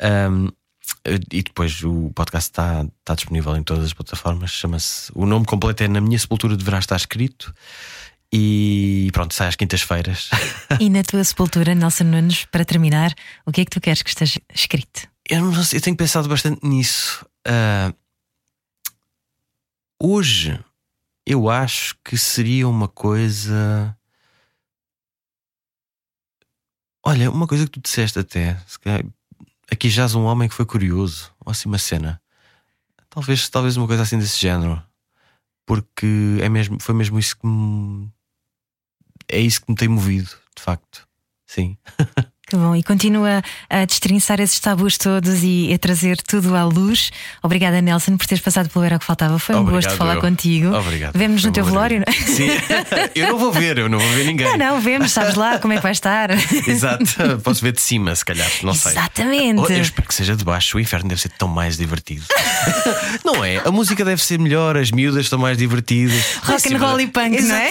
Ahm, 0.00 0.48
e 1.30 1.42
depois 1.42 1.82
o 1.84 2.10
podcast 2.14 2.50
está, 2.50 2.86
está 3.00 3.14
disponível 3.14 3.54
em 3.56 3.62
todas 3.62 3.84
as 3.84 3.92
plataformas. 3.92 4.50
Chama-se. 4.50 5.12
O 5.14 5.26
nome 5.26 5.44
completo 5.44 5.82
é 5.82 5.88
Na 5.88 6.00
Minha 6.00 6.18
Sepultura 6.18 6.56
Deverá 6.56 6.78
Estar 6.78 6.96
Escrito. 6.96 7.54
E 8.32 9.10
pronto, 9.12 9.34
sai 9.34 9.48
às 9.48 9.56
quintas-feiras. 9.56 10.30
E 10.80 10.88
na 10.88 11.02
tua 11.02 11.22
sepultura, 11.22 11.74
Nelson 11.74 12.04
Nunes, 12.04 12.46
para 12.46 12.64
terminar, 12.64 13.12
o 13.44 13.52
que 13.52 13.60
é 13.60 13.64
que 13.66 13.70
tu 13.70 13.78
queres 13.80 14.00
que 14.02 14.08
esteja 14.08 14.40
escrito? 14.54 15.06
Eu, 15.28 15.42
não 15.42 15.62
sei, 15.62 15.78
eu 15.78 15.82
tenho 15.82 15.96
pensado 15.96 16.28
bastante 16.30 16.66
nisso. 16.66 17.26
Ah, 17.46 17.92
hoje, 20.00 20.58
eu 21.26 21.48
acho 21.48 21.96
que 22.04 22.16
seria 22.16 22.68
uma 22.68 22.88
coisa. 22.88 23.96
Olha, 27.04 27.30
uma 27.30 27.46
coisa 27.48 27.64
que 27.64 27.72
tu 27.72 27.80
disseste 27.80 28.18
até. 28.18 28.56
aqui 29.70 29.88
jaz 29.90 30.14
um 30.14 30.24
homem 30.24 30.48
que 30.48 30.54
foi 30.54 30.66
curioso. 30.66 31.34
Ou 31.44 31.50
assim, 31.50 31.68
uma 31.68 31.78
cena. 31.78 32.20
Talvez, 33.10 33.48
talvez 33.48 33.76
uma 33.76 33.86
coisa 33.86 34.02
assim 34.02 34.18
desse 34.18 34.40
género. 34.40 34.82
Porque 35.66 36.38
é 36.40 36.48
mesmo, 36.48 36.80
foi 36.80 36.94
mesmo 36.94 37.18
isso 37.18 37.36
que 37.36 37.46
me. 37.46 38.10
É 39.28 39.38
isso 39.40 39.62
que 39.62 39.70
me 39.70 39.76
tem 39.76 39.88
movido, 39.88 40.30
de 40.56 40.62
facto. 40.62 41.08
Sim. 41.46 41.76
Que 42.52 42.56
bom, 42.58 42.76
e 42.76 42.82
continua 42.82 43.42
a 43.70 43.86
destrinçar 43.86 44.38
esses 44.38 44.60
tabus 44.60 44.98
todos 44.98 45.42
e 45.42 45.72
a 45.72 45.78
trazer 45.78 46.18
tudo 46.20 46.54
à 46.54 46.64
luz. 46.64 47.10
Obrigada, 47.42 47.80
Nelson, 47.80 48.18
por 48.18 48.26
teres 48.26 48.44
passado 48.44 48.68
pelo 48.68 48.84
Era 48.84 48.96
o 48.96 48.98
que 48.98 49.06
Faltava. 49.06 49.38
Foi 49.38 49.54
um 49.54 49.60
Obrigado, 49.60 49.84
gosto 49.84 49.96
falar 49.96 50.16
eu. 50.16 50.20
contigo. 50.20 50.76
Obrigado. 50.76 51.16
Vemo-nos 51.16 51.40
Foi 51.40 51.48
no 51.48 51.54
teu 51.54 51.64
velório, 51.64 52.00
não 52.00 52.04
é? 52.06 52.12
Sim. 52.12 52.48
eu 53.16 53.28
não 53.28 53.38
vou 53.38 53.50
ver, 53.50 53.78
eu 53.78 53.88
não 53.88 53.98
vou 53.98 54.08
ver 54.10 54.26
ninguém. 54.26 54.46
Não, 54.46 54.58
não, 54.58 54.80
vemos, 54.82 55.12
sabes 55.12 55.34
lá 55.34 55.58
como 55.58 55.72
é 55.72 55.76
que 55.76 55.82
vai 55.82 55.92
estar. 55.92 56.28
Exato, 56.68 57.06
posso 57.42 57.62
ver 57.62 57.72
de 57.72 57.80
cima, 57.80 58.14
se 58.14 58.22
calhar, 58.22 58.50
não 58.62 58.74
sei. 58.74 58.92
Exatamente. 58.92 59.58
Oh, 59.58 59.66
eu 59.72 59.80
espero 59.80 60.06
que 60.06 60.14
seja 60.14 60.36
de 60.36 60.44
baixo, 60.44 60.76
o 60.76 60.80
inferno 60.80 61.08
deve 61.08 61.22
ser 61.22 61.30
tão 61.30 61.48
mais 61.48 61.78
divertido. 61.78 62.26
não 63.24 63.42
é? 63.42 63.62
A 63.64 63.70
música 63.70 64.04
deve 64.04 64.22
ser 64.22 64.38
melhor, 64.38 64.76
as 64.76 64.90
miúdas 64.90 65.24
estão 65.24 65.38
mais 65.38 65.56
divertidas. 65.56 66.22
Rock 66.42 66.74
and 66.74 66.76
roll 66.76 67.00
e 67.00 67.06
punk, 67.06 67.40
não 67.40 67.54
é? 67.56 67.70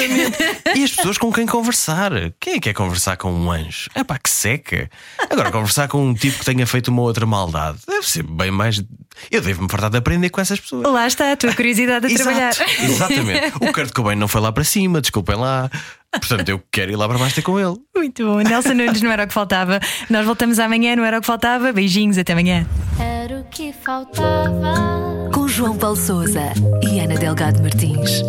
E 0.82 0.84
as 0.84 0.91
pessoas 0.91 1.17
com 1.17 1.32
quem 1.32 1.45
conversar. 1.45 2.11
Quem 2.39 2.53
é 2.53 2.55
que 2.55 2.61
quer 2.61 2.74
conversar 2.74 3.17
com 3.17 3.32
um 3.32 3.51
anjo? 3.51 3.89
É 3.93 4.03
pá, 4.03 4.17
que 4.17 4.30
seca. 4.30 4.89
Agora, 5.30 5.51
conversar 5.51 5.88
com 5.88 6.03
um 6.05 6.13
tipo 6.13 6.39
que 6.39 6.45
tenha 6.45 6.65
feito 6.65 6.88
uma 6.89 7.01
outra 7.01 7.26
maldade 7.26 7.80
deve 7.88 8.09
ser 8.09 8.24
bem 8.24 8.51
mais. 8.51 8.82
Eu 9.30 9.41
devo-me 9.41 9.67
fartar 9.69 9.89
de 9.89 9.97
aprender 9.97 10.30
com 10.30 10.41
essas 10.41 10.59
pessoas. 10.59 10.84
Lá 10.91 11.05
está 11.05 11.32
a 11.32 11.36
tua 11.38 11.53
curiosidade 11.53 12.05
a 12.07 12.09
Exato, 12.09 12.24
trabalhar. 12.24 12.55
Exatamente. 12.84 13.51
O 13.61 13.74
Kurt 13.74 13.91
Cobain 13.93 14.15
não 14.15 14.28
foi 14.28 14.41
lá 14.41 14.51
para 14.51 14.63
cima, 14.63 15.01
desculpem 15.01 15.36
lá. 15.36 15.69
Portanto, 16.11 16.49
eu 16.49 16.61
quero 16.72 16.91
ir 16.91 16.95
lá 16.95 17.07
para 17.07 17.17
baixo 17.17 17.36
ter 17.36 17.41
com 17.41 17.59
ele. 17.59 17.76
Muito 17.95 18.26
bom. 18.26 18.39
Nelson 18.39 18.74
Nunes 18.74 19.01
não 19.01 19.11
era 19.11 19.24
o 19.24 19.28
que 19.28 19.34
faltava. 19.34 19.80
Nós 20.09 20.26
voltamos 20.26 20.59
amanhã, 20.59 20.95
não 20.95 21.05
era 21.05 21.17
o 21.17 21.22
que 21.22 21.28
faltava. 21.28 21.72
Beijinhos, 21.72 22.17
até 22.17 22.34
amanhã. 22.34 22.65
Era 22.99 23.39
o 23.39 23.43
que 23.45 23.72
faltava. 23.74 25.30
Com 25.34 25.47
João 25.47 25.78
Paulo 25.78 25.95
Souza 25.95 26.53
e 26.84 26.99
Ana 26.99 27.15
Delgado 27.15 27.61
Martins. 27.61 28.22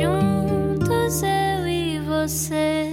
Juntos 0.00 1.22
você. 2.28 2.85